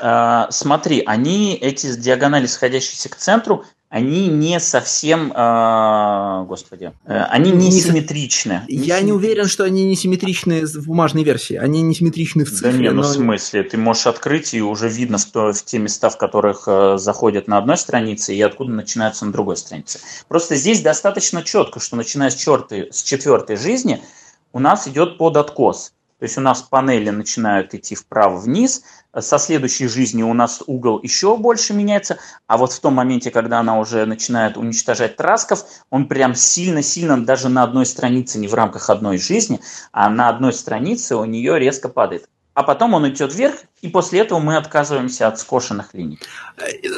[0.00, 7.52] А, смотри, они, эти диагонали, сходящиеся к центру, они не совсем, э, господи, э, они
[7.52, 8.62] не, не симметричны.
[8.66, 12.50] Я не, не уверен, что они не симметричны в бумажной версии, они не симметричны в
[12.50, 12.72] цифре.
[12.72, 13.08] Да нет, ну но...
[13.08, 16.64] в смысле, ты можешь открыть и уже видно в, то, в те места, в которых
[16.66, 20.00] э, заходят на одной странице и откуда начинаются на другой странице.
[20.26, 24.02] Просто здесь достаточно четко, что начиная с, черты, с четвертой жизни
[24.52, 25.92] у нас идет под откос.
[26.18, 28.82] То есть у нас панели начинают идти вправо-вниз,
[29.20, 33.60] со следующей жизни у нас угол еще больше меняется, а вот в том моменте, когда
[33.60, 38.90] она уже начинает уничтожать трасков, он прям сильно-сильно даже на одной странице, не в рамках
[38.90, 39.60] одной жизни,
[39.92, 42.28] а на одной странице у нее резко падает.
[42.54, 46.18] А потом он идет вверх, и после этого мы отказываемся от скошенных линий.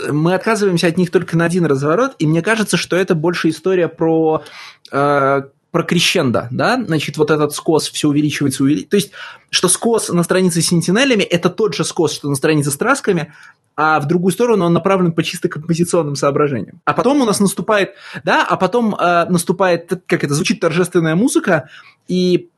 [0.08, 3.88] Мы отказываемся от них только на один разворот, и мне кажется, что это больше история
[3.88, 4.44] про
[4.92, 5.42] э,
[5.78, 8.90] про крещендо, да, значит, вот этот скос все увеличивается, увеличивается.
[8.90, 9.12] То есть,
[9.48, 13.32] что скос на странице с сентинелями– это тот же скос, что на странице с трасками,
[13.76, 16.80] а в другую сторону он направлен по чисто композиционным соображениям.
[16.84, 17.92] А потом у нас наступает,
[18.24, 21.68] да, а потом э, наступает, как это звучит, торжественная музыка,
[22.08, 22.48] и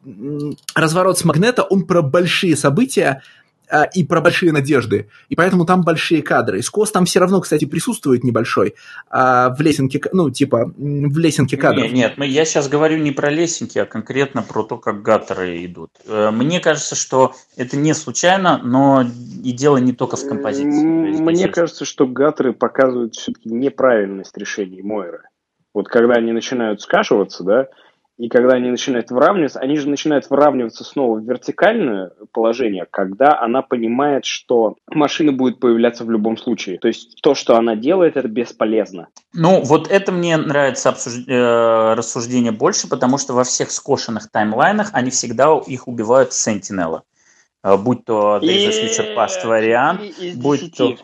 [0.75, 3.21] разворот с магнета, он про большие события,
[3.71, 5.09] а, и про большие надежды.
[5.29, 6.59] И поэтому там большие кадры.
[6.59, 8.75] И скос там все равно, кстати, присутствует небольшой
[9.09, 11.93] а, в лесенке, ну, типа, в лесенке кадров.
[11.93, 15.91] Нет, нет, я сейчас говорю не про лесенки, а конкретно про то, как гаттеры идут.
[16.07, 19.05] Э, мне кажется, что это не случайно, но
[19.43, 20.85] и дело не только в композиции.
[20.85, 25.23] Мне кажется, что гаттеры показывают все-таки неправильность решений Мойры.
[25.73, 27.69] Вот когда они начинают скашиваться, да,
[28.21, 33.63] и когда они начинают выравниваться, они же начинают выравниваться снова в вертикальное положение, когда она
[33.63, 36.79] понимает, что машина будет появляться в любом случае.
[36.79, 39.09] То есть то, что она делает, это бесполезно.
[39.33, 41.15] Ну, вот это мне нравится обсуж...
[41.27, 47.01] э, рассуждение больше, потому что во всех скошенных таймлайнах они всегда их убивают Sentinel.
[47.65, 50.03] Э, будь то Days of Future Past вариант,
[50.37, 50.95] будь то...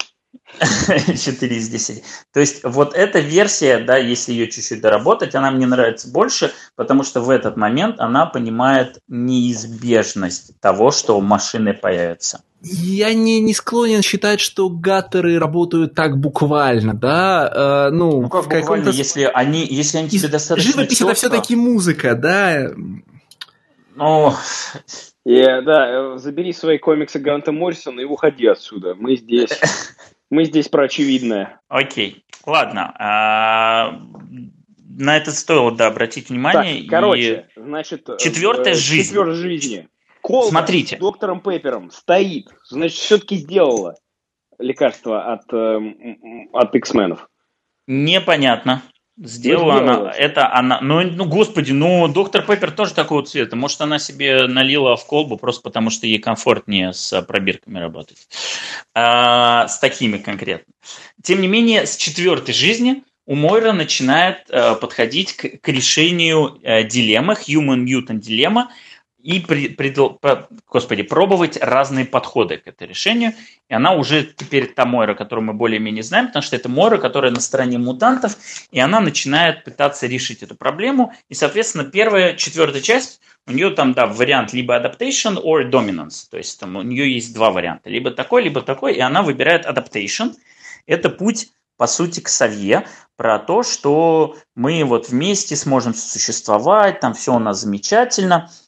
[0.59, 2.03] 4 из 10.
[2.33, 7.03] То есть вот эта версия, да, если ее чуть-чуть доработать, она мне нравится больше, потому
[7.03, 12.43] что в этот момент она понимает неизбежность того, что машины появятся.
[12.63, 17.89] Я не, не склонен считать, что гаттеры работают так буквально, да?
[17.89, 21.13] Э, ну, ну как буквально, если они, если они тебе достаточно Живопись четко...
[21.13, 22.71] это все-таки музыка, да?
[23.95, 24.33] Ну...
[25.29, 28.95] Yeah, да, э, забери свои комиксы Ганта Моррисона и уходи отсюда.
[28.95, 29.51] Мы здесь
[30.31, 31.61] Мы здесь про очевидное.
[31.69, 32.95] Окей, ладно.
[32.99, 34.01] А,
[34.99, 36.83] на это стоило, да, обратить внимание.
[36.83, 37.61] Так, короче, и...
[37.61, 38.09] значит...
[38.19, 39.09] Четвертая э, жизнь.
[39.09, 39.89] Четвертая жизнь.
[40.21, 40.97] Колба Смотрите.
[40.97, 42.49] с доктором Пеппером стоит.
[42.69, 43.95] Значит, все-таки сделала
[44.59, 45.79] лекарство от, э,
[46.53, 47.29] от X-менов.
[47.87, 48.83] Непонятно.
[49.19, 53.57] Сделала она, это она, ну, ну, господи, ну, доктор Пеппер тоже такого цвета.
[53.57, 58.29] Может, она себе налила в колбу просто потому, что ей комфортнее с пробирками работать.
[58.95, 60.71] А, с такими конкретно.
[61.23, 66.83] Тем не менее, с четвертой жизни у Мойра начинает а, подходить к, к решению а,
[66.83, 68.71] дилеммы, Human-Newton дилемма,
[69.27, 70.11] и, при, предл,
[70.69, 73.33] господи, пробовать разные подходы к этому решению.
[73.69, 77.33] И она уже теперь та Мойра, которую мы более-менее знаем, потому что это Мойра, которая
[77.33, 78.37] на стороне мутантов,
[78.71, 81.13] и она начинает пытаться решить эту проблему.
[81.29, 86.29] И, соответственно, первая, четвертая часть, у нее там, да, вариант либо adaptation or dominance.
[86.31, 87.91] То есть там у нее есть два варианта.
[87.91, 90.35] Либо такой, либо такой, и она выбирает adaptation.
[90.87, 92.87] Это путь по сути, к сове
[93.17, 98.51] про то, что мы вот вместе сможем существовать, там все у нас замечательно–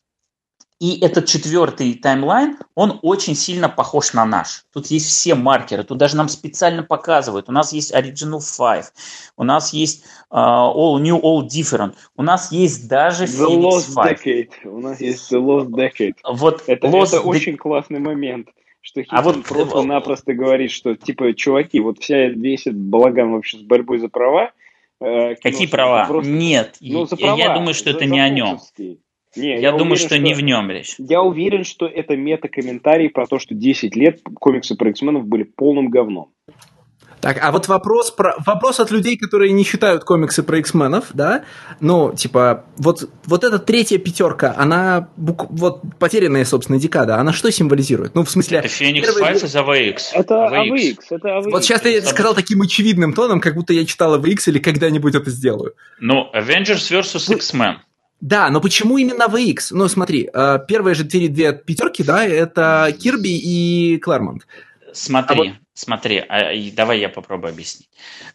[0.81, 4.65] и этот четвертый таймлайн, он очень сильно похож на наш.
[4.73, 7.49] Тут есть все маркеры, тут даже нам специально показывают.
[7.49, 8.93] У нас есть Original 5,
[9.37, 13.95] у нас есть uh, All New, All Different, у нас есть даже The Phoenix Lost
[13.95, 14.27] 5.
[14.27, 14.69] Decade.
[14.69, 16.15] У нас есть The Lost Decade.
[16.25, 18.49] Вот это, Lost это de- очень классный момент
[18.81, 23.59] что Хитман а вот просто-напросто говорит, что типа, чуваки, вот вся весь этот балаган вообще
[23.59, 24.53] с борьбой за права.
[25.01, 26.07] Э, Какие права?
[26.07, 26.31] Просто...
[26.31, 28.59] Нет, ну, за права, я думаю, что это не о нем.
[29.39, 30.95] Не, я, я думаю, уверен, что, что не в нем речь.
[30.99, 35.89] Я уверен, что это мета-комментарий про то, что 10 лет комиксы про X-менов были полным
[35.89, 36.33] говном.
[37.21, 41.45] Так, а вот вопрос, про, вопрос от людей, которые не читают комиксы про X-менов, да,
[41.81, 47.51] ну, типа, вот, вот эта третья пятерка, она, бук, вот, потерянная, собственно, декада, она что
[47.51, 48.15] символизирует?
[48.15, 48.59] Ну, в смысле...
[48.59, 49.35] Это Феникс первый...
[49.35, 49.99] из AVX.
[50.13, 51.51] Это AVX, это AVX.
[51.51, 55.31] Вот сейчас я сказал таким очевидным тоном, как будто я читал AVX или когда-нибудь это
[55.31, 55.75] сделаю.
[56.01, 57.35] Ну, Avengers vs.
[57.35, 57.79] X-Men.
[58.21, 59.69] Да, но почему именно VX?
[59.71, 64.47] Ну, смотри, э, первые же две, две пятерки, да, это Кирби и Клэрмонт.
[64.93, 65.53] Смотри, а вот...
[65.75, 67.89] смотри, а, давай я попробую объяснить.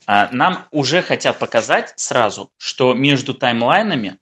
[0.06, 4.20] А, нам уже хотят показать сразу, что между таймлайнами,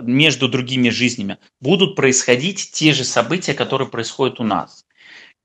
[0.00, 4.86] между другими жизнями будут происходить те же события, которые происходят у нас.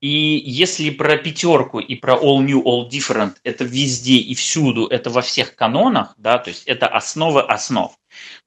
[0.00, 5.08] И если про пятерку и про All New, All Different это везде и всюду, это
[5.08, 7.92] во всех канонах, да, то есть это основа основ,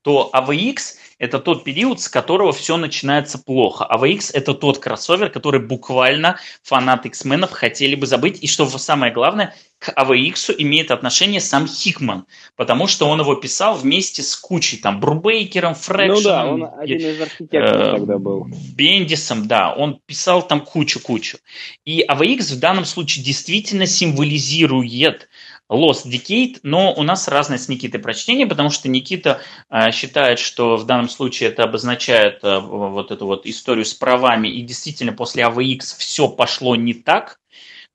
[0.01, 3.87] то AVX это тот период, с которого все начинается плохо.
[3.91, 8.43] AVX это тот кроссовер, который буквально фанаты X-менов хотели бы забыть.
[8.43, 12.25] И что самое главное, к AVX имеет отношение сам Хикман,
[12.55, 16.15] потому что он его писал вместе с кучей, там, Брубейкером, Фрэкшеном.
[16.15, 18.47] Ну да, он один из архитекторов э, тогда был.
[18.75, 21.37] Бендисом, да, он писал там кучу-кучу.
[21.85, 25.29] И AVX в данном случае действительно символизирует
[25.69, 30.77] Lost Decade, но у нас разное с Никитой прочтение, потому что Никита э, считает, что
[30.77, 35.43] в данном случае это обозначает э, вот эту вот историю с правами, и действительно после
[35.43, 37.39] AVX все пошло не так,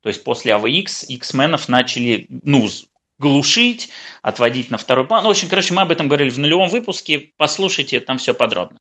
[0.01, 2.69] то есть после AVX X-менов начали, ну,
[3.19, 3.89] глушить,
[4.21, 5.23] отводить на второй план.
[5.23, 7.31] Ну, в общем, короче, мы об этом говорили в нулевом выпуске.
[7.37, 8.79] Послушайте, там все подробно.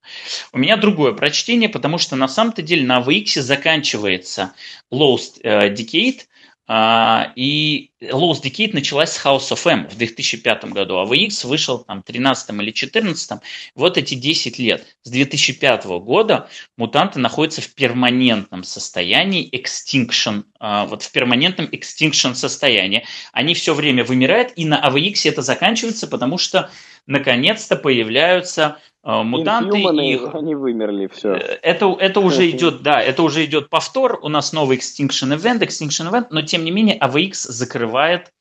[0.52, 4.52] У меня другое прочтение, потому что на самом-то деле на AVX заканчивается
[4.93, 6.23] Lost э, Decade,
[6.68, 12.02] и Lost Decade началась с House of M в 2005 году, а VX вышел там
[12.02, 13.40] 13 или 14
[13.74, 14.86] вот эти 10 лет.
[15.02, 23.05] С 2005 года мутанты находятся в перманентном состоянии extinction, а, вот в перманентном extinction состоянии.
[23.32, 26.70] Они все время вымирают, и на AVX это заканчивается, потому что
[27.06, 29.79] наконец-то появляются мутанты.
[29.79, 30.31] и их...
[30.35, 31.35] Они вымерли, все.
[31.35, 34.20] Э, это, это уже идет, да, это уже идет повтор.
[34.23, 38.33] У нас новый Extinction Event, Extinction Event, но тем не менее AVX закрывает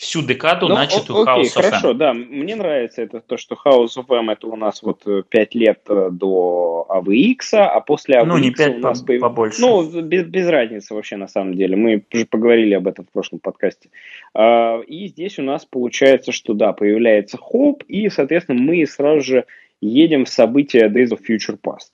[0.00, 1.98] всю декаду, ну, начатую окей, House of хорошо, M.
[1.98, 5.80] да, мне нравится это то, что House of M это у нас вот 5 лет
[5.90, 9.60] э, до AVX, а после AVX ну, не 5, у нас по, побольше.
[9.60, 11.76] Ну, без, без разницы вообще на самом деле.
[11.76, 13.90] Мы уже поговорили об этом в прошлом подкасте.
[14.32, 19.44] А, и здесь у нас получается, что да, появляется Hope, и, соответственно, мы сразу же
[19.80, 21.90] едем в события Days of Future Past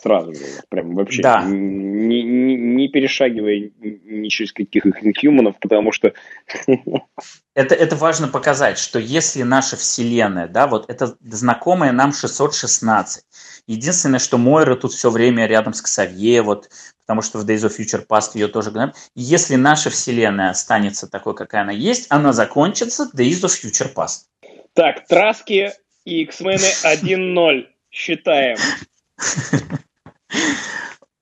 [0.00, 1.44] сразу же, прям вообще да.
[1.44, 6.12] не, не, не перешагивая ни через каких инхьюманов, потому что...
[7.54, 13.24] Это, это важно показать, что если наша Вселенная, да, вот это знакомая нам 616,
[13.66, 16.70] единственное, что Мойра тут все время рядом с Ксавье, вот,
[17.00, 21.34] потому что в Days of Future Past ее тоже говорят, если наша Вселенная останется такой,
[21.34, 24.26] какая она есть, она закончится Days of Future Past.
[24.74, 25.72] Так, Траски
[26.08, 27.66] и X-мены 1-0.
[27.90, 28.56] Считаем.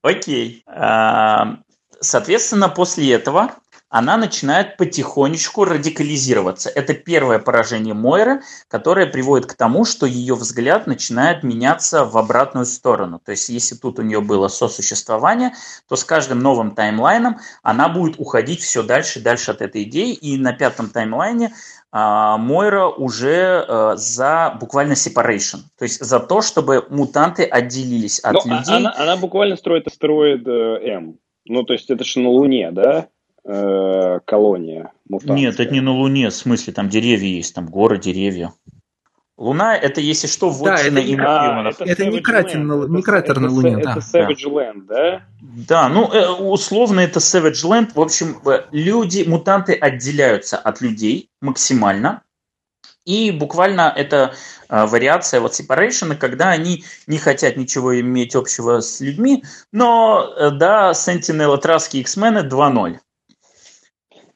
[0.03, 0.63] Окей.
[0.67, 1.59] А,
[2.01, 3.57] соответственно, после этого
[3.89, 6.71] она начинает потихонечку радикализироваться.
[6.71, 12.67] Это первое поражение Мойры, которое приводит к тому, что ее взгляд начинает меняться в обратную
[12.67, 13.21] сторону.
[13.25, 15.53] То есть, если тут у нее было сосуществование,
[15.89, 20.13] то с каждым новым таймлайном она будет уходить все дальше и дальше от этой идеи.
[20.13, 21.53] И на пятом таймлайне
[21.93, 28.45] а, Мойра уже э, за буквально separation, то есть за то, чтобы мутанты отделились от
[28.45, 28.77] Но людей.
[28.77, 30.51] Она, она буквально строит астероид э,
[30.91, 31.19] М.
[31.47, 33.09] Ну, то есть это же на Луне, да?
[33.49, 35.37] Э, колония мутантская.
[35.37, 38.53] Нет, это не на Луне, в смысле, там деревья есть, там горы, деревья.
[39.39, 43.39] Луна это, если что, вотчина да, это, а, это, это не, кратер, на, не кратер
[43.39, 43.91] на Луне, это, да.
[43.93, 44.51] Это Savage да.
[44.51, 45.23] Land, да?
[45.41, 47.91] Да, ну, э, условно это Savage Land.
[47.95, 48.41] В общем,
[48.73, 52.23] люди, мутанты отделяются от людей максимально.
[53.05, 54.35] И буквально это
[54.69, 60.51] э, вариация вот separation, когда они не хотят ничего иметь общего с людьми, но, э,
[60.51, 62.99] да, Sentinel, Trask и X-Men 2.0.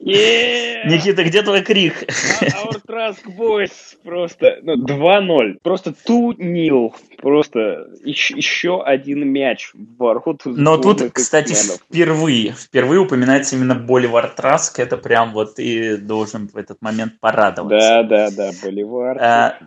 [0.00, 0.86] Yeah!
[0.86, 2.02] Никита, где твой крик?
[2.40, 3.70] Our Trask Boys
[4.02, 5.58] просто ну, 2-0.
[5.62, 6.94] Просто ту нил.
[7.18, 10.42] Просто еще, еще один мяч в ворот.
[10.46, 14.78] Но тут, кстати, впервые, впервые упоминается именно Боливар Траск.
[14.78, 18.02] Это прям вот ты должен в этот момент порадоваться.
[18.02, 19.18] Да, да, да, Боливар.
[19.20, 19.58] А,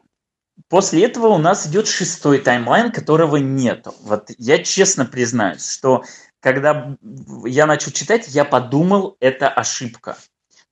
[0.68, 3.94] после этого у нас идет шестой таймлайн, которого нету.
[4.02, 6.04] Вот я честно признаюсь, что
[6.44, 6.98] когда
[7.46, 10.18] я начал читать, я подумал, это ошибка.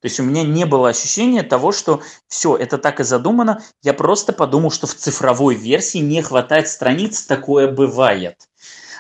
[0.02, 3.64] То есть у меня не было ощущения того, что все, это так и задумано.
[3.81, 8.35] Я просто подумал, что в цифровой версии не хватает страниц, такое бывает.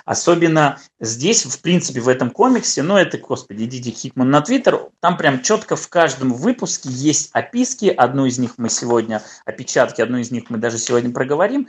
[0.05, 5.17] Особенно здесь, в принципе, в этом комиксе, ну это, господи, идите Хикман на Твиттер, там
[5.17, 10.31] прям четко в каждом выпуске есть описки, одну из них мы сегодня, опечатки, одну из
[10.31, 11.67] них мы даже сегодня проговорим,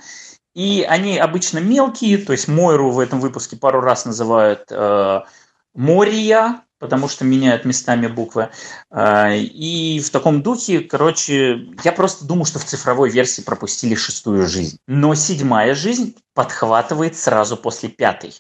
[0.55, 5.21] и они обычно мелкие, то есть Мойру в этом выпуске пару раз называют э,
[5.75, 8.51] Мория, потому что меняют местами буквы.
[8.91, 14.47] Э, и в таком духе, короче, я просто думаю, что в цифровой версии пропустили шестую
[14.47, 14.79] жизнь.
[14.87, 18.35] Но седьмая жизнь подхватывает сразу после пятой.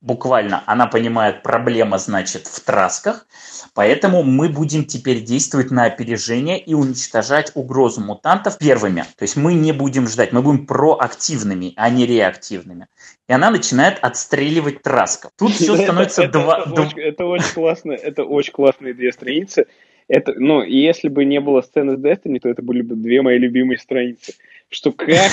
[0.00, 3.26] Буквально, она понимает, проблема, значит, в трасках,
[3.74, 9.04] поэтому мы будем теперь действовать на опережение и уничтожать угрозу мутантов первыми.
[9.16, 12.86] То есть мы не будем ждать, мы будем проактивными, а не реактивными.
[13.28, 15.32] И она начинает отстреливать трасков.
[15.36, 16.64] Тут все становится два...
[16.96, 19.66] Это очень классно, это очень классные две страницы.
[20.08, 23.38] Это, ну, если бы не было сцены с Destiny, то это были бы две мои
[23.38, 24.34] любимые страницы
[24.68, 25.30] что как,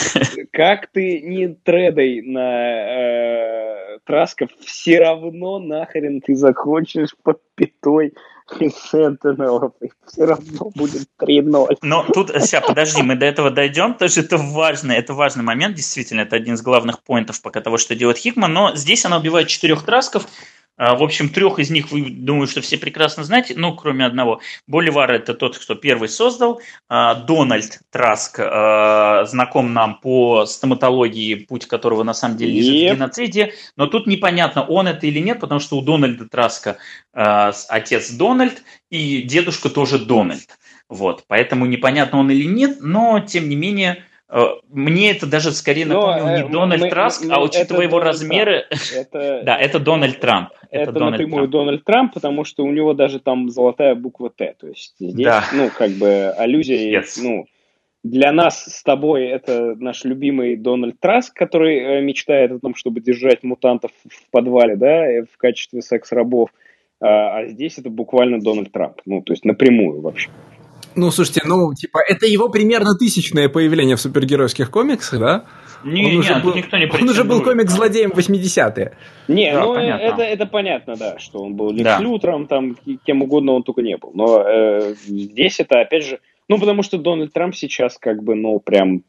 [0.52, 8.14] как ты не тредай на э, трасков, все равно нахрен ты закончишь под пятой
[8.50, 9.72] Сентинелов,
[10.06, 11.78] все равно будет 3-0.
[11.82, 16.22] Но тут, сейчас, подожди, мы до этого дойдем, что это важный, это важный момент, действительно,
[16.22, 19.84] это один из главных поинтов пока того, что делает Хикман, но здесь она убивает четырех
[19.84, 20.28] трасков,
[20.78, 24.42] в общем, трех из них вы, думаю, что все прекрасно знаете, ну, кроме одного.
[24.68, 26.62] Боливар– это тот, кто первый создал.
[26.90, 32.92] А, Дональд Траск а, знаком нам по стоматологии, путь которого на самом деле лежит yep.
[32.92, 33.54] в геноциде.
[33.78, 36.78] Но тут непонятно, он это или нет, потому что у Дональда Траска
[37.14, 40.58] отец Дональд и дедушка тоже Дональд.
[40.90, 44.04] Вот, поэтому непонятно он или нет, но, тем не менее,
[44.70, 48.16] мне это даже скорее напомнил не э, Дональд мы, Траск, мы, а учитывая его Дональд
[48.16, 48.66] размеры...
[48.96, 50.50] Это, да, это Дональд Трамп.
[50.72, 51.52] Это, это Дональд напрямую Трамп.
[51.52, 54.56] Дональд Трамп, потому что у него даже там золотая буква Т.
[54.60, 55.44] То есть здесь, да.
[55.54, 57.20] ну, как бы аллюзия, yes.
[57.22, 57.46] ну,
[58.04, 63.02] для нас с тобой это наш любимый Дональд Траск, который э, мечтает о том, чтобы
[63.02, 66.50] держать мутантов в подвале, да, в качестве секс-рабов.
[67.00, 69.02] А, а здесь это буквально Дональд Трамп.
[69.06, 70.30] Ну, то есть напрямую вообще.
[70.96, 75.46] Ну, слушайте, ну, типа, это его примерно тысячное появление в супергеройских комиксах, да?
[75.84, 78.96] Не, он уже был, никто не Он уже был комик-злодеем 80-е.
[79.28, 80.04] Не, да, ну понятно.
[80.04, 82.00] это, это понятно, да, что он был Лекс да.
[82.00, 84.12] Лютером, там, кем угодно он только не был.
[84.14, 88.60] Но э, здесь это, опять же, ну, потому что Дональд Трамп сейчас как бы, ну,
[88.60, 89.04] прям...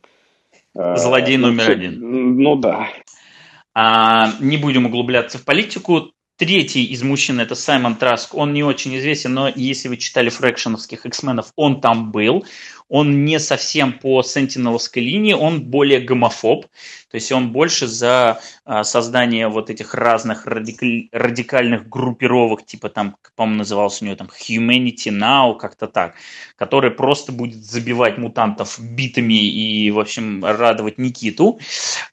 [0.77, 2.39] Э, Злодей ну, номер один.
[2.39, 2.89] Ну, да.
[3.75, 6.13] А, не будем углубляться в политику.
[6.37, 8.35] Третий из мужчин это Саймон Траск.
[8.35, 12.45] Он не очень известен, но если вы читали фрэкшеновских X-менов, он там был.
[12.89, 16.67] Он не совсем по сентинеловской линии, он более гомофоб.
[17.09, 23.17] То есть он больше за а, создание вот этих разных радикаль, радикальных группировок, типа там,
[23.37, 26.17] по-моему, назывался у него там Humanity Now, как-то так,
[26.57, 31.61] который просто будет забивать мутантов битами и, в общем, радовать Никиту.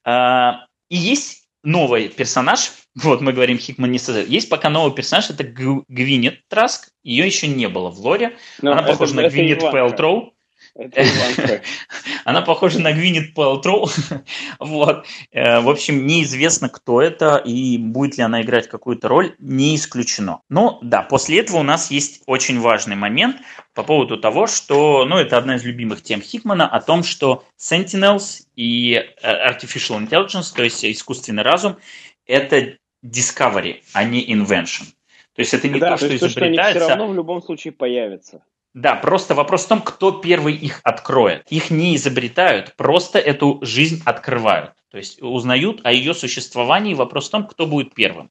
[0.06, 4.30] А, и есть новый персонаж, вот мы говорим Хикман не создает.
[4.30, 6.90] Есть пока новый персонаж, это Гвинет Траск.
[7.04, 8.38] Ее еще не было в лоре.
[8.62, 10.34] Но Она похожа на Гвинет Пелтроу.
[12.26, 13.90] Она похожа на Гвинет Пэлтроу.
[14.60, 15.06] вот.
[15.32, 20.42] Э, в общем, неизвестно, кто это и будет ли она играть какую-то роль, не исключено.
[20.50, 23.38] Но да, после этого у нас есть очень важный момент
[23.74, 28.44] по поводу того, что, ну, это одна из любимых тем Хикмана, о том, что Sentinels
[28.56, 31.78] и э, Artificial Intelligence, то есть искусственный разум,
[32.26, 34.86] это discovery, а не invention.
[35.34, 36.36] То есть это не да, то, что то изобретается.
[36.36, 38.44] То, что они все равно в любом случае появятся.
[38.74, 41.46] Да, просто вопрос в том, кто первый их откроет.
[41.50, 44.74] Их не изобретают, просто эту жизнь открывают.
[44.92, 46.94] То есть узнают о ее существовании.
[46.94, 48.30] Вопрос в том, кто будет первым.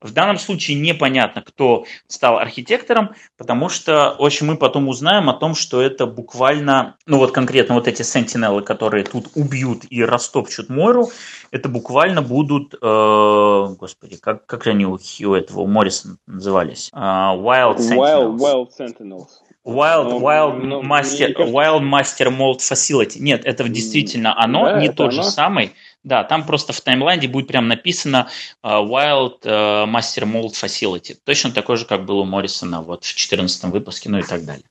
[0.00, 5.54] В данном случае непонятно, кто стал архитектором, потому что очень мы потом узнаем о том,
[5.54, 11.08] что это буквально, ну вот конкретно вот эти сентинелы, которые тут убьют и растопчут Мойру,
[11.52, 16.90] это буквально будут, э, господи, как, как они у, у этого, у Моррисона назывались?
[16.92, 18.36] Uh, Wild Sentinels.
[18.36, 19.28] Wild, Wild Sentinels.
[19.64, 21.42] Wild, но, Wild, но, Master, кажется...
[21.42, 23.18] Wild Master Mold Facility.
[23.18, 25.22] Нет, это действительно оно, да, не тот оно.
[25.22, 25.72] же самый.
[26.02, 28.28] Да, там просто в таймлайне будет прям написано
[28.62, 31.16] uh, Wild uh, Master Mold Facility.
[31.24, 34.64] Точно такой же, как был у Моррисона вот в 14 выпуске, ну и так далее.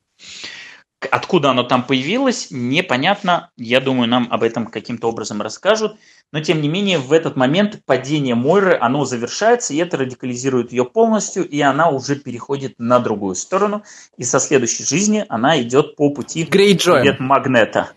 [1.11, 3.49] Откуда оно там появилось, непонятно.
[3.57, 5.97] Я думаю, нам об этом каким-то образом расскажут.
[6.31, 10.85] Но, тем не менее, в этот момент падение Мойры, оно завершается, и это радикализирует ее
[10.85, 13.83] полностью, и она уже переходит на другую сторону.
[14.17, 17.17] И со следующей жизни она идет по пути Грейджоем.
[17.19, 17.91] магнета.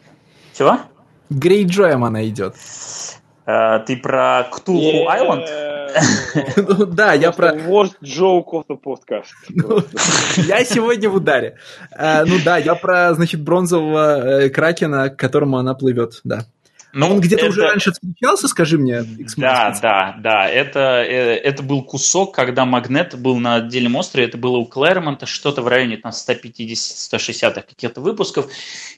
[0.56, 0.78] Чего?
[1.30, 2.56] Грейджоем она идет.
[3.47, 5.48] А, ты про Ктулху Айленд?
[6.56, 7.55] Ну да, я про...
[7.55, 9.32] Worst joke of the podcast.
[10.47, 11.56] Я сегодня в ударе.
[11.97, 16.44] А, ну да, я про, значит, бронзового э, кракена, к которому она плывет, да.
[16.97, 17.51] Но он где-то это...
[17.51, 19.02] уже раньше встречался, скажи мне.
[19.36, 20.48] Да, да, да.
[20.48, 24.27] Это, э, это был кусок, когда Магнет был на отдельном острове.
[24.27, 28.47] Это было у Клэрмонта, что-то в районе 150-160 каких-то выпусков.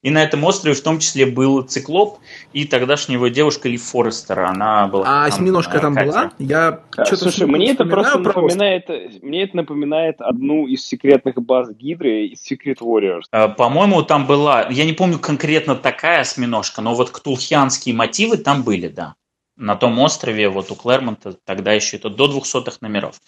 [0.02, 2.20] И на этом острове в том числе был Циклоп
[2.52, 4.38] и тогдашняя его девушка Ли Форестер.
[4.38, 5.02] Она была...
[5.02, 6.06] А там, осьминожка там Катя.
[6.06, 6.32] была?
[6.38, 8.88] Я а, Слушай, мне это просто напоминает,
[9.22, 13.22] мне это напоминает одну из секретных баз Гидры из Secret Warriors.
[13.32, 14.68] А, по-моему, там была...
[14.70, 19.14] Я не помню конкретно такая осьминожка, но вот ктулхианский такие мотивы там были, да.
[19.56, 23.20] на том острове, вот у Клэрмонта, тогда еще это до 200-х номеров.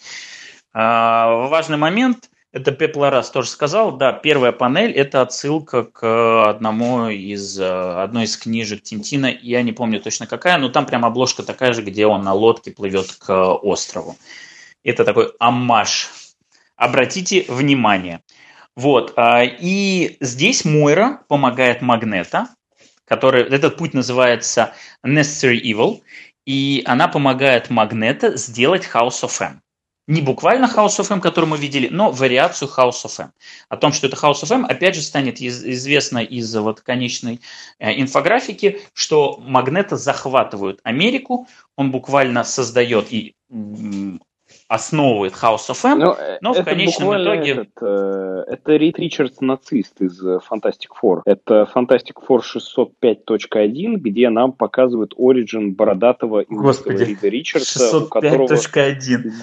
[0.71, 7.59] А, важный момент, это Пеплорас тоже сказал, да, первая панель– это отсылка к одному из,
[7.59, 11.81] одной из книжек Тинтина, я не помню точно какая, но там прям обложка такая же,
[11.81, 14.15] где он на лодке плывет к острову.
[14.83, 16.09] Это такой аммаж.
[16.75, 18.21] Обратите внимание.
[18.75, 22.49] Вот, а, и здесь Мойра помогает Магнета,
[23.11, 24.73] который, этот путь называется
[25.05, 26.01] Necessary Evil,
[26.45, 29.61] и она помогает Магнета сделать House of M.
[30.07, 33.33] Не буквально House of M, который мы видели, но вариацию House of M.
[33.67, 37.41] О том, что это House of M, опять же, станет известно из вот конечной
[37.79, 43.35] э, инфографики, что Магнета захватывают Америку, он буквально создает и
[44.71, 47.51] основывает House of M, но, ну, но в конечном итоге...
[47.51, 51.23] Этот, э, это Рид Ричардс нацист из э, Fantastic Four.
[51.25, 58.07] Это Fantastic Four 605.1, где нам показывают оригин бородатого и Рида Ричардса, 605.1.
[58.07, 58.47] Которого...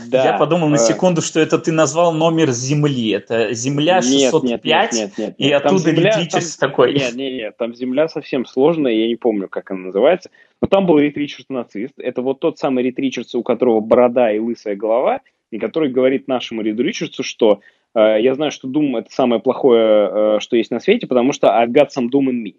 [0.07, 3.11] Да, Я подумал на э, секунду, что это ты назвал номер Земли.
[3.11, 6.71] Это Земля 605, нет, нет, нет, нет, и оттуда Рид Ричардс там...
[6.71, 6.95] такой.
[6.95, 10.31] Нет, нет, нет, там Земля совсем сложная, я не помню, как она называется.
[10.61, 11.95] Но там был Рид Ричардс нацист.
[11.99, 15.21] Это вот тот самый Рид Ричардс, у которого борода и лысая голова,
[15.51, 17.61] и который говорит нашему Риду Ричардсу, что
[17.95, 21.49] э, я знаю, что Doom это самое плохое, э, что есть на свете, потому что
[21.49, 22.55] I've got some Doom in me.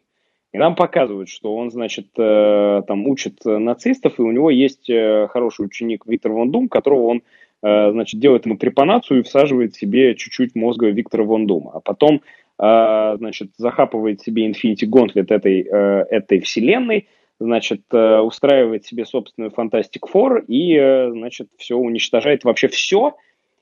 [0.51, 5.27] И нам показывают, что он, значит, э, там учит нацистов, и у него есть э,
[5.29, 7.21] хороший ученик Виктор Ван Дум, которого он,
[7.61, 11.73] э, значит, делает ему трепанацию и всаживает себе чуть-чуть мозга Виктора Ван Дума.
[11.75, 12.21] А потом,
[12.57, 17.07] э, значит, захапывает себе Infinity Gauntlet этой, э, этой вселенной,
[17.39, 23.15] значит, э, устраивает себе собственную Fantastic Four и, э, значит, все уничтожает вообще все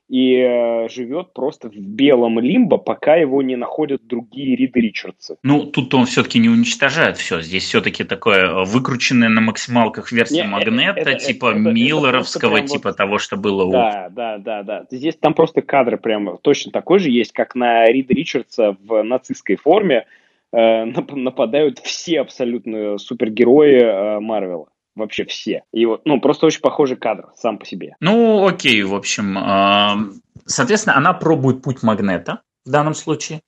[0.08, 5.36] и э, живет просто в белом лимбо, пока его не находят другие Риды Ричардсы.
[5.42, 7.42] Ну, тут он все-таки не уничтожает все.
[7.42, 12.88] Здесь все-таки такое выкрученное на максималках версия не, Магнета, это, типа это, Миллеровского, это типа
[12.88, 12.96] вот...
[12.96, 14.14] того, что было да, у...
[14.14, 14.86] Да, да, да.
[14.90, 19.56] Здесь там просто кадры прямо точно такой же есть, как на Рида Ричардса в нацистской
[19.56, 20.06] форме,
[20.52, 24.66] нападают все абсолютно супергерои э, Марвела.
[24.94, 25.62] Вообще все.
[25.72, 27.94] И вот, ну, просто очень похожий кадр сам по себе.
[28.00, 29.38] Ну, окей, в общем.
[29.38, 30.12] Э,
[30.46, 33.40] соответственно, она пробует путь магнета в данном случае.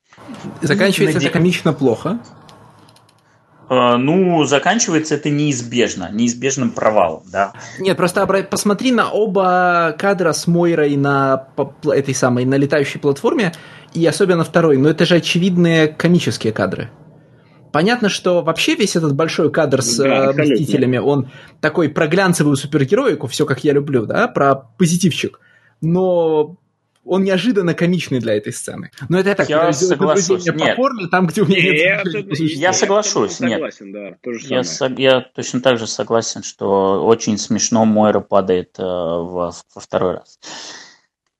[0.60, 1.26] Заканчивается Наде...
[1.26, 2.20] это комично плохо.
[3.72, 7.52] Ну, заканчивается это неизбежно, неизбежным провалом, да.
[7.78, 11.46] Нет, просто посмотри на оба кадра с Мойрой на
[11.84, 13.52] этой самой, на летающей платформе
[13.94, 16.90] и особенно второй, но это же очевидные комические кадры.
[17.72, 21.30] Понятно, что вообще весь этот большой кадр с да, э, Мстителями, он
[21.60, 25.38] такой про глянцевую супергероику, все как я люблю, да, про позитивчик.
[25.80, 26.56] Но
[27.04, 28.90] он неожиданно комичный для этой сцены.
[29.08, 30.46] Но это я так, я соглашусь.
[30.46, 30.76] Нет.
[30.76, 32.28] по там, где у меня нет...
[32.38, 33.52] Я соглашусь, нет.
[33.52, 38.20] Согласен, да, то же я, со, я точно так же согласен, что очень смешно Мойра
[38.20, 40.38] падает э, во, во второй раз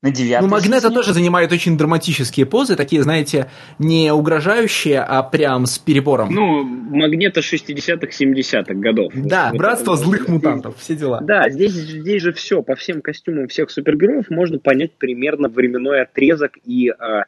[0.03, 0.49] на девятой.
[0.49, 6.33] Ну, Магнета тоже занимает очень драматические позы, такие, знаете, не угрожающие, а прям с перебором.
[6.33, 9.13] Ну, Магнета 60-х, 70-х годов.
[9.15, 11.21] Да, вот братство это, злых здесь, мутантов, все дела.
[11.21, 16.53] Да, здесь, здесь же все, по всем костюмам всех супергероев можно понять примерно временной отрезок
[16.65, 17.25] и, э,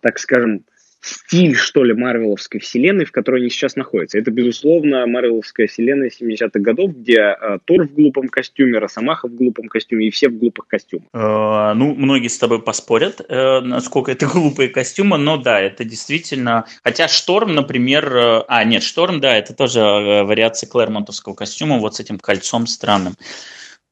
[0.00, 0.64] так скажем,
[1.06, 4.18] стиль, что ли, Марвеловской вселенной, в которой они сейчас находятся.
[4.18, 9.68] Это, безусловно, Марвеловская вселенная 70-х годов, где э, Тор в глупом костюме, Росомаха в глупом
[9.68, 11.06] костюме и все в глупых костюмах.
[11.12, 16.66] Э, ну, многие с тобой поспорят, э, насколько это глупые костюмы, но да, это действительно...
[16.82, 18.16] Хотя Шторм, например...
[18.16, 22.66] Э, а, нет, Шторм, да, это тоже э, вариация Клэрмонтовского костюма вот с этим кольцом
[22.66, 23.14] странным.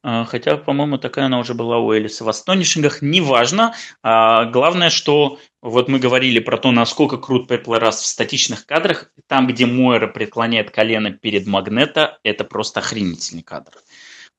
[0.07, 3.01] А, хотя, по-моему, такая она уже была у Элиса в Астонишингах.
[3.01, 3.73] Неважно.
[4.03, 9.11] А, главное, что вот мы говорили про то, насколько крут Пепла раз в статичных кадрах.
[9.25, 13.71] Там, где Мойра преклоняет колено перед Магнета, это просто охренительный кадр.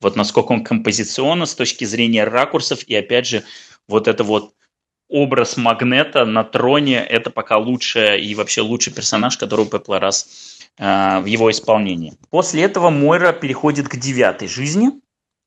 [0.00, 2.84] Вот насколько он композиционно с точки зрения ракурсов.
[2.84, 3.42] И опять же,
[3.88, 4.54] вот это вот
[5.08, 11.24] образ Магнета на троне, это пока лучший и вообще лучший персонаж, который у э, в
[11.24, 12.14] его исполнении.
[12.30, 14.92] После этого Мойра переходит к девятой жизни–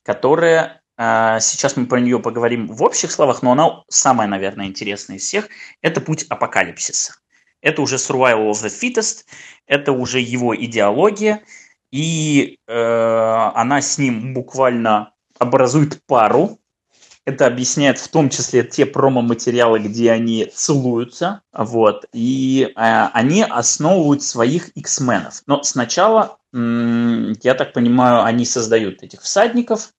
[0.10, 5.18] которая, а, сейчас мы про нее поговорим в общих словах, но она самая, наверное, интересная
[5.18, 5.50] из всех,
[5.84, 7.14] это путь апокалипсиса.
[7.62, 9.26] Это уже survival of the fittest,
[9.68, 11.44] это уже его идеология,
[11.92, 16.58] и э, она с ним буквально образует пару.
[17.26, 24.24] Это объясняет в том числе те промо-материалы, где они целуются, вот, и э, они основывают
[24.24, 25.44] своих X-менов.
[25.46, 29.92] Но сначала я так понимаю, они создают этих всадников.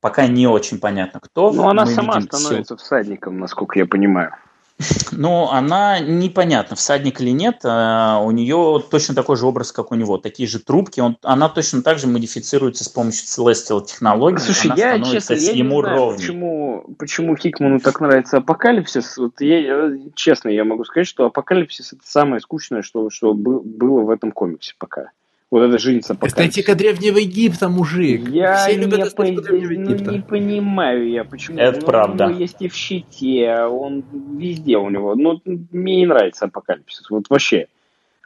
[0.00, 1.52] Пока не очень понятно, кто.
[1.52, 2.76] Ну, она Мы сама становится сил.
[2.76, 4.34] всадником, насколько я понимаю.
[5.10, 7.60] Ну, она непонятно, всадник или нет.
[7.64, 10.18] А, у нее точно такой же образ, как у него.
[10.18, 11.00] Такие же трубки.
[11.00, 14.38] Он, она точно так же модифицируется с помощью Celestial технологий.
[14.38, 16.18] Слушай, она я, честно, я не ему знаю, ровней.
[16.18, 19.16] почему, почему Хикману так нравится Апокалипсис.
[19.16, 24.02] Вот я, честно, я могу сказать, что Апокалипсис это самое скучное, что, что бы- было
[24.02, 25.10] в этом комиксе пока.
[25.50, 26.46] Вот эта жизнь с Апокалипсисом.
[26.46, 28.28] Эстетика Древнего Египта, мужик.
[28.28, 31.58] Я Все любят не, по- Древнего ну, не понимаю я, почему.
[31.58, 32.26] Это Ну, правда.
[32.26, 34.04] У него есть и в щите, он
[34.36, 35.14] везде у него.
[35.14, 37.08] Ну, мне не нравится апокалипсис.
[37.08, 37.68] Вот вообще.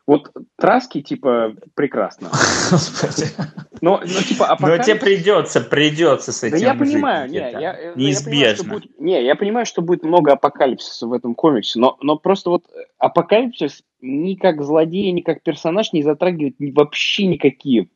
[0.07, 2.29] Вот Траски, типа, прекрасно.
[2.71, 3.27] Господи.
[3.81, 5.01] Но, но типа, Но тебе апокалипсис...
[5.01, 7.61] придется, придется с Да этим я жить понимаю, не, где-то.
[7.61, 8.65] я, я- я Неизбежно.
[8.65, 12.51] понимаю, будет, не, я понимаю, что будет много апокалипсиса в этом комиксе, но, но просто
[12.51, 12.65] вот
[12.99, 17.89] апокалипсис ни как злодей, ни как персонаж не затрагивает вообще никакие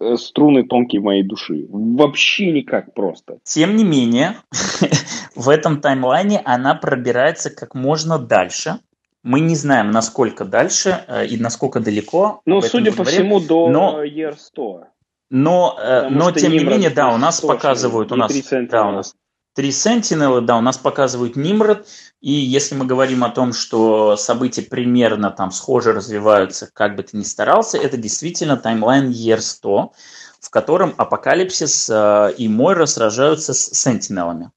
[0.00, 1.66] э, струны тонкие моей души.
[1.68, 3.38] Вообще никак просто.
[3.42, 4.36] Тем не менее,
[5.34, 8.78] в этом таймлайне она пробирается как можно дальше.
[9.26, 12.42] Мы не знаем, насколько дальше э, и насколько далеко.
[12.46, 13.20] Ну, судя по поговорим.
[13.20, 14.84] всему, до но- э, Year 100.
[15.30, 18.92] Но, э, но тем не менее, да, у нас показывают, у нас, да, у Sentinel.
[18.92, 19.14] нас
[19.56, 21.88] три Сентинелы, да, у нас показывают Нимрод,
[22.20, 27.16] и если мы говорим о том, что события примерно там схоже развиваются, как бы ты
[27.16, 29.92] ни старался, это действительно таймлайн Year 100,
[30.40, 34.52] в котором Апокалипсис э, и Мойра сражаются с Сентинелами.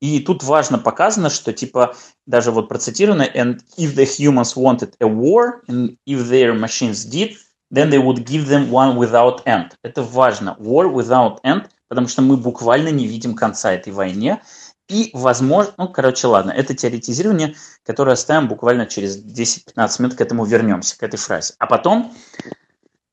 [0.00, 1.96] И тут важно показано, что типа
[2.26, 7.36] даже вот процитировано, and if the humans wanted a war, and if their machines did,
[7.70, 9.72] then they would give them one without end.
[9.82, 10.56] Это важно.
[10.58, 14.40] War without end, потому что мы буквально не видим конца этой войне.
[14.88, 20.46] И, возможно, ну, короче, ладно, это теоретизирование, которое оставим буквально через 10-15 минут, к этому
[20.46, 21.54] вернемся, к этой фразе.
[21.58, 22.14] А потом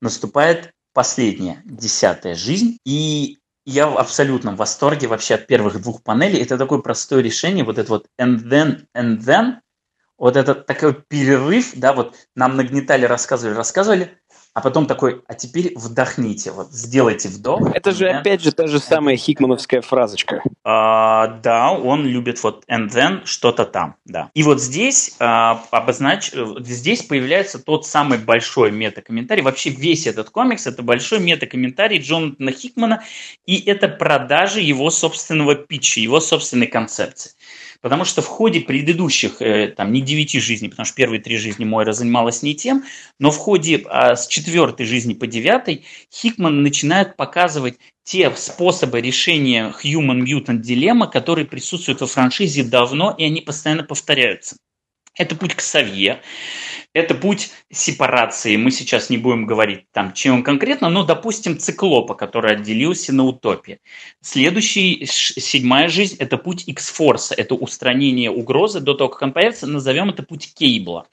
[0.02, 6.42] наступает последняя, десятая жизнь, и я в абсолютном восторге вообще от первых двух панелей.
[6.42, 9.56] Это такое простое решение, вот это вот and then, and then,
[10.18, 14.18] вот это такой перерыв, да, вот нам нагнетали, рассказывали, рассказывали,
[14.56, 17.70] а потом такой, а теперь вдохните, вот сделайте вдох.
[17.74, 18.20] Это же then.
[18.20, 20.42] опять же та же самая хикмановская фразочка.
[20.64, 24.30] А, да, он любит вот and then что-то там, да.
[24.34, 26.32] И вот здесь а, обознач...
[26.60, 29.44] здесь появляется тот самый большой метакомментарий.
[29.44, 33.04] Вообще весь этот комикс это большой метакомментарий Джонатана Хикмана,
[33.46, 37.34] и это продажи его собственного питча, его собственной концепции.
[37.86, 41.66] Потому что в ходе предыдущих, э, там, не девяти жизней, потому что первые три жизни
[41.66, 42.84] Мойра занималась не тем,
[43.20, 49.72] но в ходе а, с четвертой жизни по девятой Хикман начинает показывать те способы решения
[49.84, 54.56] Human Mutant дилемма, которые присутствуют во франшизе давно, и они постоянно повторяются.
[55.18, 56.22] Это путь к Савье,
[56.96, 58.56] это путь сепарации.
[58.58, 63.24] Мы сейчас не будем говорить там, чем он конкретно, но, допустим, циклопа, который отделился на
[63.24, 63.80] утопе.
[64.22, 70.10] Следующий, седьмая жизнь, это путь X-форса, это устранение угрозы до того, как он появится, назовем
[70.10, 71.08] это путь Кейбла.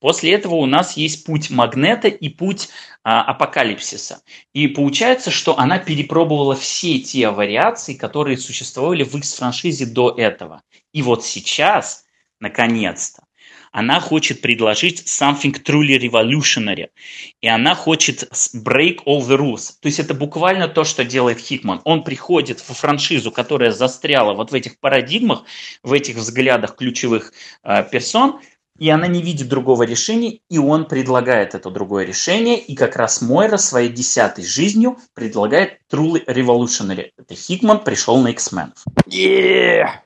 [0.00, 2.68] После этого у нас есть путь Магнета и путь
[3.04, 4.22] а, Апокалипсиса.
[4.54, 10.62] И получается, что она перепробовала все те вариации, которые существовали в X-франшизе до этого.
[10.92, 12.04] И вот сейчас,
[12.40, 13.25] наконец-то,
[13.76, 16.88] она хочет предложить something truly revolutionary.
[17.42, 18.22] И она хочет
[18.54, 19.74] break all the rules.
[19.82, 21.82] То есть это буквально то, что делает Хикман.
[21.84, 25.44] Он приходит в франшизу, которая застряла вот в этих парадигмах,
[25.82, 27.34] в этих взглядах ключевых
[27.64, 28.40] э, персон,
[28.78, 33.20] и она не видит другого решения, и он предлагает это другое решение, и как раз
[33.20, 37.10] Мойра своей десятой жизнью предлагает truly revolutionary.
[37.18, 38.72] Это Хикман пришел на X-Men.
[39.06, 40.00] Yeah!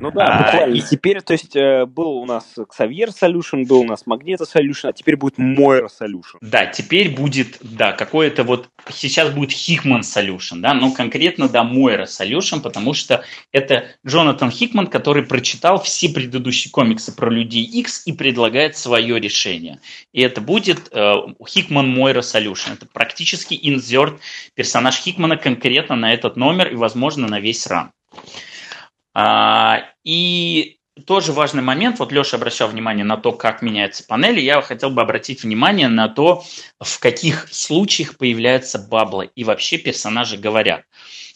[0.00, 0.74] Ну да, А, буквально.
[0.74, 4.88] и- теперь, то есть, э, был у нас Xavier Solution, был у нас Magneto Solution,
[4.88, 6.38] а теперь будет Moira Solution.
[6.40, 12.04] Да, теперь будет, да, какое-то вот, сейчас будет Хикман Solution, да, но конкретно, да, Мойра
[12.04, 18.12] Solution, потому что это Джонатан Хикман, который прочитал все предыдущие комиксы про Людей X и
[18.12, 19.80] предлагает свое решение.
[20.12, 21.14] И это будет э,
[21.46, 22.74] Хикман Мойра Solution.
[22.74, 24.20] Это практически инзерт
[24.54, 27.90] персонаж Хикмана конкретно на этот номер и, возможно, на весь ран.
[29.14, 34.60] А, и тоже важный момент, вот Леша обращал внимание на то, как меняются панели, я
[34.60, 36.44] хотел бы обратить внимание на то,
[36.80, 40.84] в каких случаях появляются баблы и вообще персонажи говорят.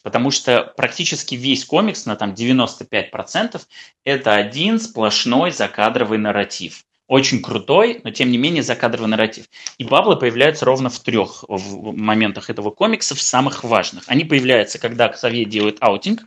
[0.03, 3.61] Потому что практически весь комикс на там 95%
[4.05, 6.85] это один сплошной закадровый нарратив.
[7.07, 9.45] Очень крутой, но тем не менее закадровый нарратив.
[9.77, 14.05] И баблы появляются ровно в трех моментах этого комикса, в самых важных.
[14.07, 16.23] Они появляются, когда Ксавье делает аутинг,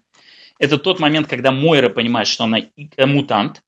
[0.60, 3.61] это тот момент, когда Мойра понимает, что она э, мутант.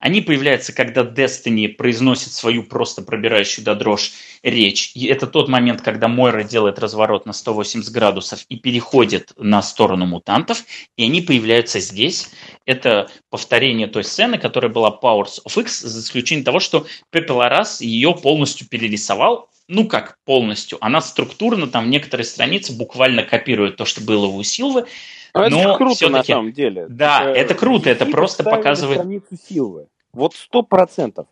[0.00, 4.12] Они появляются, когда Destiny произносит свою просто пробирающую до дрожь
[4.42, 4.92] речь.
[4.94, 10.04] И это тот момент, когда Мойра делает разворот на 180 градусов и переходит на сторону
[10.04, 10.64] мутантов,
[10.96, 12.30] и они появляются здесь.
[12.66, 17.80] Это повторение той сцены, которая была Powers of X, за исключением того, что Пепе Ларас
[17.80, 23.86] ее полностью перерисовал, ну как полностью, она структурно там в некоторые страницы буквально копирует то,
[23.86, 24.86] что было у Силвы,
[25.34, 26.86] Но но это круто на самом деле.
[26.88, 29.86] Да, это круто, это просто показывает- страницу Силвы.
[30.12, 31.26] Вот сто процентов.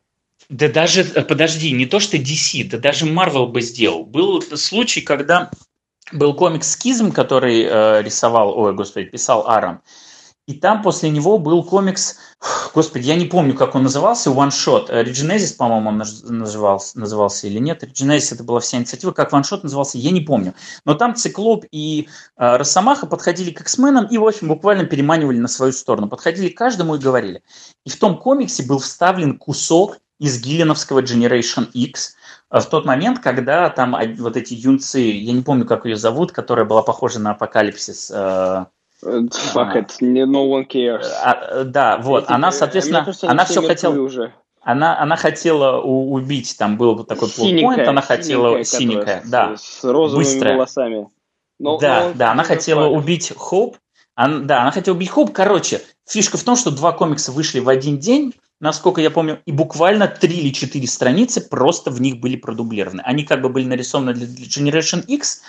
[0.49, 4.05] Да даже, э, подожди, не то что DC, да даже Marvel бы сделал.
[4.05, 5.51] Был случай, когда
[6.12, 9.79] был комикс «Скизм», который э, рисовал, ой, господи, писал Аарон.
[10.48, 12.16] И там после него был комикс,
[12.74, 14.86] господи, я не помню, как он назывался, One Shot.
[14.89, 17.85] Э, Regenesis, по-моему, он назывался, назывался или нет.
[17.85, 20.55] Regenesis это была вся инициатива, как One Shot назывался, я не помню.
[20.85, 25.48] Но там Циклоп и э, Росомаха подходили к X-менам и, в общем, буквально переманивали на
[25.48, 26.09] свою сторону.
[26.09, 27.44] Подходили к каждому и говорили.
[27.86, 32.16] И в том комиксе был вставлен кусок из гиллиновского Generation X
[32.51, 36.32] э, в тот момент, когда там вот эти юнцы, я не помню, как ее зовут,
[36.32, 38.10] которая была похожа на Апокалипсис.
[38.12, 38.66] Э,
[39.05, 41.07] Fuck it, не- no one cares.
[41.23, 44.33] а, э, да, вот, Эти, она, э, соответственно, кажется, она все хотела, уже.
[44.61, 50.24] она, она хотела у- убить, там был такой плотпоинт, она хотела, синенькая, да, с, розовыми
[50.24, 50.55] быстрая.
[50.55, 51.09] волосами.
[51.59, 52.99] Но- да, но да, она он хотела нормально.
[53.03, 53.77] убить Хоуп.
[54.15, 55.33] Ан- да, она хотела убить Хоуп.
[55.33, 59.53] Короче, фишка в том, что два комикса вышли в один день, насколько я помню, и
[59.53, 63.01] буквально три или четыре страницы просто в них были продублированы.
[63.05, 65.43] Они как бы были нарисованы для Generation X,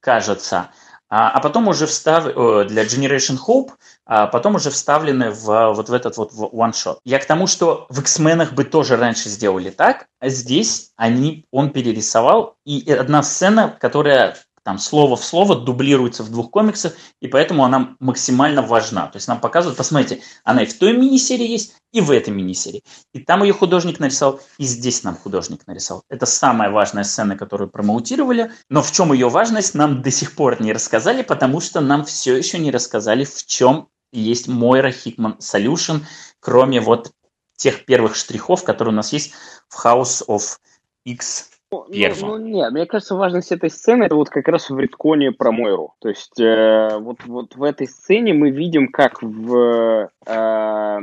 [0.00, 0.70] кажется,
[1.08, 2.26] а, а потом уже встав...
[2.26, 3.70] э, для Generation Hope,
[4.04, 6.98] а потом уже вставлены в вот в этот вот one-shot.
[7.04, 11.70] Я к тому, что в X-менах бы тоже раньше сделали так, а здесь они, он
[11.70, 17.64] перерисовал, и одна сцена, которая там слово в слово дублируется в двух комиксах, и поэтому
[17.64, 19.06] она максимально важна.
[19.06, 22.82] То есть нам показывают, посмотрите, она и в той мини-серии есть, и в этой мини-серии.
[23.14, 26.02] И там ее художник нарисовал, и здесь нам художник нарисовал.
[26.08, 30.60] Это самая важная сцена, которую промоутировали, но в чем ее важность, нам до сих пор
[30.60, 36.00] не рассказали, потому что нам все еще не рассказали, в чем есть Мойра Хикман Solution,
[36.40, 37.12] кроме вот
[37.56, 39.32] тех первых штрихов, которые у нас есть
[39.68, 40.58] в House of
[41.04, 41.50] X
[41.84, 42.28] первым.
[42.28, 45.94] Ну, нет, мне кажется, важность этой сцены это вот как раз в редконе про Мойру.
[46.00, 50.98] То есть э, вот, вот в этой сцене мы видим, как в э,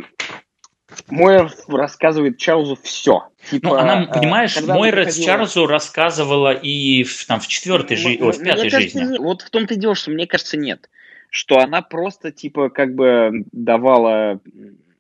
[1.10, 3.28] Мойер рассказывает Чарльзу все.
[3.50, 7.98] Типа, Ну, она, э, понимаешь, когда Мойра приходила- Чарльзу рассказывала и в, там, в четвертой
[7.98, 9.12] жизни, в пятой кажется, жизни.
[9.14, 10.90] не- Вот в том-то и дело, что мне кажется, нет.
[11.30, 14.40] Что она просто, типа, как бы давала,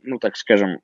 [0.01, 0.79] ну, так скажем,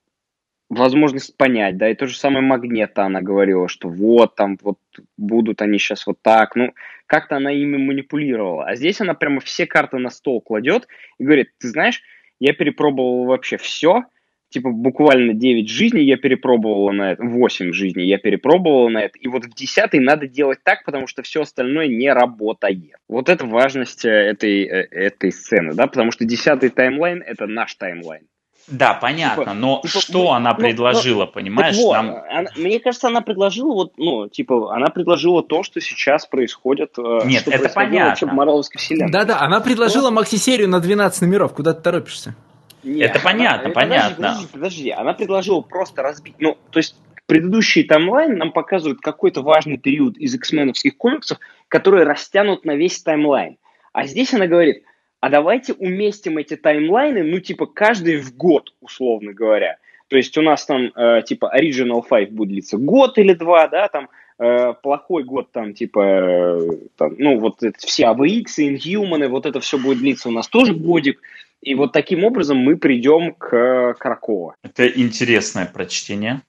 [0.70, 4.78] возможность понять, да, и то же самое Магнета она говорила, что вот там вот
[5.18, 6.74] будут они сейчас вот так, ну,
[7.08, 8.66] как-то она ими манипулировала.
[8.66, 10.88] А здесь она прямо все карты на стол кладет
[11.18, 12.04] и говорит, ты знаешь,
[12.40, 14.04] я перепробовала вообще все,
[14.50, 19.28] типа буквально 9 жизней я перепробовала на это, 8 жизней я перепробовала на это, и
[19.28, 22.96] вот в 10 надо делать так, потому что все остальное не работает.
[23.08, 27.74] Вот это важность э, этой, э, этой сцены, да, потому что 10 таймлайн это наш
[27.74, 28.28] таймлайн.
[28.68, 31.76] Да, понятно, Типа- но типа, что ну, она ну, предложила, понимаешь?
[31.76, 32.16] Так вот, нам...
[32.30, 36.94] она- мне кажется, она предложила вот, ну, типа, она предложила то, что сейчас происходит.
[37.00, 38.10] э, Нет, что это понятно.
[38.10, 39.12] вообще в Марвеловской вселенной.
[39.12, 41.54] Да-да, она предложила макси-серию на 12 номеров.
[41.54, 42.36] Куда ты торопишься?
[42.84, 44.16] Нет, Это понятно, она- понятно.
[44.16, 44.90] Подожди, подожди, подожди.
[44.92, 46.36] Она предложила просто разбить.
[46.40, 46.96] Ну, то есть
[47.26, 51.38] предыдущий таймлайн нам показывает какой-то важный период из X-меновских комиксов,
[51.68, 53.58] который растянут на весь таймлайн.
[53.94, 54.84] А здесь она говорит,
[55.20, 59.78] а давайте уместим эти таймлайны, ну, типа, каждый в год, условно говоря.
[60.08, 63.88] То есть у нас там, э, типа, Original 5 будет длиться год или два, да,
[63.90, 64.10] там,
[64.40, 69.60] э, плохой год там, типа, э, там, ну, вот это все AVX, Inhuman, вот это
[69.60, 71.22] все будет длиться у нас тоже годик.
[71.62, 74.56] И вот таким образом мы придем к Кракова.
[74.64, 76.42] Это интересное прочтение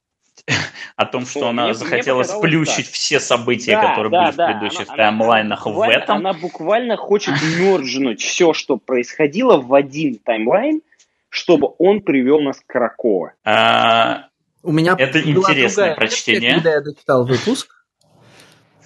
[0.96, 2.94] о том, что Ну, она мне- захотела мне сплющить так.
[2.94, 6.16] все события, Да, которые да, были да, в предыдущих она- таймлайнах она в буквально- этом.
[6.16, 10.80] Она буквально хочет мерджнуть все, что происходило в один таймлайн,
[11.28, 13.32] чтобы он привел нас к Кракова.
[13.44, 14.26] А,
[14.62, 15.22] У меня Это была
[15.52, 16.40] интересное другая прочтение.
[16.40, 17.76] версия, Когда я дочитал выпуск,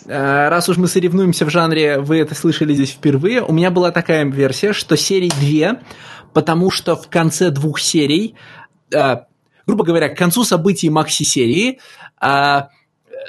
[0.07, 3.91] Э, раз уж мы соревнуемся в жанре, вы это слышали здесь впервые, у меня была
[3.91, 5.81] такая версия, что серий две,
[6.35, 8.35] потому что в конце двух серий,
[8.93, 9.17] э,
[9.67, 11.79] грубо говоря, к концу событий Макси-серии,
[12.21, 12.63] э,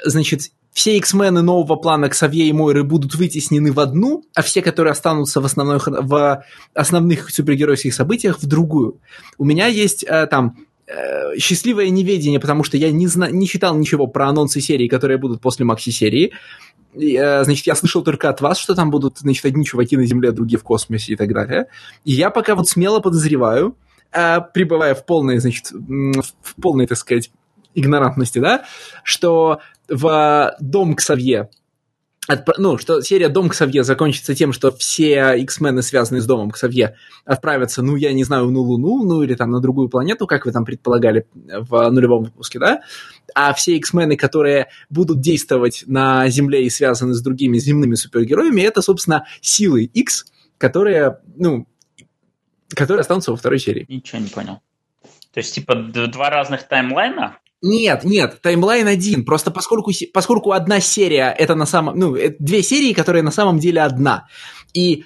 [0.04, 4.92] значит, все X-мены нового плана Ксавье и Мойры будут вытеснены в одну, а все, которые
[4.92, 6.44] останутся в основных, в
[6.74, 9.00] основных супергеройских событиях, в другую.
[9.38, 13.74] У меня есть э, там э, счастливое неведение, потому что я не, зна- не читал
[13.74, 16.32] ничего про анонсы серии, которые будут после Макси-серии.
[16.94, 20.30] Э, значит, я слышал только от вас, что там будут, значит, одни чуваки на Земле,
[20.30, 21.68] другие в космосе и так далее.
[22.04, 23.78] И я пока вот смело подозреваю,
[24.12, 27.30] а, пребывая в полной, значит, в полной, так сказать,
[27.74, 28.64] игнорантности, да,
[29.02, 31.50] что в Дом Ксавье
[32.28, 32.50] Отп...
[32.58, 37.82] ну, что серия Дом Ксавье закончится тем, что все X-мены, связанные с Домом Ксавье, отправятся,
[37.82, 40.64] ну, я не знаю, на Луну, ну, или там на другую планету, как вы там
[40.64, 42.80] предполагали в нулевом выпуске, да?
[43.34, 48.82] А все X-мены, которые будут действовать на Земле и связаны с другими земными супергероями, это,
[48.82, 50.26] собственно, силы X,
[50.58, 51.68] которые, ну,
[52.74, 53.86] которые останутся во второй серии.
[53.88, 54.60] Ничего не понял.
[55.32, 57.38] То есть, типа, два разных таймлайна?
[57.62, 59.24] Нет, нет, таймлайн один.
[59.24, 61.98] Просто поскольку, поскольку одна серия это на самом...
[61.98, 64.28] Ну, это две серии, которые на самом деле одна.
[64.72, 65.04] И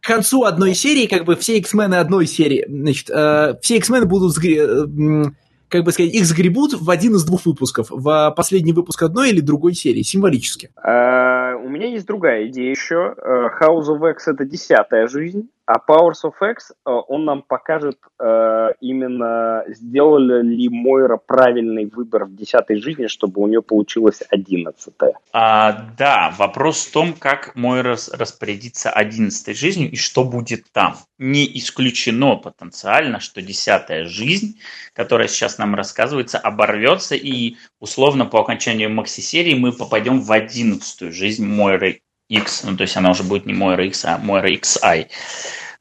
[0.00, 4.36] к концу одной серии, как бы все X-мены одной серии, значит, э, все X-мены будут,
[4.44, 5.24] э,
[5.68, 9.40] как бы сказать, их сгребут в один из двух выпусков, в последний выпуск одной или
[9.40, 10.70] другой серии, символически.
[10.76, 13.14] А, у меня есть другая идея еще.
[13.16, 15.50] Э, House of X это десятая жизнь.
[15.72, 22.24] А Powers of X, э, он нам покажет э, именно, сделали ли Мойра правильный выбор
[22.24, 25.12] в десятой жизни, чтобы у нее получилось одиннадцатая.
[25.32, 30.96] А, да, вопрос в том, как Мойра распорядится одиннадцатой жизнью и что будет там.
[31.18, 34.58] Не исключено потенциально, что десятая жизнь,
[34.92, 41.46] которая сейчас нам рассказывается, оборвется и условно по окончанию макси-серии мы попадем в одиннадцатую жизнь
[41.46, 42.00] Мойры
[42.30, 45.08] X, ну то есть она уже будет не Мойра X, а Мойра XI.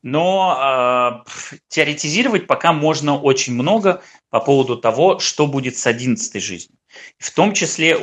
[0.01, 6.77] Но э, теоретизировать пока можно очень много по поводу того, что будет с одиннадцатой жизнью.
[7.17, 7.97] В том числе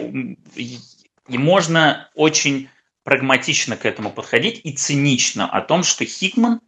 [0.55, 2.69] и можно очень
[3.03, 6.61] прагматично к этому подходить и цинично о том, что Хикман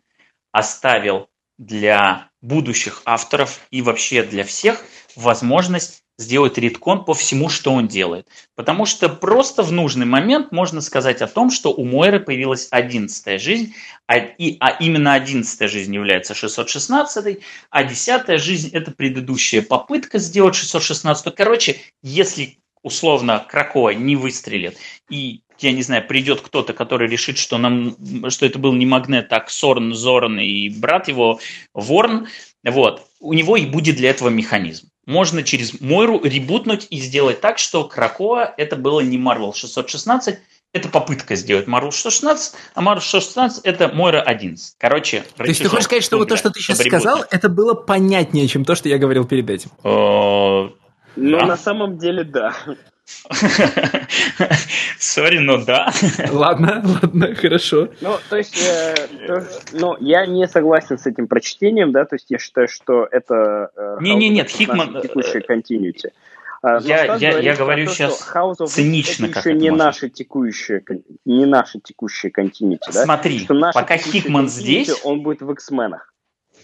[0.50, 1.28] оставил
[1.58, 4.84] для будущих авторов и вообще для всех
[5.14, 8.26] возможность сделать редкон по всему, что он делает.
[8.56, 13.38] Потому что просто в нужный момент можно сказать о том, что у Мойры появилась одиннадцатая
[13.38, 13.74] жизнь,
[14.06, 17.38] а, и, а именно одиннадцатая жизнь является 616,
[17.70, 21.34] а десятая жизнь– это предыдущая попытка сделать 616.
[21.34, 24.76] Короче, если условно Кракова не выстрелит,
[25.08, 27.96] и, я не знаю, придет кто-то, который решит, что, нам,
[28.30, 31.40] что это был не Магнет, а Сорн, Зорн и брат его
[31.74, 32.28] Ворн,
[32.64, 37.58] вот, у него и будет для этого механизм можно через Мойру ребутнуть и сделать так,
[37.58, 40.38] что Кракоа это было не Marvel 616,
[40.74, 44.74] это попытка сделать Marvel 616, а Marvel 616 это Мойра 11.
[44.78, 47.72] Короче, То есть ты хочешь сказать, что вот то, что ты сейчас сказал, это было
[47.72, 49.70] понятнее, чем то, что я говорил перед этим?
[49.82, 50.68] Э,
[51.16, 52.54] ну, на самом деле, да.
[54.98, 55.92] Сори, но да.
[56.30, 57.88] Ладно, ладно, хорошо.
[58.00, 58.94] Ну, то есть, э,
[59.26, 63.70] то, ну, я не согласен с этим прочтением, да, то есть я считаю, что это...
[63.76, 64.96] Э, не, не, нет, Хикман...
[64.96, 66.10] Э, текущая континьюти.
[66.60, 68.26] А, я, я, я говорю то, сейчас
[68.72, 70.82] цинично, это как еще это не наша текущая,
[71.24, 73.04] не наша текущая континьюти, да?
[73.04, 74.90] Смотри, что пока Хикман здесь...
[75.04, 76.12] Он будет в X-менах.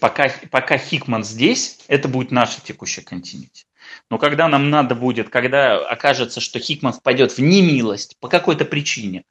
[0.01, 3.65] Пока, пока Хикман здесь, это будет наша текущая континьюти.
[4.09, 9.23] Но когда нам надо будет, когда окажется, что Хикман впадет в немилость по какой-то причине,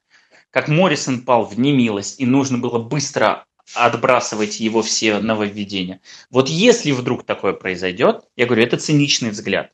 [0.51, 5.99] как Моррисон пал в немилость, и нужно было быстро отбрасывать его все нововведения.
[6.29, 9.71] Вот если вдруг такое произойдет, я говорю, это циничный взгляд,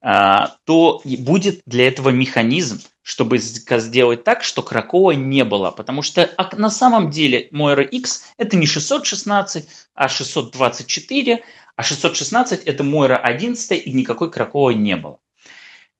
[0.00, 5.70] а, то будет для этого механизм, чтобы сделать так, что Кракова не было.
[5.70, 11.44] Потому что на самом деле Мойра X это не 616, а 624,
[11.76, 15.18] а 616 это Мойра 11 и никакой Кракова не было.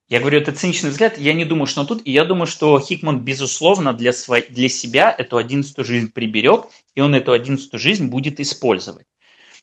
[0.09, 2.79] Я говорю, это циничный взгляд, я не думаю, что он тут, и я думаю, что
[2.79, 4.39] Хикман, безусловно, для, сво...
[4.41, 9.05] для себя эту одиннадцатую жизнь приберег, и он эту одиннадцатую жизнь будет использовать.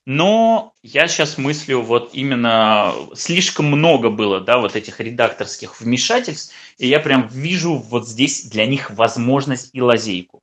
[0.05, 6.87] Но я сейчас мыслю, вот именно слишком много было, да, вот этих редакторских вмешательств, и
[6.87, 10.43] я прям вижу вот здесь для них возможность и лазейку.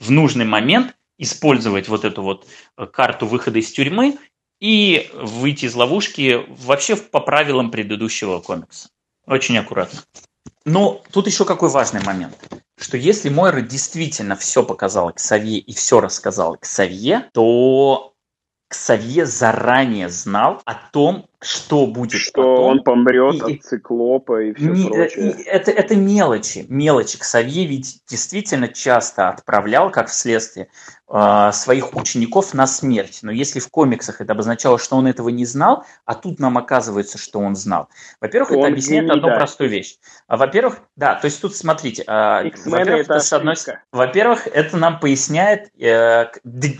[0.00, 2.48] В нужный момент использовать вот эту вот
[2.92, 4.18] карту выхода из тюрьмы
[4.60, 8.88] и выйти из ловушки вообще по правилам предыдущего комикса.
[9.26, 10.00] Очень аккуратно.
[10.64, 12.36] Но тут еще какой важный момент,
[12.78, 18.14] что если Мойра действительно все показала к Савье и все рассказала к Савье, то
[18.68, 22.64] Ксавье заранее знал о том, что будет что потом.
[22.64, 25.30] он помрет и, от циклопа и все не, прочее.
[25.30, 27.16] И это, это мелочи, мелочи.
[27.16, 30.68] Ксавье ведь действительно часто отправлял, как вследствие,
[31.08, 33.20] э, своих учеников на смерть.
[33.22, 37.18] Но если в комиксах это обозначало, что он этого не знал, а тут нам оказывается,
[37.18, 37.88] что он знал.
[38.20, 39.36] Во-первых, это объясняет одну да.
[39.36, 39.98] простую вещь.
[40.26, 42.02] А, во-первых, да, то есть тут смотрите.
[42.08, 43.54] Э, во-первых, это, с одной...
[43.92, 46.78] во-первых, это нам поясняет, э, д...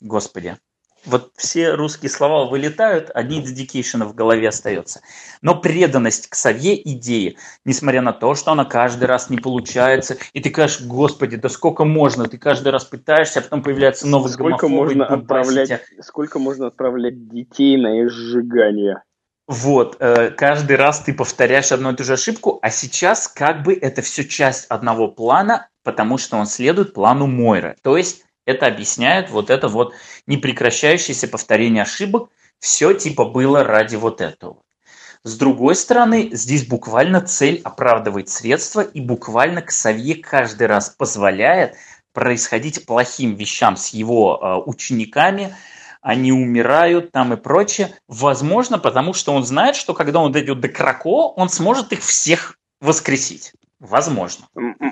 [0.00, 0.56] господи,
[1.04, 5.00] вот все русские слова вылетают, одни dedication в голове остается.
[5.42, 10.40] Но преданность к сове идеи, несмотря на то, что она каждый раз не получается, и
[10.40, 14.68] ты кажешь, господи, да сколько можно, ты каждый раз пытаешься, а потом появляется новый сколько
[14.68, 15.70] можно отправлять,
[16.00, 19.02] Сколько можно отправлять детей на их сжигание?
[19.46, 23.74] Вот, э, каждый раз ты повторяешь одну и ту же ошибку, а сейчас как бы
[23.74, 27.74] это все часть одного плана, потому что он следует плану Мойры.
[27.82, 29.94] То есть это объясняет вот это вот
[30.26, 32.30] непрекращающееся повторение ошибок.
[32.58, 34.58] Все типа было ради вот этого.
[35.22, 41.76] С другой стороны, здесь буквально цель оправдывает средства и буквально Ксавье каждый раз позволяет
[42.12, 45.54] происходить плохим вещам с его э, учениками,
[46.00, 47.94] они умирают там и прочее.
[48.08, 52.56] Возможно, потому что он знает, что когда он дойдет до Крако, он сможет их всех
[52.80, 53.52] воскресить.
[53.80, 54.44] Возможно.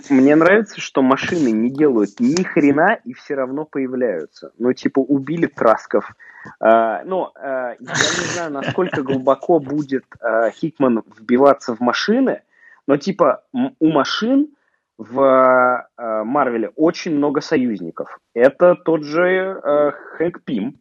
[0.08, 4.52] Мне нравится, что машины не делают ни хрена и все равно появляются.
[4.58, 6.10] Ну, типа, убили Трасков.
[6.58, 12.40] А, ну, а, я не знаю, насколько глубоко будет а, Хикман вбиваться в машины,
[12.86, 14.48] но, типа, у машин
[14.96, 18.18] в а, Марвеле очень много союзников.
[18.32, 20.80] Это тот же а, Хэнк Пим,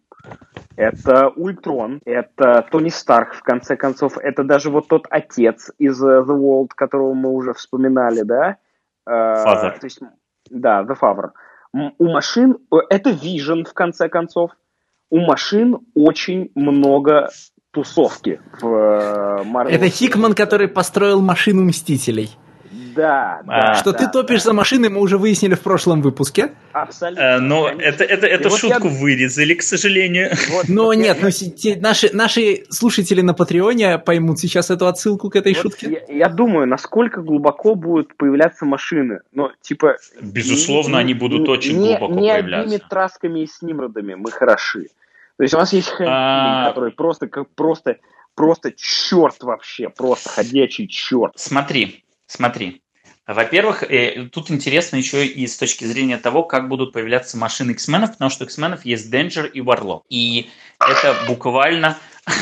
[0.75, 6.23] это Ультрон, это Тони Старк, в конце концов, это даже вот тот отец из uh,
[6.23, 8.57] The World, которого мы уже вспоминали, да?
[9.07, 9.73] Father.
[9.75, 9.99] Uh, то есть,
[10.49, 11.31] да, The Father.
[11.73, 14.51] У машин, э, это Vision, в конце концов,
[15.09, 17.29] у машин очень много
[17.71, 18.65] тусовки в
[19.43, 19.69] Marvel.
[19.69, 22.31] Это Хикман, который построил машину Мстителей.
[22.97, 23.75] Да, да.
[23.75, 24.49] Что да, ты топишь да.
[24.49, 26.51] за машины, мы уже выяснили в прошлом выпуске.
[26.73, 27.21] Абсолютно.
[27.21, 28.93] Э, но это, это, эту вот шутку я...
[28.93, 30.31] вырезали, к сожалению.
[30.49, 31.23] Вот, но вот нет, я...
[31.23, 36.03] ну, те, наши, наши слушатели на Патреоне поймут сейчас эту отсылку к этой вот шутке.
[36.07, 39.19] Я, я думаю, насколько глубоко будут появляться машины.
[39.31, 39.97] Но, типа...
[40.19, 42.69] Безусловно, не, они будут не, очень не, глубоко не появляться.
[42.69, 44.87] Не одними трасками и с Нимродами мы хороши.
[45.37, 46.69] То есть у нас есть Хэнк, а...
[46.69, 47.97] который просто, как, просто,
[48.33, 51.33] просто черт вообще, просто ходячий черт.
[51.35, 52.81] Смотри, смотри.
[53.27, 58.13] Во-первых, э, тут интересно еще и с точки зрения того, как будут появляться машины X-менов,
[58.13, 60.03] потому что X-менов есть Danger и Warlock.
[60.09, 60.49] И
[60.79, 61.97] это буквально,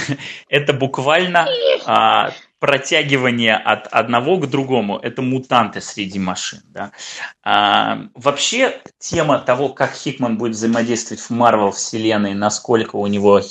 [0.48, 1.48] это буквально
[1.88, 4.98] а, протягивание от одного к другому.
[4.98, 6.60] Это мутанты среди машин.
[6.70, 6.92] Да?
[7.44, 13.42] А, вообще, тема того, как Хикман будет взаимодействовать в Марвел вселенной, насколько у него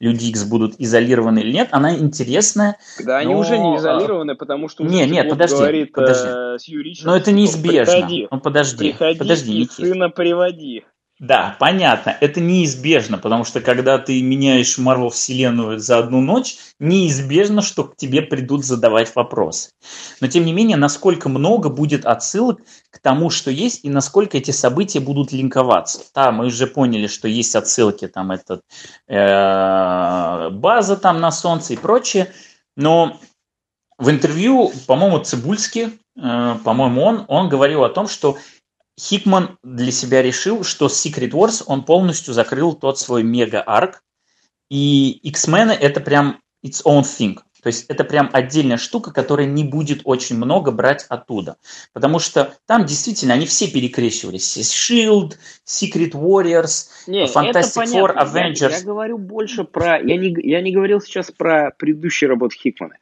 [0.00, 2.78] люди X будут изолированы или нет, она интересная.
[2.98, 3.18] Да, но...
[3.18, 6.28] они уже не изолированы, потому что не, нет, подожди, говорит подожди.
[6.28, 7.94] Э, с Юричем, но это неизбежно.
[7.94, 10.84] Приходи, ну подожди, приходи подожди, и сына приводи.
[11.20, 17.62] Да, понятно, это неизбежно, потому что когда ты меняешь Марвел вселенную за одну ночь, неизбежно,
[17.62, 19.70] что к тебе придут задавать вопросы.
[20.20, 24.50] Но тем не менее, насколько много будет отсылок к тому, что есть, и насколько эти
[24.50, 26.00] события будут линковаться.
[26.16, 28.62] Да, мы уже поняли, что есть отсылки, там этот
[29.06, 32.32] э, база там на Солнце и прочее,
[32.76, 33.20] но
[33.98, 38.36] в интервью, по-моему, Цибульский, э, по-моему, он, он говорил о том, что
[38.98, 44.02] Хикман для себя решил, что с Secret Wars он полностью закрыл тот свой мега-арк,
[44.70, 47.38] и X-Men это прям its own thing.
[47.64, 51.56] То есть это прям отдельная штука, которая не будет очень много брать оттуда.
[51.94, 54.58] Потому что там действительно они все перекрещивались.
[54.58, 58.70] Shield, Secret Warriors, не, Fantastic Four, Avengers.
[58.70, 59.96] Я, я говорю больше про...
[59.96, 62.96] Я не, я не говорил сейчас про предыдущие работы Хикмана.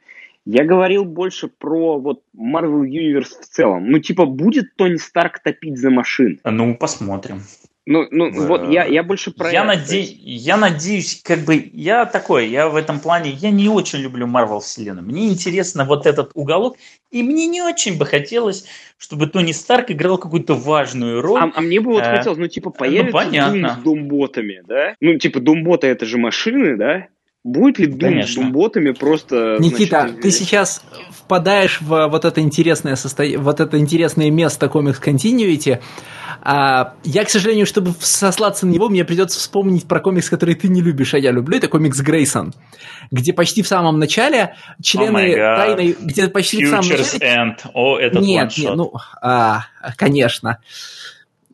[0.45, 3.89] Я говорил больше про вот Marvel Universe в целом.
[3.89, 6.39] Ну, типа, будет Тони Старк топить за машин?
[6.43, 7.43] Ну, посмотрим.
[7.85, 8.47] Ну, ну да.
[8.47, 9.67] вот я, я больше про я, это.
[9.67, 9.99] Наде...
[10.01, 14.61] я надеюсь, как бы, я такой, я в этом плане, я не очень люблю Марвел
[14.61, 15.05] вселенную.
[15.05, 16.77] Мне интересно вот этот уголок,
[17.11, 18.65] и мне не очень бы хотелось,
[18.97, 21.41] чтобы Тони Старк играл какую-то важную роль.
[21.41, 24.95] А, а мне бы вот а, хотелось, ну, типа, появится ну, Дум с думботами, да?
[25.01, 27.07] Ну, типа, думботы это же машины, да?
[27.43, 29.57] Будет ли Doom с думботами просто...
[29.59, 33.23] Никита, значит, ты сейчас впадаешь в вот это интересное, состо...
[33.37, 35.81] вот это интересное место комикс Continuity.
[36.41, 40.69] А, я, к сожалению, чтобы сослаться на него, мне придется вспомнить про комикс, который ты
[40.69, 41.57] не любишь, а я люблю.
[41.57, 42.53] Это комикс Грейсон,
[43.11, 45.97] где почти в самом начале члены oh тайной...
[45.99, 47.03] Где почти Futures в самом начале...
[47.19, 47.57] End.
[47.73, 49.65] О, этот Нет, нет ну, а,
[49.97, 50.59] конечно.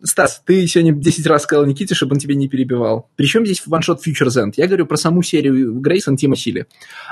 [0.03, 3.09] Стас, ты сегодня 10 раз сказал Никите, чтобы он тебя не перебивал.
[3.15, 4.53] Причем здесь ваншот Futures End?
[4.55, 6.67] Я говорю про саму серию Грейсон Тима Сили.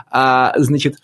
[0.09, 0.97] А, значит,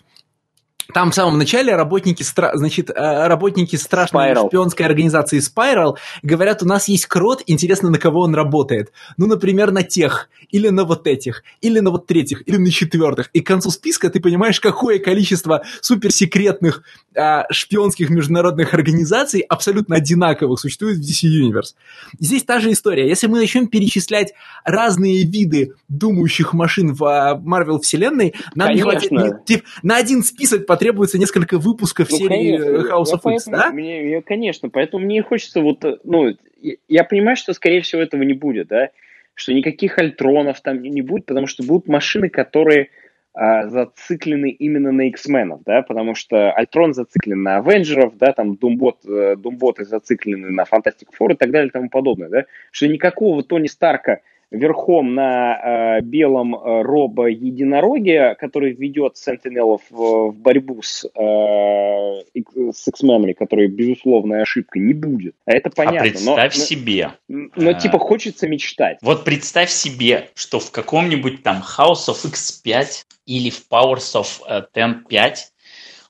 [0.92, 2.24] там в самом начале работники,
[2.54, 4.46] значит, э, работники страшной Spiral.
[4.48, 8.92] шпионской организации Spiral говорят, у нас есть крот, интересно, на кого он работает.
[9.16, 13.30] Ну, например, на тех, или на вот этих, или на вот третьих, или на четвертых.
[13.32, 16.82] И к концу списка ты понимаешь, какое количество суперсекретных
[17.16, 21.74] а, шпионских международных организаций абсолютно одинаковых существует в DC Universe.
[22.18, 23.08] Здесь та же история.
[23.08, 24.34] Если мы начнем перечислять
[24.64, 29.08] разные виды думающих машин в а, Marvel вселенной, нам не хватит...
[29.08, 29.38] Конечно.
[29.38, 32.28] не- тип, на один список потребуется несколько выпусков Ну, серии
[32.58, 33.70] конечно, House of X, да?
[33.72, 38.22] мне- конечно, поэтому мне хочется вот, э, ну, я- я понимаю, что, скорее всего, этого
[38.22, 38.90] не будет, да,
[39.34, 42.88] что никаких альтронов там не будет, потому что будут машины, которые
[43.36, 48.98] а, зациклены именно на X-менов, да, потому что Альтрон зациклен на Авенджеров, да, там Думбот,
[49.08, 53.42] э, Думботы зациклены на Фантастик Фор и так далее и тому подобное, да, что никакого
[53.42, 54.20] Тони Старка
[54.54, 62.70] верхом на э, белом э, робо единороге, который ведет Сентинелов в, в борьбу с, э,
[62.72, 65.34] с X-менами, которые безусловная ошибка, не будет.
[65.46, 65.98] А это понятно.
[65.98, 68.98] а но- представь но, себе, но, а, типа хочется мечтать.
[69.02, 74.62] Вот представь себе, что в каком-нибудь там House of X5 или в Powers of э,
[74.74, 75.34] 10.5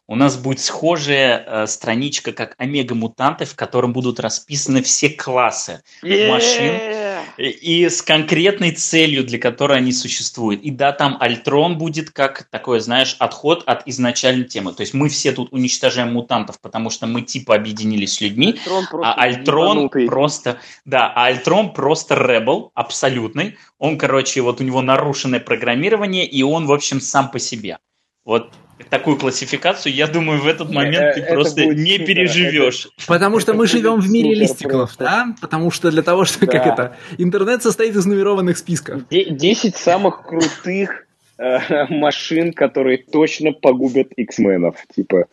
[0.06, 6.74] у нас будет схожая э, страничка, как Омега-мутанты, в котором будут расписаны все классы машин
[7.38, 10.62] и, и с конкретной целью, для которой они существуют.
[10.62, 14.74] И да, там Альтрон будет как такой, знаешь, отход от изначальной темы.
[14.74, 18.86] То есть мы все тут уничтожаем мутантов, потому что мы типа объединились с людьми, Альтрон
[18.90, 20.06] просто а Альтрон ебанутый.
[20.06, 23.56] просто, да, а Альтрон просто ребел абсолютный.
[23.78, 27.78] Он, короче, вот у него нарушенное программирование, и он, в общем, сам по себе.
[28.24, 28.52] Вот
[28.90, 32.88] такую классификацию, я думаю, в этот момент э, ты это просто не супер, переживешь.
[33.06, 35.04] Потому что Это мы живем в мире листиков, просто.
[35.04, 35.34] да?
[35.40, 36.72] Потому что для того, что, как Да.
[36.72, 39.02] это, интернет состоит из нумерованных списков.
[39.10, 41.06] Де- 10 самых крутых
[41.38, 41.58] э,
[41.90, 44.76] машин, которые точно погубят X-менов.
[44.94, 45.26] Типа,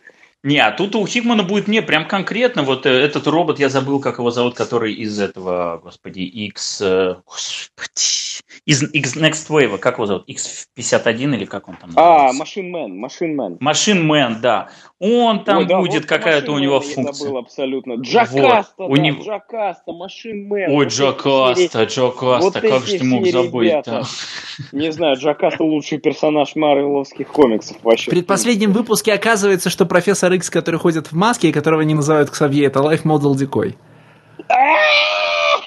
[0.44, 4.00] Не, а тут у Хигмана будет не прям конкретно вот э, этот робот, я забыл,
[4.00, 9.94] как его зовут, который из этого, господи, X, э, господи, из X Next Wave, как
[9.94, 12.38] его зовут, X51 или как он там а, называется?
[12.38, 13.56] Машинмен, Машинмен.
[13.60, 14.70] Машин Мэн, да.
[15.04, 17.12] Он там Ой, да, будет вот какая-то у него функция.
[17.12, 17.94] забыл абсолютно.
[17.94, 20.70] Джакаста, Вот, у да, него- Джакаста, Машинмен.
[20.70, 24.04] Ой, Вот эти Джакаста, Джакаста, вот как же ты мог ребята.
[24.04, 28.12] серии- Не знаю, Джакаста лучший персонаж марвеловских комиксов В вообще.
[28.12, 32.66] предпоследнем выпуске оказывается, что профессор Икс, который ходит в маске, и которого они называют Ксавье,
[32.66, 33.74] это Life Model Decoy.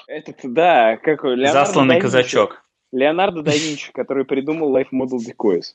[0.08, 2.02] Этот, да, какой, Леонардо Засланный да Винчи.
[2.06, 2.62] казачок.
[2.92, 5.74] Леонардо да Винчи, который придумал Life Model Decoys.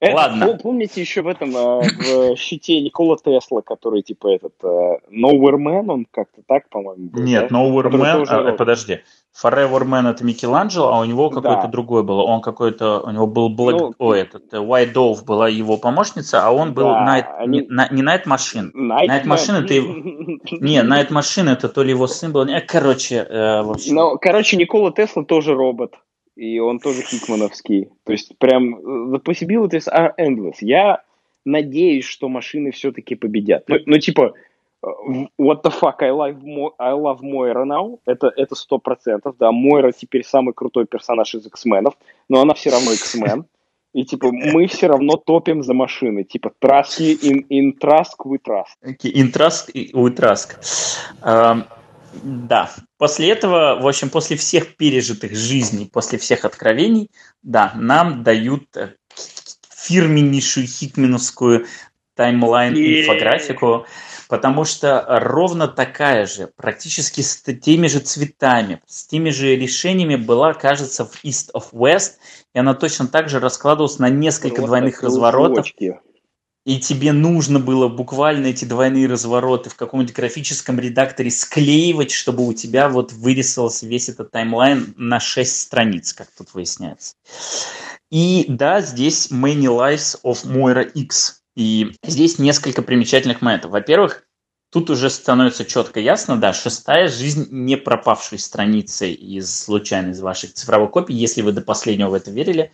[0.00, 0.44] Это, Ладно.
[0.44, 1.80] пом- помните еще в этом, э,
[2.34, 7.22] в щите Никола Тесла, который типа этот э, Nowhere Man, он как-то так, по-моему, был,
[7.22, 7.56] Нет, да?
[7.58, 9.00] Nowhere Который Man, тоже а, подожди.
[9.42, 11.66] Forever Man это Микеланджело, а у него какой-то Да.
[11.66, 12.20] другой был.
[12.20, 16.46] Он какой-то, у него был Black, Ну, ой, этот, э, White Dove была его помощница,
[16.46, 18.70] а он был Да, Night, они- не, не Night Machine.
[18.72, 19.08] Nightman.
[19.08, 19.94] Night Machine это его-
[20.60, 22.46] Не, Night Machine это то ли его сын был.
[22.68, 23.94] Короче, э, в общем.
[23.96, 25.94] Ну, короче, Никола Тесла тоже робот.
[26.38, 27.88] И он тоже хикмановский.
[28.04, 28.78] То есть, прям,
[29.12, 30.58] the possibilities are endless.
[30.60, 31.02] Я
[31.44, 33.64] надеюсь, что машины все-таки победят.
[33.66, 34.34] Ну, ну, типа,
[34.84, 34.86] э,
[35.36, 37.98] what the fuck, I love, Mo- I love Moira now.
[38.06, 39.50] Это, это сто процентов, да.
[39.50, 41.94] Мойра теперь самый крутой персонаж из X-менов,
[42.28, 43.44] но она все равно X-мен.
[43.92, 46.22] И, типа, мы все равно топим за машины.
[46.22, 48.76] Типа, trust you in, in trust we trust.
[48.80, 50.60] Окей, Интраск и Уитраск.
[51.24, 51.64] Эм,
[52.22, 52.70] Да.
[52.96, 57.10] После этого, в общем, после всех пережитых жизней, после всех откровений,
[57.42, 58.94] да, нам дают э,
[59.74, 61.66] фирменнейшую хикменовскую
[62.16, 63.86] таймлайн-инфографику,
[64.28, 70.52] потому что ровно такая же, практически с теми же цветами, с теми же решениями была,
[70.52, 72.14] кажется, в East of West,
[72.54, 76.00] и она точно так же раскладывалась на несколько Вот двойных разворотов, узелочки.
[76.68, 82.52] И тебе нужно было буквально эти двойные развороты в каком-нибудь графическом редакторе склеивать, чтобы у
[82.52, 87.14] тебя вот вырисовался весь этот таймлайн на 6 страниц, как тут выясняется.
[88.10, 91.40] И да, здесь Many Lives of Moira X.
[91.56, 93.70] И здесь несколько примечательных моментов.
[93.70, 94.24] Во-первых,
[94.70, 100.52] тут уже становится четко ясно, да, шестая жизнь не пропавшей страницы из случайно из ваших
[100.52, 102.72] цифровых копий, если вы до последнего в это верили.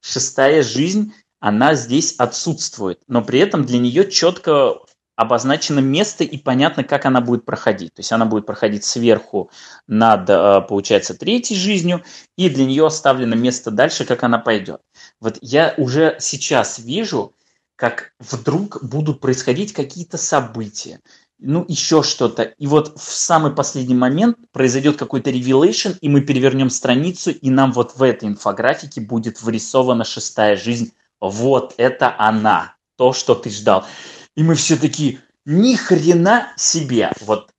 [0.00, 1.12] Шестая жизнь
[1.46, 4.80] она здесь отсутствует, но при этом для нее четко
[5.14, 7.94] обозначено место и понятно, как она будет проходить.
[7.94, 9.52] То есть она будет проходить сверху
[9.86, 12.02] над, э, получается, третьей жизнью,
[12.36, 14.80] и для нее оставлено место дальше, как она пойдет.
[15.20, 17.32] Вот я уже сейчас вижу,
[17.76, 20.98] как вдруг будут происходить какие-то события,
[21.38, 22.42] ну, еще что-то.
[22.42, 27.72] И вот в самый последний момент произойдет какой-то ревелейшн, и мы перевернем страницу, и нам
[27.72, 32.76] вот в этой инфографике будет вырисована шестая жизнь вот это она.
[32.96, 33.84] то, что ты ждал.
[34.36, 37.12] И мы все такие, ни хрена себе.
[37.20, 37.50] Вот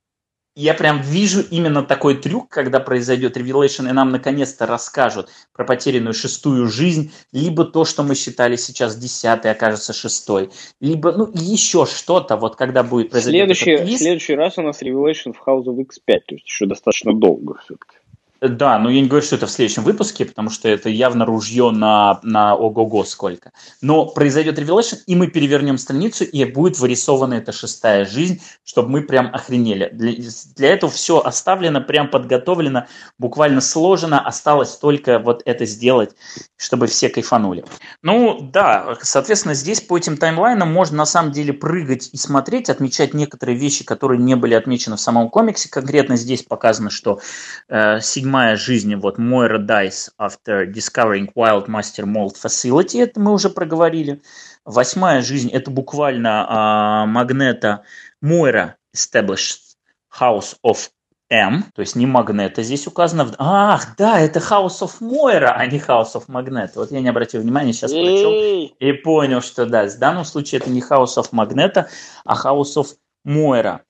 [0.54, 6.14] я прям вижу именно такой трюк, когда произойдет Revelation, и нам наконец-то расскажут про потерянную
[6.14, 12.36] шестую жизнь, либо то, что мы считали сейчас десятой, окажется шестой, либо ну еще что-то,
[12.36, 13.54] вот когда будет произойти.
[13.54, 17.60] Следующий, следующий раз у нас Revelation в House of X5, то есть еще достаточно долго
[17.62, 17.98] все-таки.
[18.40, 21.72] Да, но я не говорю, что это в следующем выпуске, потому что это явно ружье
[21.72, 23.50] на, на ого-го сколько.
[23.80, 29.02] Но произойдет Revelation, и мы перевернем страницу, и будет вырисована эта шестая жизнь, чтобы мы
[29.02, 29.90] прям охренели.
[29.92, 30.12] Для,
[30.54, 32.86] для этого все оставлено, прям подготовлено,
[33.18, 34.20] буквально сложено.
[34.20, 36.10] Осталось только вот это сделать,
[36.56, 37.64] чтобы все кайфанули.
[38.02, 43.14] Ну да, соответственно, здесь по этим таймлайнам можно на самом деле прыгать и смотреть, отмечать
[43.14, 45.68] некоторые вещи, которые не были отмечены в самом комиксе.
[45.68, 47.20] Конкретно здесь показано, что
[47.68, 53.48] э, седьмая жизнь, вот Moira dies after discovering Wild Master Mold Facility, это мы уже
[53.48, 54.20] проговорили.
[54.66, 57.84] Восьмая жизнь, это буквально а, Магнета
[58.22, 59.76] Moira established
[60.20, 60.90] House of
[61.30, 63.34] M, то есть не Магнета здесь указано.
[63.38, 66.72] Ах, да, это House of Moira, а не House of Magnet.
[66.74, 68.32] Вот я не обратил внимания, сейчас прочел
[68.78, 71.86] и понял, что да, в данном случае это не House of Magnet,
[72.26, 72.88] а House of
[73.26, 73.80] Moira.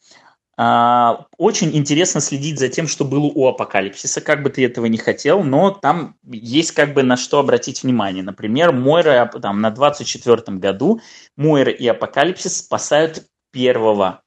[0.60, 4.98] А, очень интересно следить за тем, что было у Апокалипсиса, как бы ты этого не
[4.98, 8.24] хотел, но там есть как бы на что обратить внимание.
[8.24, 11.00] Например, Мойра там, на 24-м году
[11.36, 13.22] Мойра и Апокалипсис спасают
[13.52, 14.22] первого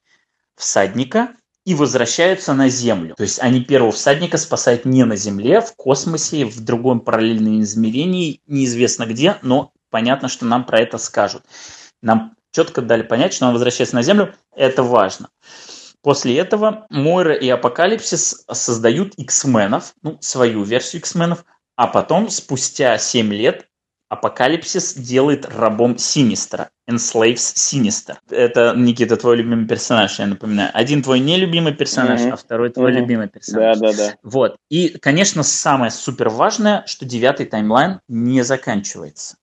[0.55, 1.31] всадника
[1.65, 3.13] и возвращаются на Землю.
[3.17, 8.39] То есть они первого всадника спасают не на Земле, в космосе, в другом параллельном измерении,
[8.47, 11.43] неизвестно где, но понятно, что нам про это скажут.
[12.01, 15.27] Нам четко дали понять, что он возвращается на Землю, это важно.
[16.01, 21.45] После этого Мойра и Апокалипсис создают X-менов, ну, свою версию X-менов,
[21.75, 23.67] а потом, спустя 7 лет,
[24.11, 28.19] Апокалипсис делает рабом Синистра, Enslaves Синистер.
[28.29, 30.69] Это, Никита, твой любимый персонаж, я напоминаю.
[30.73, 32.31] Один твой нелюбимый персонаж, mm-hmm.
[32.31, 32.95] а второй твой mm-hmm.
[32.95, 33.77] любимый персонаж.
[33.79, 34.15] Да, да, да.
[34.21, 34.57] Вот.
[34.69, 39.37] И, конечно, самое супер важное, что девятый таймлайн не заканчивается.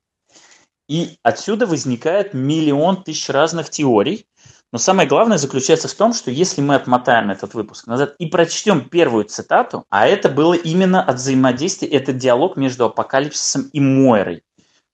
[0.86, 4.26] И отсюда возникает миллион тысяч разных теорий,
[4.72, 8.88] но самое главное заключается в том, что если мы отмотаем этот выпуск назад и прочтем
[8.88, 14.42] первую цитату, а это было именно от взаимодействия, это диалог между Апокалипсисом и Мойрой,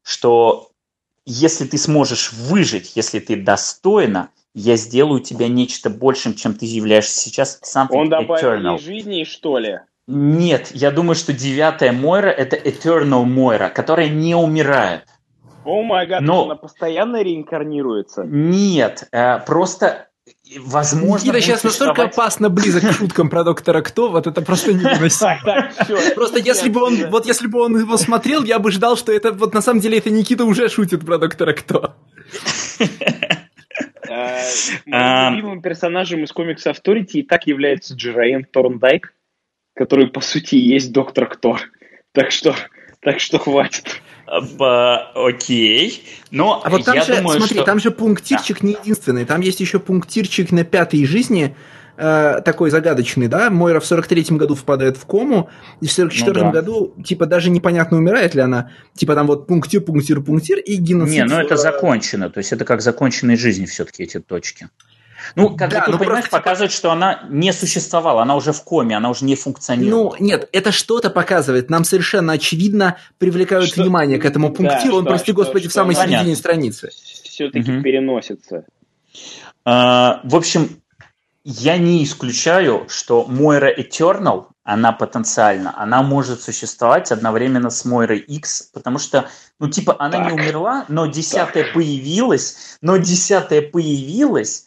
[0.03, 0.71] что
[1.27, 7.19] если ты сможешь выжить, если ты достойна, я сделаю тебя нечто большим, чем ты являешься
[7.19, 7.61] сейчас.
[7.91, 9.81] Он добавил жизни, что ли?
[10.07, 15.09] Нет, я думаю, что девятая Мойра– это Eternal Мойра, которая не умирает.
[15.65, 16.45] О май гад, Но...
[16.45, 18.25] она постоянно реинкарнируется?
[18.25, 20.09] Нет, э, просто
[20.59, 21.27] возможно...
[21.27, 25.71] Никита сейчас настолько опасно близок к шуткам про доктора Кто, вот это просто невыносимо.
[26.15, 29.33] Просто если бы он, вот если бы он его смотрел, я бы ждал, что это,
[29.33, 31.95] вот на самом деле это Никита уже шутит про доктора Кто.
[34.09, 34.43] Э,
[34.87, 39.15] моим любимым персонажем из комикса Авторити и так является Джерайен Торндайк,
[39.75, 41.59] который, по сути, есть доктор Кто.
[42.13, 42.55] Так что,
[43.01, 44.01] так что хватит.
[44.27, 46.05] Окей.
[46.31, 47.65] Но а вот там же, думаю, смотри, что...
[47.65, 48.67] там же пунктирчик да.
[48.67, 49.25] не единственный.
[49.25, 51.55] Там есть еще пунктирчик на пятой жизни,
[51.97, 53.51] э, такой загадочный, да?
[53.51, 55.49] Мойра в 43-м году впадает в кому,
[55.81, 56.51] и в 44-м ну, да.
[56.51, 58.71] году, типа, даже непонятно, умирает ли она.
[58.95, 61.15] Типа, там вот пунктир, пунктир, пунктир и геноцид.
[61.15, 62.31] Не, ну это закончено.
[62.31, 64.69] То есть это как законченные жизни все-таки эти точки.
[65.35, 68.53] Ну, как да, бы ты ну понимаешь, просто, показывает, что она не существовала, она уже
[68.53, 70.21] в коме, она уже не функционирует.
[70.21, 71.71] Ну, нет, это что-то показывает.
[71.71, 74.93] Нам совершенно очевидно привлекают что, внимание к этому пунктиру.
[74.93, 76.17] Да, Он, что, прости что, господи, что, в самой понятно.
[76.19, 76.91] середине страницы.
[77.25, 77.83] Все-таки угу.
[77.83, 78.65] переносится.
[79.65, 80.69] А, в общем,
[81.45, 88.71] я не исключаю, что Мойра Eternal, она потенциально, она может существовать одновременно с Мойрой X,
[88.73, 89.29] потому что,
[89.59, 90.27] ну, типа, она так.
[90.27, 94.65] не умерла, но десятая появилась, но десятая появилась,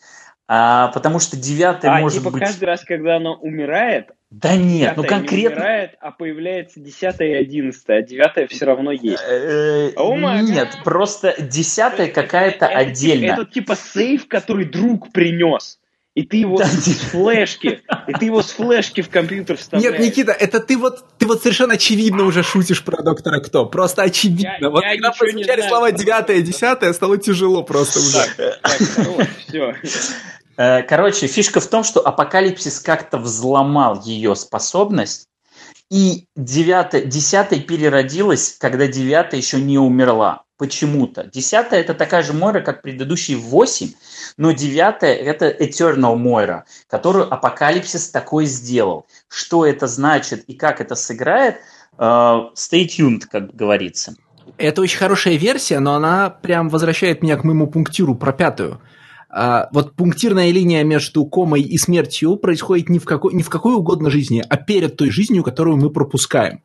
[0.47, 2.41] а, потому что девятая а, может типа быть...
[2.41, 4.11] каждый раз, когда она умирает...
[4.29, 5.49] Да нет, ну конкретно...
[5.49, 9.23] Не умирает, а появляется десятая и одиннадцатая, а девятая все равно есть.
[9.25, 13.33] Э, нет, просто десятая какая-то отдельная.
[13.33, 15.79] Это типа сейф, который друг принес
[16.17, 19.99] и ты его да, с флешки, и ты его с флешки в компьютер вставляешь.
[19.99, 23.67] Нет, Никита, это ты вот, ты вот совершенно очевидно уже шутишь про доктора Кто.
[23.67, 24.57] Просто очевидно.
[24.59, 28.17] Я, вот я когда прозвучали слова девятое, десятое, стало тяжело просто уже.
[28.35, 29.75] Так, так, все.
[30.57, 35.27] Э, короче, фишка в том, что апокалипсис как-то взломал ее способность,
[35.91, 40.46] и девятая, десятая переродилась, когда девятая еще не умерла.
[40.57, 41.23] Почему-то.
[41.25, 43.91] Десятая это такая же Мойра, как предыдущие восемь,
[44.37, 49.05] но девятая это Eternal Мойра, которую Апокалипсис такой сделал.
[49.27, 51.57] Что это значит и как это сыграет,
[51.99, 54.15] uh, stay tuned, как говорится.
[54.57, 58.81] Это очень хорошая версия, но она прям возвращает меня к моему пунктиру про пятую.
[59.29, 63.75] А, вот пунктирная линия между комой и смертью происходит не в, какой, не в какой
[63.75, 66.63] угодно жизни, а перед той жизнью, которую мы пропускаем.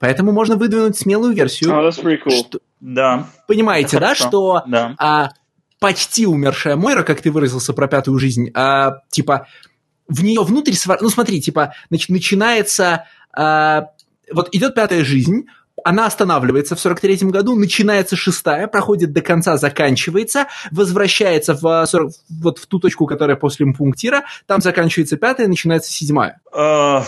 [0.00, 1.70] Поэтому можно выдвинуть смелую версию.
[1.70, 2.32] Oh, that's pretty cool.
[2.32, 3.26] что- Да.
[3.46, 4.94] понимаете, да, что Да.
[4.98, 5.30] а,
[5.78, 9.46] почти умершая Мойра, как ты выразился про пятую жизнь, а, типа
[10.08, 10.98] в нее внутрь свар...
[11.00, 13.04] Ну смотри, типа нач- начинается...
[13.36, 13.86] а,
[14.32, 15.46] вот идет пятая жизнь,
[15.84, 22.12] она останавливается в 43-м году, начинается шестая, проходит до конца, заканчивается, возвращается в, 40
[22.42, 26.40] вот в ту точку, которая после пунктира, там заканчивается пятая, начинается седьмая.
[26.54, 27.00] Э,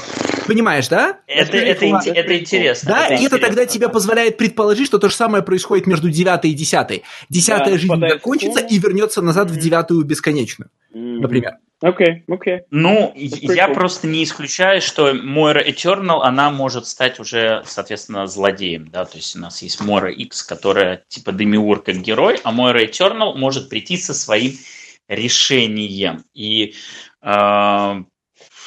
[0.46, 1.18] Понимаешь, да?
[1.26, 2.88] Это, это, это это интересно.
[2.90, 3.92] Да, и это тогда тебе да.
[3.92, 7.02] позволяет предположить, что то же самое происходит между девятой и десятой.
[7.28, 11.20] Десятая Да, жизнь закончится и вернется назад в девятую бесконечную, Мгм.
[11.20, 11.52] например.
[11.82, 12.60] Окей, окей.
[12.70, 19.04] Ну, я просто не исключаю, что Мойра Eternal, она может стать уже, соответственно, злодеем, да,
[19.04, 23.34] то есть у нас есть Мойра X, которая типа Демиур как герой, а Мойра Eternal
[23.34, 24.52] может прийти со своим
[25.08, 26.24] решением.
[26.34, 26.74] И
[27.20, 28.02] э,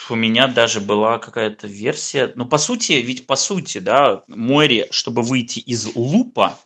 [0.10, 5.22] у меня даже была какая-то версия, ну, по сути, ведь по сути, да, Мойре, чтобы
[5.22, 6.60] выйти из лупа,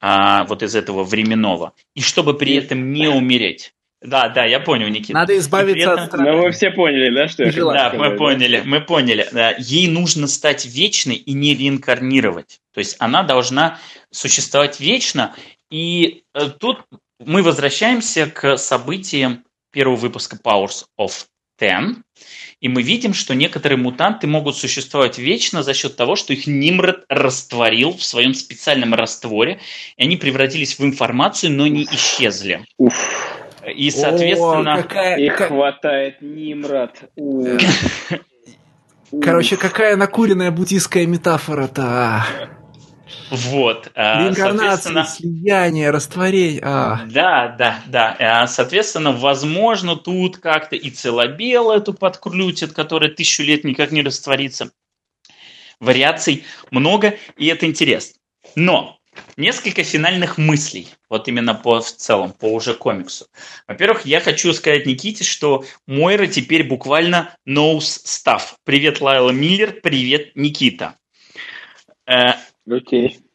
[0.00, 3.74] а, вот из этого временного, и чтобы при этом не умереть.
[4.06, 5.12] Да, да, я понял, Никита.
[5.14, 6.30] Надо избавиться этом- от страха.
[6.32, 9.28] Ну, вы все поняли, да, что я хотел Да, сказать, мы поняли, мы поняли.
[9.32, 12.60] Да, Ей нужно стать вечной и не реинкарнировать.
[12.72, 13.78] То есть она должна
[14.10, 15.34] существовать вечно.
[15.70, 16.78] И э, тут
[17.18, 21.26] мы возвращаемся к событиям первого выпуска Powers of
[21.60, 21.96] Ten.
[22.60, 27.04] И мы видим, что некоторые мутанты могут существовать вечно за счет того, что их Нимрод
[27.08, 29.60] растворил в своем специальном растворе,
[29.96, 32.64] и они превратились в информацию, но не исчезли.
[32.78, 33.35] Уф,
[33.74, 34.74] И, соответственно...
[34.74, 36.92] О, какая- и хватает Нимрод.
[37.16, 37.46] У.
[39.22, 41.82] Короче, какая накуренная буддийская метафора-то.
[41.84, 42.26] а.
[43.30, 43.90] Вот.
[43.94, 46.60] а, Реинкарнация, слияние, растворение.
[46.64, 47.00] а.
[47.06, 48.16] Да, да, да.
[48.18, 54.70] А, Соответственно, возможно, тут как-то и целобел эту подкрутят, которая тысячу лет никак не растворится.
[55.80, 58.18] Вариаций много, и это интересно.
[58.54, 58.95] Но
[59.36, 63.26] несколько финальных мыслей, вот именно по в целом, по уже комиксу.
[63.66, 68.54] Во-первых, я хочу сказать Никите, что Мойра теперь буквально knows stuff.
[68.64, 70.96] Привет, Лайла Миллер, привет, Никита.
[72.06, 72.34] Э,
[72.70, 73.25] Окей.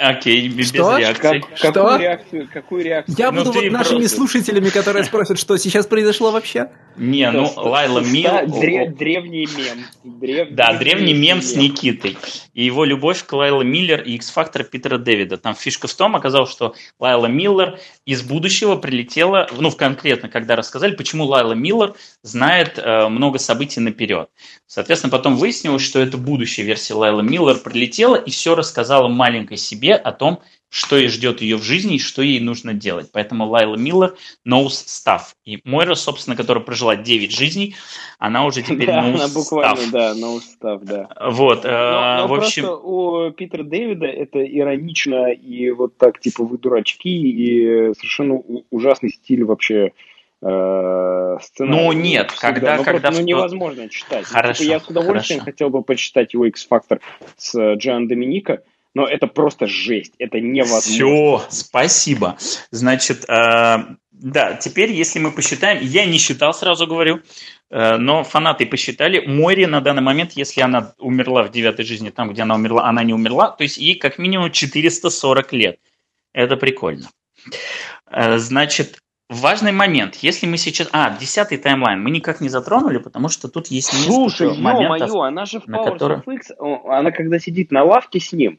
[0.00, 0.96] Окей, без Что?
[0.96, 1.40] реакции.
[1.40, 1.72] Как- Что?
[1.72, 2.48] какую реакцию?
[2.52, 3.16] Какую реакцию?
[3.18, 6.70] Я Ну, буду вот нашими просто- слушателями, которые спросят, что сейчас произошло вообще.
[6.96, 10.54] Не, ну, Что- Лайла дре- Древний мем.
[10.54, 11.56] Да, древний мем с.
[11.56, 12.16] Никитой.
[12.54, 15.36] И его любовь к Лайла Миллер и X-фактор Питера Дэвида.
[15.36, 20.96] Там фишка в том, оказалось, что Лайла Миллер из будущего прилетела, ну, конкретно, когда рассказали,
[20.96, 24.30] почему Лайла Миллер знает э, много событий наперед.
[24.66, 29.92] Соответственно, потом выяснилось, что это будущая версия Лайла Миллер прилетела и все рассказала маленькой себе
[29.92, 30.40] о том,
[30.70, 33.08] что ей ждет ее в жизни и что ей нужно делать.
[33.12, 34.16] Поэтому Лайла Миллер
[34.46, 35.22] knows stuff.
[35.44, 37.74] И Мойра, собственно, которая прожила 9 жизней,
[38.18, 39.90] она уже теперь Да, knows она буквально, stuff.
[39.90, 41.08] да, no stuff, да.
[41.30, 46.20] Вот, э, Но, но в общем, просто у Питера Дэвида это иронично и вот так,
[46.20, 49.92] типа, вы дурачки, и совершенно ужасный стиль вообще
[50.40, 51.82] э, сценария.
[51.82, 52.52] Ну, нет, Всегда.
[52.52, 54.26] когда- Ну, когда просто, ну, невозможно читать.
[54.28, 55.52] Ну, Хорошо, типа, я с удовольствием хорошо.
[55.52, 57.00] хотел бы почитать его X-Factor
[57.36, 58.62] с э, Джоан Доминика,
[58.98, 60.80] но это просто жесть, это невозможно.
[60.80, 62.36] все, спасибо.
[62.72, 63.76] Значит, э,
[64.10, 67.20] да, теперь, если мы посчитаем, я не считал, сразу говорю,
[67.70, 72.30] э, но фанаты посчитали, Мори на данный момент, если она умерла в девятой жизни, там,
[72.30, 75.78] где она умерла, она не умерла, то есть ей как минимум 440 лет.
[76.32, 77.08] Это прикольно.
[78.10, 78.98] Э, Значит,
[79.28, 80.16] важный момент.
[80.16, 80.88] Если мы сейчас...
[80.90, 85.08] А, десятый таймлайн мы никак не затронули, потому что тут есть несколько Слушай, моментов.
[85.08, 88.58] ё-моё, она же в которых- of X, она когда сидит на лавке с ним,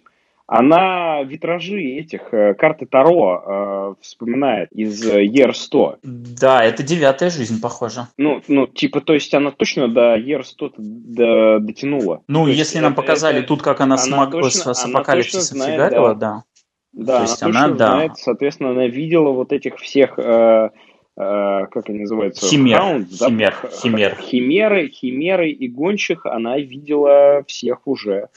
[0.51, 5.97] она витражи этих, э, карты Таро э, вспоминает из э, Year 100.
[6.03, 8.07] Да, это девятая жизнь, похоже.
[8.17, 12.21] Ну, ну, типа, то есть она точно до Year 100 до- дотянула.
[12.27, 14.85] Ну, То если нам это- показали это- тут, как она, она с, маг- точно- с-
[14.85, 16.33] апокалипсисом фигарила, да.
[16.35, 16.43] да.
[16.91, 17.91] Да, То есть она, она, да.
[17.91, 20.69] знает, соответственно, она видела вот этих всех, э, э,
[21.15, 22.47] как они называются?
[22.47, 23.27] Химер, да?
[23.27, 24.15] химер, Х- химер.
[24.19, 28.29] Химеры, химеры и гончих она видела всех уже.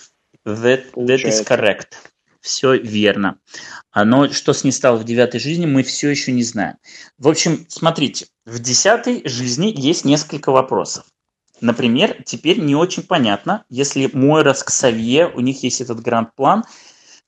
[0.44, 1.94] That, that is correct.
[2.40, 3.38] Все верно.
[3.94, 6.76] Но что с ней стало в девятой жизни, мы все еще не знаем.
[7.16, 11.04] В общем, смотрите, в десятой жизни есть несколько вопросов.
[11.60, 16.64] Например, теперь не очень понятно, если Мойра с Ксавье, у них есть этот гранд-план,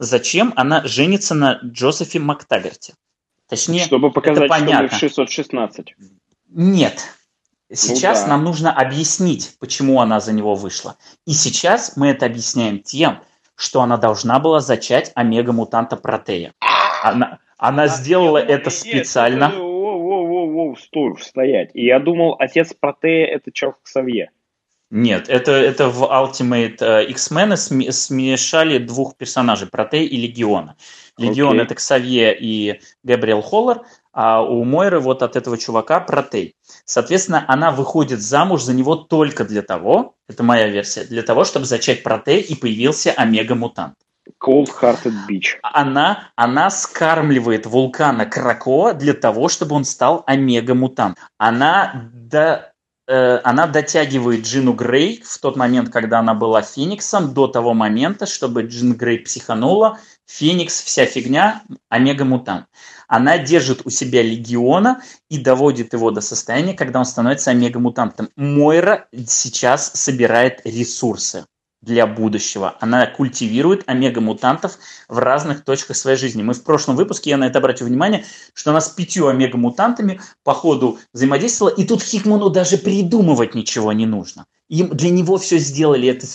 [0.01, 2.95] зачем она женится на Джозефе Мактагарте.
[3.49, 4.89] Точнее, чтобы показать, что мы понятно.
[4.89, 5.95] в 616.
[6.49, 7.01] Нет.
[7.73, 8.29] Сейчас да.
[8.31, 10.97] нам нужно объяснить, почему она за него вышла.
[11.27, 13.21] И сейчас мы это объясняем тем,
[13.57, 16.53] что она должна была зачать омега-мутанта Протея.
[17.03, 19.45] Она, она сделала Я думал, это нет, специально.
[19.45, 21.71] это- Воу-воу-воу, стой, стоять.
[21.75, 24.31] И я думал, отец Протея это Чарльз Ксавье.
[24.91, 30.77] Нет, это, это в Ultimate э, X-Men сме- смешали двух персонажей, Протей и Легиона.
[31.19, 31.65] Легион Окей.
[31.65, 33.83] это Ксавье и Габриэл Холлар,
[34.15, 36.55] а у Мойры вот от этого чувака Протей.
[36.85, 41.67] Соответственно, она выходит замуж за него только для того, это моя версия, для того, чтобы
[41.67, 43.95] зачать Протей и появился Омега-мутант.
[44.41, 45.59] Cold Hearted Beach.
[45.63, 51.19] Она, она скармливает вулкана Кракоа для того, чтобы он стал омега-мутант.
[51.39, 52.73] Она, до,
[53.07, 58.27] э, она дотягивает Джину Грей в тот момент, когда она была Фениксом, до того момента,
[58.27, 59.99] чтобы Джин Грей психанула.
[60.27, 62.67] Феникс, вся фигня, омега-мутант.
[63.09, 68.29] Она держит у себя Легиона и доводит его до состояния, когда он становится омега-мутантом.
[68.37, 71.45] Мойра сейчас собирает ресурсы
[71.85, 72.77] для будущего.
[72.81, 74.79] Она культивирует омега-мутантов
[75.09, 76.43] в разных точках своей жизни.
[76.43, 78.25] Мы в прошлом выпуске, я на это обратил внимание,
[78.55, 84.07] что она с пятью омега-мутантами по ходу взаимодействовала, и тут Хикману даже придумывать ничего не
[84.07, 84.47] нужно.
[84.69, 86.27] Им, для него все сделали, это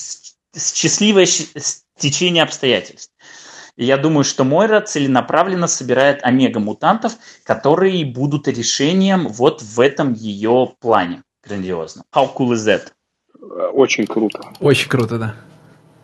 [0.55, 3.11] счастливое стечение обстоятельств.
[3.79, 7.13] И я думаю, что Мойра целенаправленно собирает омега-мутантов,
[7.45, 11.23] которые будут решением вот в этом ее плане.
[11.41, 12.03] Грандиозно.
[12.13, 12.91] How cool is that?
[13.71, 14.41] Очень круто.
[14.59, 15.35] Очень круто, да.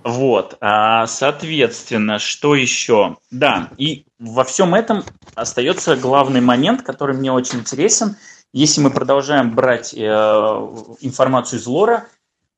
[0.06, 3.18] Вот, а, соответственно, что еще?
[3.30, 5.04] Да, и во всем этом
[5.34, 8.16] остается главный момент, который мне очень интересен.
[8.54, 9.98] Если мы продолжаем брать э,
[11.02, 12.08] информацию из лора,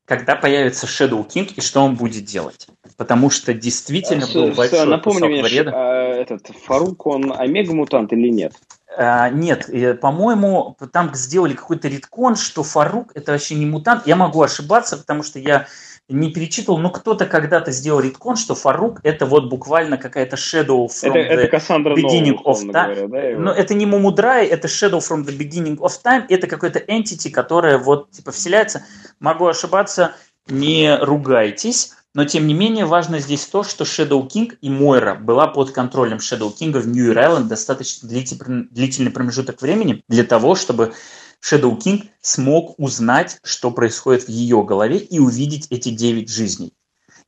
[0.08, 2.68] когда появится Shadow King и что он будет делать.
[2.98, 5.72] Потому что действительно С- был с- большой Напомни кусок мне, вреда.
[5.72, 8.52] а, этот Фарук, он омега-мутант или нет?
[8.96, 9.70] А, нет,
[10.00, 14.06] по-моему, там сделали какой-то редкон, что Фарук это вообще не мутант.
[14.08, 15.68] Я могу ошибаться, потому что я
[16.08, 21.10] не перечитывал, но кто-то когда-то сделал редкон, что Фарук это вот буквально какая-то shadow from
[21.10, 22.94] Это, the это Кассандра beginning условно of time.
[22.94, 23.20] говоря, да?
[23.28, 23.40] его?
[23.42, 27.78] Но это не Мумудрай, это Shadow from the beginning of time, это какой-то entity, которая
[27.78, 28.82] вот типа вселяется.
[29.20, 30.16] Могу ошибаться,
[30.48, 31.92] не ругайтесь.
[32.18, 36.16] Но, тем не менее, важно здесь то, что Shadow King и Мойра была под контролем
[36.16, 40.94] Shadow King в Нью Айленд достаточно длительный промежуток времени для того, чтобы
[41.40, 46.72] Shadow King смог узнать, что происходит в ее голове и увидеть эти девять жизней.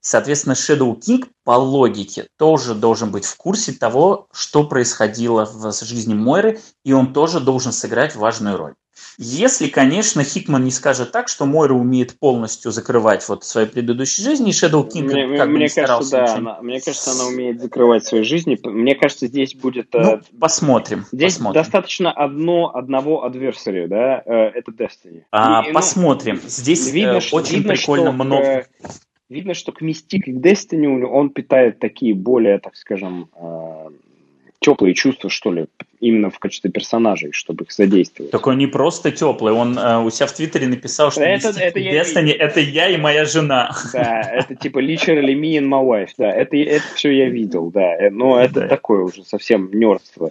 [0.00, 6.14] Соответственно, Shadow King по логике тоже должен быть в курсе того, что происходило в жизни
[6.14, 8.74] Мойры, и он тоже должен сыграть важную роль.
[9.18, 14.50] Если, конечно, Хикман не скажет так, что Мойра умеет полностью закрывать вот свои предыдущие жизни,
[14.50, 17.10] и Shadow King Мне, как бы мне не кажется, старался да, ничего- она, мне кажется,
[17.12, 18.58] она умеет закрывать свои жизни.
[18.64, 19.94] Мне кажется, здесь будет...
[19.94, 21.04] э, Ну, посмотрим.
[21.12, 21.62] Здесь посмотрим.
[21.62, 25.22] достаточно одно, одного адверсария, да, э, это Destiny.
[25.32, 26.40] А, И, ну, посмотрим.
[26.46, 28.44] Здесь видно, э, что- очень видно, прикольно что, много.
[28.44, 28.64] э,
[29.28, 33.28] видно, что к Mystic и к Destiny он питает такие более, так скажем,
[34.60, 35.66] теплые чувства, что ли,
[36.00, 38.32] именно в качестве персонажей, чтобы их задействовать.
[38.32, 39.52] Такой не просто теплый.
[39.52, 42.96] Он э, у себя в Твиттере написал, что Это- это я Destiny это я и
[42.96, 43.70] моя жена.
[43.92, 47.96] Да, это типа literally me and my wife, да, это, это все я видел, да,
[47.96, 48.68] Э, но это Да.
[48.68, 50.30] такое уже совсем нердство.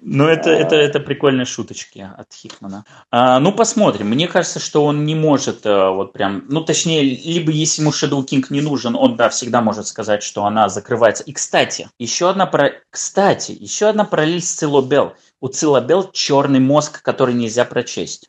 [0.00, 0.54] Ну, это, А.
[0.54, 2.84] это, это прикольные шуточки от Хикмана.
[3.10, 4.08] А, ну, посмотрим.
[4.08, 6.44] Мне кажется, что он не может э, вот прям...
[6.48, 10.44] Ну, точнее, либо если ему Shadow King не нужен, он, да, всегда может сказать, что
[10.44, 11.24] она закрывается.
[11.24, 12.72] И, кстати, еще одна про...
[12.90, 15.14] Кстати, еще одна параллель с Цилобел.
[15.40, 18.28] У Cylobel черный мозг, который нельзя прочесть.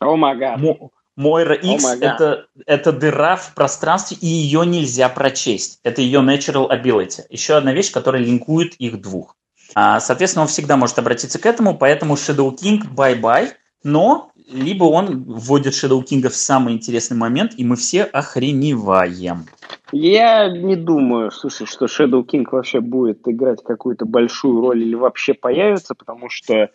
[0.00, 0.58] Oh God.
[0.58, 1.98] Мо- Мойра X God.
[2.00, 5.80] это, это дыра в пространстве, и ее нельзя прочесть.
[5.82, 7.24] Это ее natural ability.
[7.28, 9.36] Еще одна вещь, которая линкует их двух.
[9.74, 13.52] А, соответственно, он всегда может обратиться к этому, поэтому Shadow King bye-bye.
[13.82, 19.46] Но либо он вводит Shadow King в самый интересный момент, и мы все охреневаем.
[19.92, 25.34] Я не думаю, слушай, что Shadow King вообще будет играть какую-то большую роль или вообще
[25.34, 26.70] появится, потому что,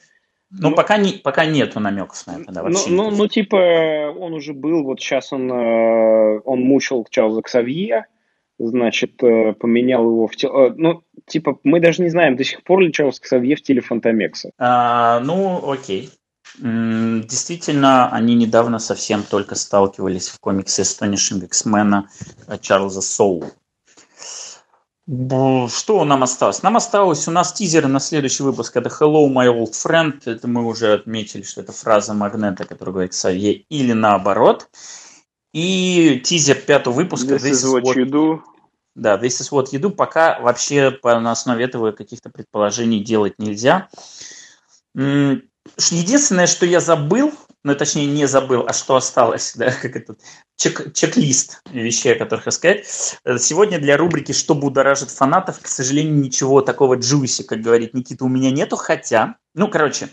[0.51, 2.51] Но Ну- пока, не, пока нету намеков на это.
[2.51, 3.17] Да, ну, вообще ну, никаких.
[3.17, 8.05] ну, типа, он уже был, вот сейчас он, э, он мучил Чарльза Ксавье,
[8.59, 10.73] значит, э, поменял его в тело.
[10.75, 14.51] Ну, типа, мы даже не знаем до сих пор ли Чарльз Ксавье в теле Фантомекса.
[14.57, 16.09] А, ну, окей.
[16.57, 22.03] Действительно, они недавно совсем только сталкивались в комиксе Astonishing X-Men
[22.47, 23.43] э, Чарльза Соу.
[25.07, 26.63] Что нам осталось?
[26.63, 28.75] Нам осталось, у нас тизеры на следующий выпуск.
[28.75, 30.19] Это Hello, my old friend.
[30.25, 34.67] Это мы уже отметили, что это фраза Магнета, которая говорит Савье, или наоборот.
[35.55, 37.35] И тизер пятого выпуска.
[37.35, 38.41] This is what you do.
[38.93, 39.89] Да, This is what you do.
[39.89, 43.87] Пока вообще по, на основе этого каких-то предположений делать нельзя.
[44.93, 47.31] Единственное, что я забыл,
[47.63, 50.19] ну, точнее, не забыл, а что осталось, да, как этот
[50.57, 52.85] чек, чек-лист вещей, о которых рассказать.
[53.39, 58.27] Сегодня для рубрики «Что будоражит фанатов», к сожалению, ничего такого джуси, как говорит Никита, у
[58.27, 60.09] меня нету, хотя, ну, короче,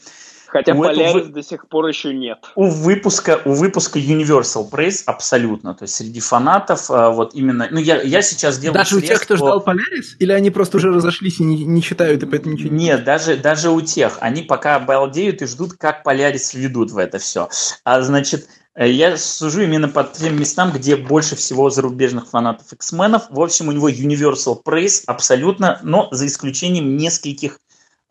[0.52, 2.44] Хотя У Polaris этого- до сих пор еще нет.
[2.56, 5.72] у выпуска, у выпуска Universal Praise абсолютно.
[5.72, 7.68] То есть среди фанатов а, вот именно...
[7.70, 10.14] Ну, я, я сейчас делаю Даже у тех, срез кто ждал Полярис?
[10.18, 12.84] Или они просто уже разошлись и не, не читают, и поэтому ничего не...
[12.84, 14.18] Нет, даже, даже у тех.
[14.20, 17.48] Они пока обалдеют и ждут, как Полярис введут в это все.
[17.84, 23.22] А значит, э, я сужу именно по тем местам, где больше всего зарубежных фанатов X-менов.
[23.30, 27.58] В общем, у него Universal Praise абсолютно, но за исключением нескольких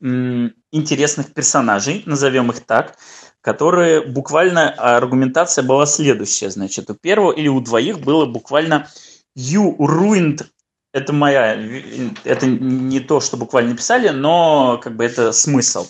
[0.01, 2.97] интересных персонажей, назовем их так,
[3.41, 6.49] которые буквально аргументация была следующая.
[6.49, 8.87] Значит, у первого или у двоих было буквально
[9.37, 10.45] You ruined
[10.93, 11.57] это моя,
[12.25, 15.87] это не то, что буквально писали, но как бы это смысл.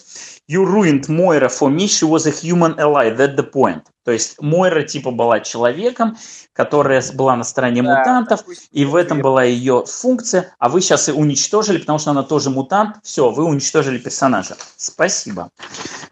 [0.51, 3.83] You ruined Moira for me, she was a human ally, that's the point.
[4.03, 6.17] То есть Мойра типа была человеком,
[6.51, 11.13] которая была на стороне мутантов, и в этом была ее функция, а вы сейчас и
[11.13, 14.57] уничтожили, потому что она тоже мутант, все, вы уничтожили персонажа.
[14.75, 15.51] Спасибо.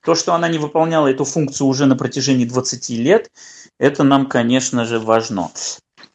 [0.05, 3.29] То, что она не выполняла эту функцию уже на протяжении 20 лет,
[3.77, 5.51] это нам, конечно же, важно.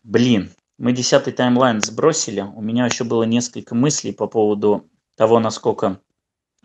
[0.03, 2.41] Блин, мы десятый таймлайн сбросили.
[2.41, 4.89] У меня еще было несколько мыслей по поводу
[5.19, 5.99] того, насколько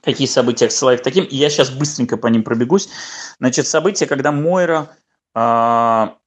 [0.04, 1.26] какие события отсылают к таким.
[1.26, 2.90] И я сейчас быстренько по ним пробегусь.
[3.40, 4.96] Значит, события, когда Мойра...
[5.34, 6.18] а,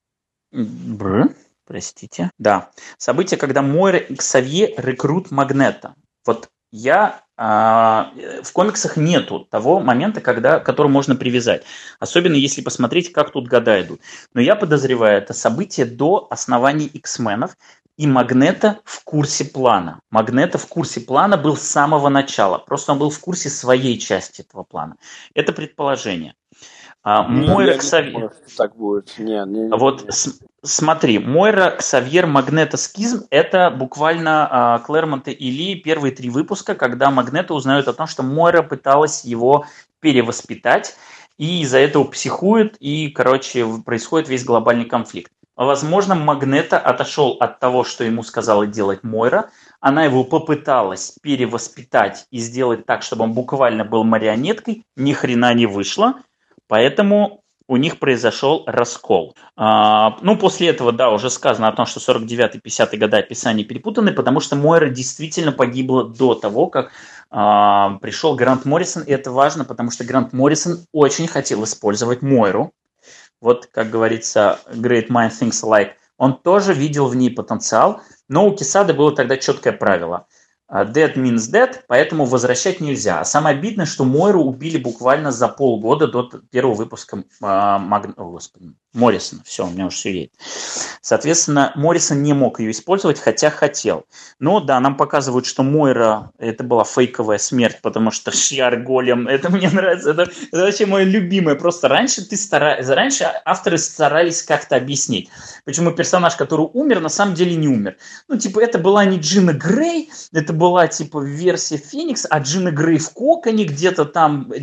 [0.50, 1.34] бр,
[1.66, 2.30] простите.
[2.38, 2.70] Да.
[2.98, 5.94] События, когда Мойра и Ксавье рекрут Магнета.
[6.24, 7.22] Вот я...
[7.36, 11.64] а, в комиксах нету того момента, когда, к которому можно привязать.
[11.98, 14.00] Особенно если посмотреть, как тут года идут.
[14.32, 17.56] Но я подозреваю, это событие до основания X-менов,
[18.02, 20.00] и Магнета в курсе плана.
[20.10, 22.58] Магнета в курсе плана был с самого начала.
[22.58, 24.96] Просто он был в курсе своей части этого плана.
[25.34, 26.34] Это предположение.
[27.04, 28.12] А, Мойра Я не Ксавье...
[28.12, 29.14] думаю, что так будет.
[29.18, 35.50] Не, не, не, Вот с- смотри, Мойра, Ксавьер, Магнета, Скизм– это буквально а, Клэрмонта и
[35.50, 39.64] Ли первые три выпуска, когда Магнета узнает о том, что Мойра пыталась его
[40.00, 40.96] перевоспитать,
[41.38, 45.30] и из-за этого психует, и, короче, происходит весь глобальный конфликт.
[45.56, 49.50] Возможно, Магнета отошел от того, что ему сказала делать Мойра.
[49.80, 54.84] Она его попыталась перевоспитать и сделать так, чтобы он буквально был марионеткой.
[54.96, 56.14] Ни хрена не вышло.
[56.68, 59.36] Поэтому у них произошел раскол.
[59.56, 64.40] А, ну, после этого, да, уже сказано о том, что 49-50 года описания перепутаны, потому
[64.40, 66.92] что Мойра действительно погибла до того, как
[67.30, 72.72] а, пришел Грант Моррисон, и это важно, потому что Грант Моррисон очень хотел использовать Мойру.
[73.42, 75.90] Вот, как говорится, Great Mind Things Alike.
[76.16, 80.28] Он тоже видел в ней потенциал, но у Кисады было тогда четкое правило.
[80.72, 83.20] А, Dead means dead, поэтому возвращать нельзя.
[83.20, 88.30] А самое обидное, что Мойру убили буквально за полгода до первого выпуска а, Маг- о,
[88.30, 89.42] господи, Моррисона.
[89.44, 90.32] Все, у меня уже все едет.
[91.02, 94.06] Соответственно, Моррисон не мог ее использовать, хотя хотел.
[94.38, 99.50] Но да, нам показывают, что Мойра это была фейковая смерть, потому что Шьяр Голем, это
[99.50, 101.54] мне нравится, это, это вообще мое любимое.
[101.54, 102.78] Просто раньше ты стара...
[102.82, 105.28] раньше авторы старались как-то объяснить,
[105.66, 107.96] почему персонаж, который умер, на самом деле не умер.
[108.28, 112.98] Ну, типа, это была не Джина Грей, это была, типа, версия Феникс, а Джина Грей
[112.98, 114.58] в коконе, где-то там э,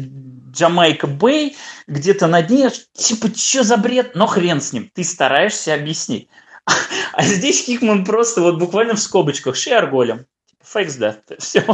[0.50, 4.16] Джамайка Бэй, где-то на дне, типа, что за бред?
[4.16, 6.30] Но хрен с ним, ты стараешься объяснить.
[7.12, 10.26] А здесь Хикман просто вот буквально в скобочках, Шиар Голем.
[10.64, 11.66] Фейкс, да, все.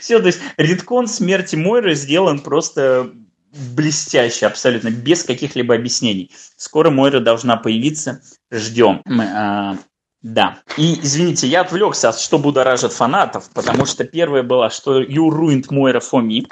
[0.00, 3.12] Все, то есть редкон смерти Мойры сделан просто
[3.74, 6.30] блестяще, абсолютно, без каких-либо объяснений.
[6.56, 9.02] Скоро Мойра должна появиться, ждем.
[9.04, 9.76] Мы, а,
[10.22, 10.58] да.
[10.76, 15.68] И, извините, я отвлекся, от что будоражит фанатов, потому что первая была, что You ruined
[15.70, 16.46] Moira for me.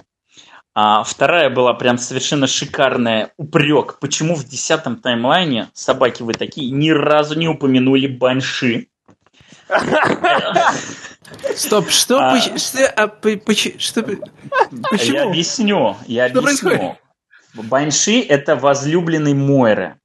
[0.78, 3.98] А вторая была прям совершенно шикарная упрек.
[3.98, 8.88] Почему в десятом таймлайне, собаки вы такие, ни разу не упомянули Банши?
[11.54, 12.18] Стоп, что?
[12.20, 12.38] А.
[12.58, 13.10] что, а,
[13.78, 14.18] что по- Я
[14.90, 15.28] почему?
[15.28, 16.68] объясню, я Что объясню.
[16.70, 16.96] происходит?
[17.54, 19.98] Банши– это возлюбленный Мойры.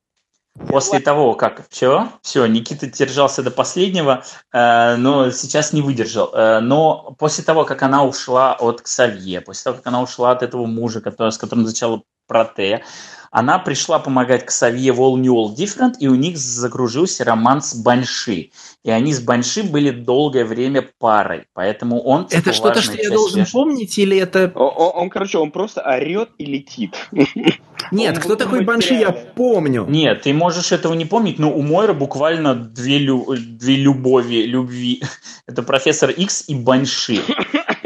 [0.68, 1.70] После того, как...
[1.70, 2.10] Чего?
[2.22, 6.32] Все, Никита держался до последнего, э, но сейчас не выдержал.
[6.34, 10.44] Э, но после того, как она ушла от Ксавье, после того, как она ушла от
[10.44, 12.84] этого мужа, который, с которым начала Протея,
[13.32, 17.74] она пришла помогать Ксавье в All New All Different, и у них закружился роман с
[17.74, 18.52] Банши.
[18.84, 22.28] И они с Банши были долгое время парой, поэтому он...
[22.28, 23.52] типа, Это что-то, что я должен связи.
[23.54, 24.52] помнить, или это...
[24.54, 26.96] О- о- Он, короче, он просто орет и летит.
[27.92, 29.86] Нет, Он кто такой Банши, я помню.
[29.88, 35.02] Нет, ты можешь этого не помнить, но у Мойры буквально две, лю- две любови, любви.
[35.48, 37.22] Это профессор X и Банши.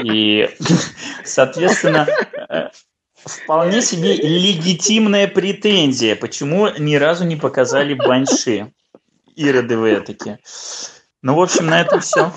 [0.03, 0.49] И,
[1.23, 2.07] соответственно,
[2.49, 2.69] э,
[3.25, 6.15] вполне себе легитимная претензия.
[6.15, 8.71] Почему ни разу не показали Банши?
[9.35, 10.39] Ироды вы такие.
[11.21, 12.31] Ну, в общем, на этом все.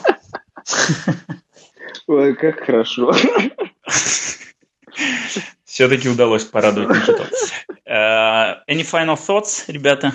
[2.07, 3.13] Ой, как хорошо.
[5.65, 7.25] Все-таки удалось порадовать Никиту.
[7.87, 10.13] Uh, any final thoughts, ребята?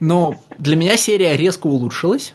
[0.00, 2.34] Ну, для меня серия резко улучшилась.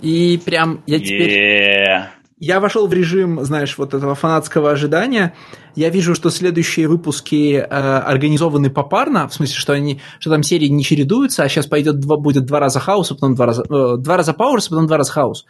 [0.00, 1.30] И прям я теперь...
[1.30, 2.06] Yeah.
[2.38, 5.32] Я вошел в режим, знаешь, вот этого фанатского ожидания.
[5.74, 10.66] Я вижу, что следующие выпуски э, организованы попарно, в смысле, что они, что там серии
[10.68, 13.96] не чередуются, а сейчас пойдет два, будет два раза хаос, а потом два раза, э,
[13.98, 15.46] два раза Пауэрс, а потом два раза хаос.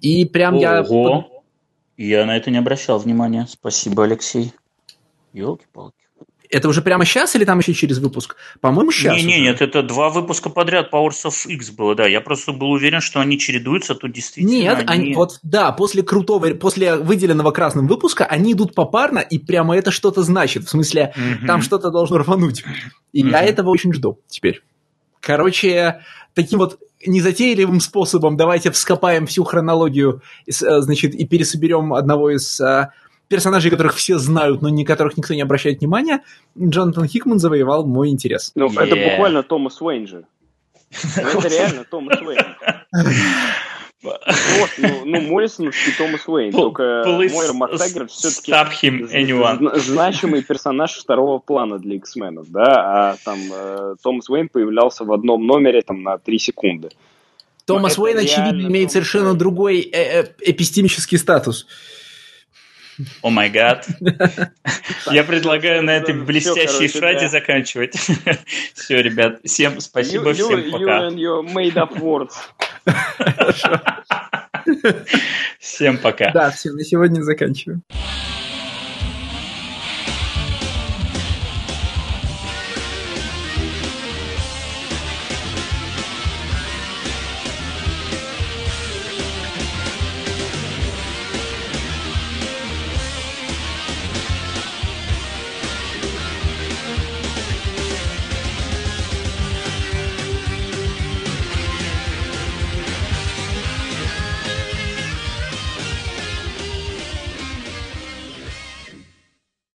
[0.00, 0.60] И прям Ого.
[0.60, 1.40] я...
[1.96, 3.46] Я на это не обращал внимания.
[3.50, 4.54] Спасибо, Алексей.
[5.34, 5.99] Елки-палки.
[6.50, 8.34] Это уже прямо сейчас или там еще через выпуск?
[8.60, 9.16] По-моему, сейчас.
[9.16, 12.06] Не, не, нет, это два выпуска подряд Powers of X было, да.
[12.08, 14.50] Я просто был уверен, что они чередуются, тут действительно.
[14.52, 15.04] Нет, они...
[15.06, 19.92] они, вот да, после крутого, после выделенного красным выпуска они идут попарно, и прямо это
[19.92, 20.64] что-то значит.
[20.64, 21.46] В смысле, Мгм.
[21.46, 22.64] там что-то должно рвануть.
[23.12, 23.34] И я Мгм.
[23.34, 24.62] этого очень жду теперь.
[25.20, 26.00] Короче,
[26.34, 32.88] таким вот незатейливым способом давайте вскопаем всю хронологию, э, значит, и пересоберем одного из э,
[33.30, 36.22] персонажей, которых все знают, но не которых никто не обращает внимания,
[36.58, 38.52] Джонатан Хикман завоевал мой интерес.
[38.56, 39.10] Ну, это Yeah.
[39.10, 40.24] буквально Томас Уэйн же.
[41.16, 42.44] Ну, Это реально Томас Уэйн.
[44.02, 46.52] Вот, ну, ну Моррисоновский Томас Уэйн.
[46.52, 48.52] Только Мойра Мактаггерт все-таки
[49.78, 52.64] значимый персонаж второго плана для X-менов, да,
[53.12, 56.88] а там э, Томас Уэйн появлялся в одном номере там на 3 секунды.
[57.66, 61.66] Томас это Уэйн, очевидно, имеет совершенно другой э, э, эпистемический статус.
[63.22, 63.86] О май гад.
[65.10, 67.94] Я предлагаю на этой блестящей фразе заканчивать.
[68.74, 71.08] Все, ребят, всем спасибо, You- you- всем you пока.
[71.08, 72.32] and your made up words.
[75.58, 76.30] Всем пока.
[76.32, 77.82] Да, все, на сегодня заканчиваем.